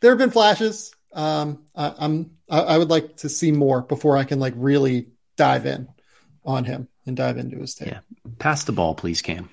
[0.00, 0.92] there have been flashes.
[1.12, 5.08] Um, I, I'm I, I would like to see more before I can like really
[5.36, 5.88] dive in
[6.44, 7.88] on him and dive into his tape.
[7.88, 8.00] Yeah,
[8.38, 9.48] pass the ball, please, Cam.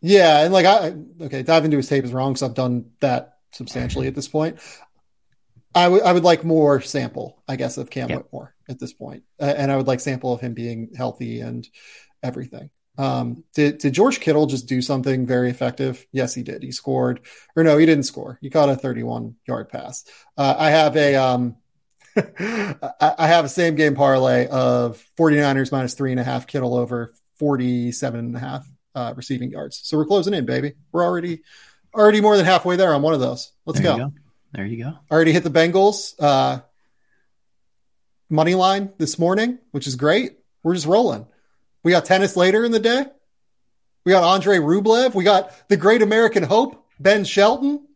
[0.00, 3.38] Yeah, and like I okay, dive into his tape is wrong because I've done that
[3.52, 4.58] substantially at this point.
[5.74, 8.18] I would I would like more sample, I guess, of Cam yep.
[8.18, 11.68] Whitmore at this point, uh, and I would like sample of him being healthy and
[12.22, 12.70] everything.
[12.98, 16.06] Um, did did George Kittle just do something very effective?
[16.12, 16.62] Yes, he did.
[16.62, 17.20] He scored,
[17.54, 18.38] or no, he didn't score.
[18.40, 20.04] He caught a 31 yard pass.
[20.36, 21.56] Uh, I have a um,
[22.16, 27.12] I have a same game parlay of 49ers minus three and a half Kittle over
[27.38, 29.80] 47 and a half uh, receiving yards.
[29.84, 30.74] So we're closing in, baby.
[30.92, 31.42] We're already
[31.94, 33.52] already more than halfway there on one of those.
[33.66, 34.04] Let's there go.
[34.06, 34.12] go.
[34.52, 34.94] There you go.
[35.10, 36.60] Already hit the Bengals uh,
[38.30, 40.38] money line this morning, which is great.
[40.62, 41.26] We're just rolling.
[41.86, 43.06] We got tennis later in the day.
[44.04, 45.14] We got Andre Rublev.
[45.14, 47.86] We got the great American hope, Ben Shelton.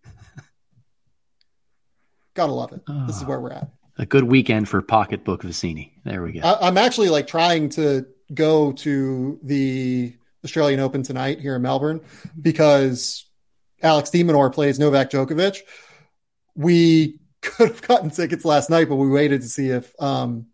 [2.34, 2.82] Gotta love it.
[2.88, 3.68] Oh, this is where we're at.
[3.98, 5.90] A good weekend for pocketbook Vicini.
[6.04, 6.40] There we go.
[6.42, 10.14] I, I'm actually like trying to go to the
[10.44, 12.00] Australian Open tonight here in Melbourne
[12.40, 13.26] because
[13.82, 15.62] Alex de Minaur plays Novak Djokovic.
[16.54, 20.46] We could have gotten tickets last night, but we waited to see if um,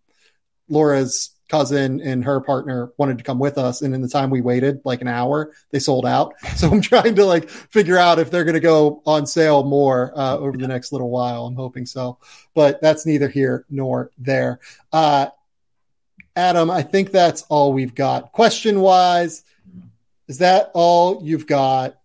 [0.71, 3.82] Laura's cousin and her partner wanted to come with us.
[3.82, 6.35] And in the time we waited, like an hour, they sold out.
[6.56, 10.10] So I'm trying to like figure out if they're going to go on sale more
[10.18, 11.44] uh, over the next little while.
[11.44, 12.18] I'm hoping so,
[12.55, 14.60] but that's neither here nor there.
[14.90, 15.27] Uh,
[16.35, 18.32] Adam, I think that's all we've got.
[18.32, 19.44] Question wise,
[20.28, 21.98] is that all you've got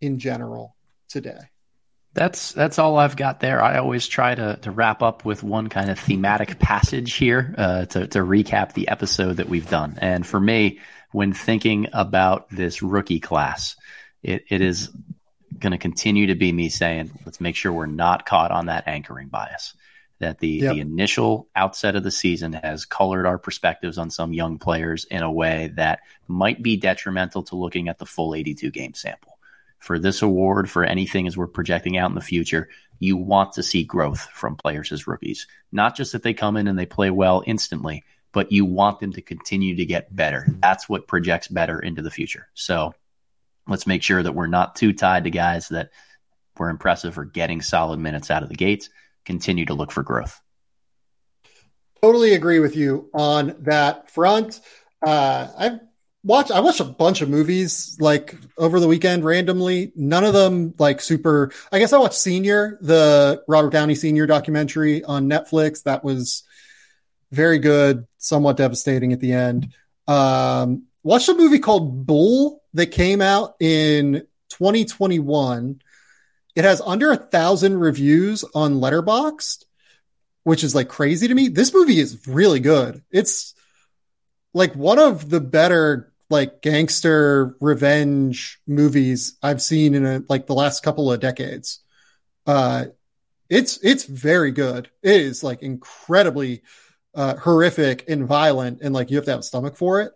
[0.00, 0.74] in general
[1.08, 1.50] today?
[2.14, 3.60] That's that's all I've got there.
[3.60, 7.86] I always try to to wrap up with one kind of thematic passage here uh,
[7.86, 9.98] to to recap the episode that we've done.
[10.00, 10.78] And for me,
[11.10, 13.74] when thinking about this rookie class,
[14.22, 14.90] it, it is
[15.58, 18.86] going to continue to be me saying, let's make sure we're not caught on that
[18.86, 19.74] anchoring bias.
[20.20, 20.74] That the yep.
[20.74, 25.24] the initial outset of the season has colored our perspectives on some young players in
[25.24, 29.33] a way that might be detrimental to looking at the full 82 game sample
[29.84, 32.70] for this award, for anything as we're projecting out in the future,
[33.00, 35.46] you want to see growth from players as rookies.
[35.72, 38.02] Not just that they come in and they play well instantly,
[38.32, 40.46] but you want them to continue to get better.
[40.62, 42.48] That's what projects better into the future.
[42.54, 42.94] So
[43.68, 45.90] let's make sure that we're not too tied to guys that
[46.56, 48.88] were impressive or getting solid minutes out of the gates.
[49.26, 50.40] Continue to look for growth.
[52.00, 54.60] Totally agree with you on that front.
[55.06, 55.80] Uh, I've
[56.24, 59.92] watch I watched a bunch of movies like over the weekend randomly.
[59.94, 61.52] None of them like super.
[61.70, 65.84] I guess I watched Senior, the Robert Downey Senior documentary on Netflix.
[65.84, 66.42] That was
[67.30, 69.74] very good, somewhat devastating at the end.
[70.08, 75.80] Um, watched a movie called Bull that came out in 2021.
[76.56, 79.64] It has under a thousand reviews on Letterboxd,
[80.44, 81.48] which is like crazy to me.
[81.48, 83.02] This movie is really good.
[83.10, 83.54] It's
[84.54, 90.54] like one of the better like gangster revenge movies I've seen in a, like the
[90.54, 91.80] last couple of decades.
[92.46, 92.86] Uh,
[93.48, 94.90] it's it's very good.
[95.02, 96.62] It is like incredibly
[97.14, 100.12] uh, horrific and violent, and like you have to have a stomach for it.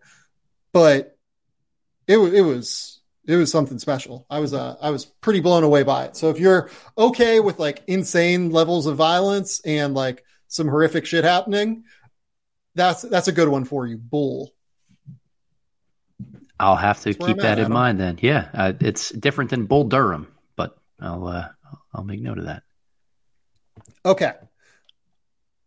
[0.72, 1.16] But
[2.06, 4.26] it it was it was something special.
[4.30, 6.16] I was uh, I was pretty blown away by it.
[6.16, 11.24] So if you're okay with like insane levels of violence and like some horrific shit
[11.24, 11.85] happening,
[12.74, 13.98] that's that's a good one for you.
[13.98, 14.55] Bull.
[16.60, 18.18] I'll have to keep that in mind then.
[18.20, 21.48] Yeah, uh, it's different than Bull Durham, but I'll uh,
[21.94, 22.62] I'll make note of that.
[24.05, 24.32] Okay.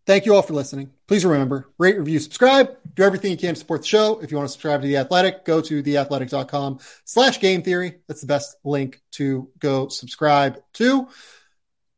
[0.08, 0.92] Thank you all for listening.
[1.08, 2.76] Please remember, rate, review, subscribe.
[2.96, 4.20] Do everything you can to support the show.
[4.20, 8.00] If you want to subscribe to The Athletic, go to theathletic.com slash game theory.
[8.08, 11.08] That's the best link to go subscribe to.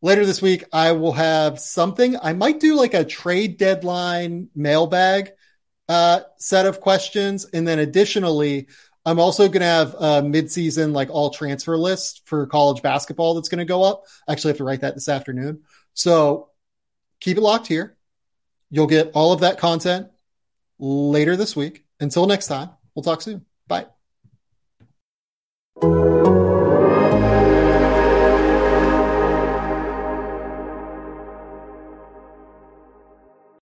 [0.02, 2.18] Later this week, I will have something.
[2.22, 5.32] I might do like a trade deadline mailbag
[5.90, 7.46] uh, set of questions.
[7.46, 8.68] And then additionally,
[9.06, 13.50] I'm also going to have a midseason, like all transfer list for college basketball that's
[13.50, 14.06] going to go up.
[14.28, 15.64] I actually have to write that this afternoon.
[15.94, 16.50] So
[17.20, 17.98] keep it locked here.
[18.70, 20.08] You'll get all of that content
[20.80, 21.86] later this week.
[22.00, 23.46] Until next time, we'll talk soon.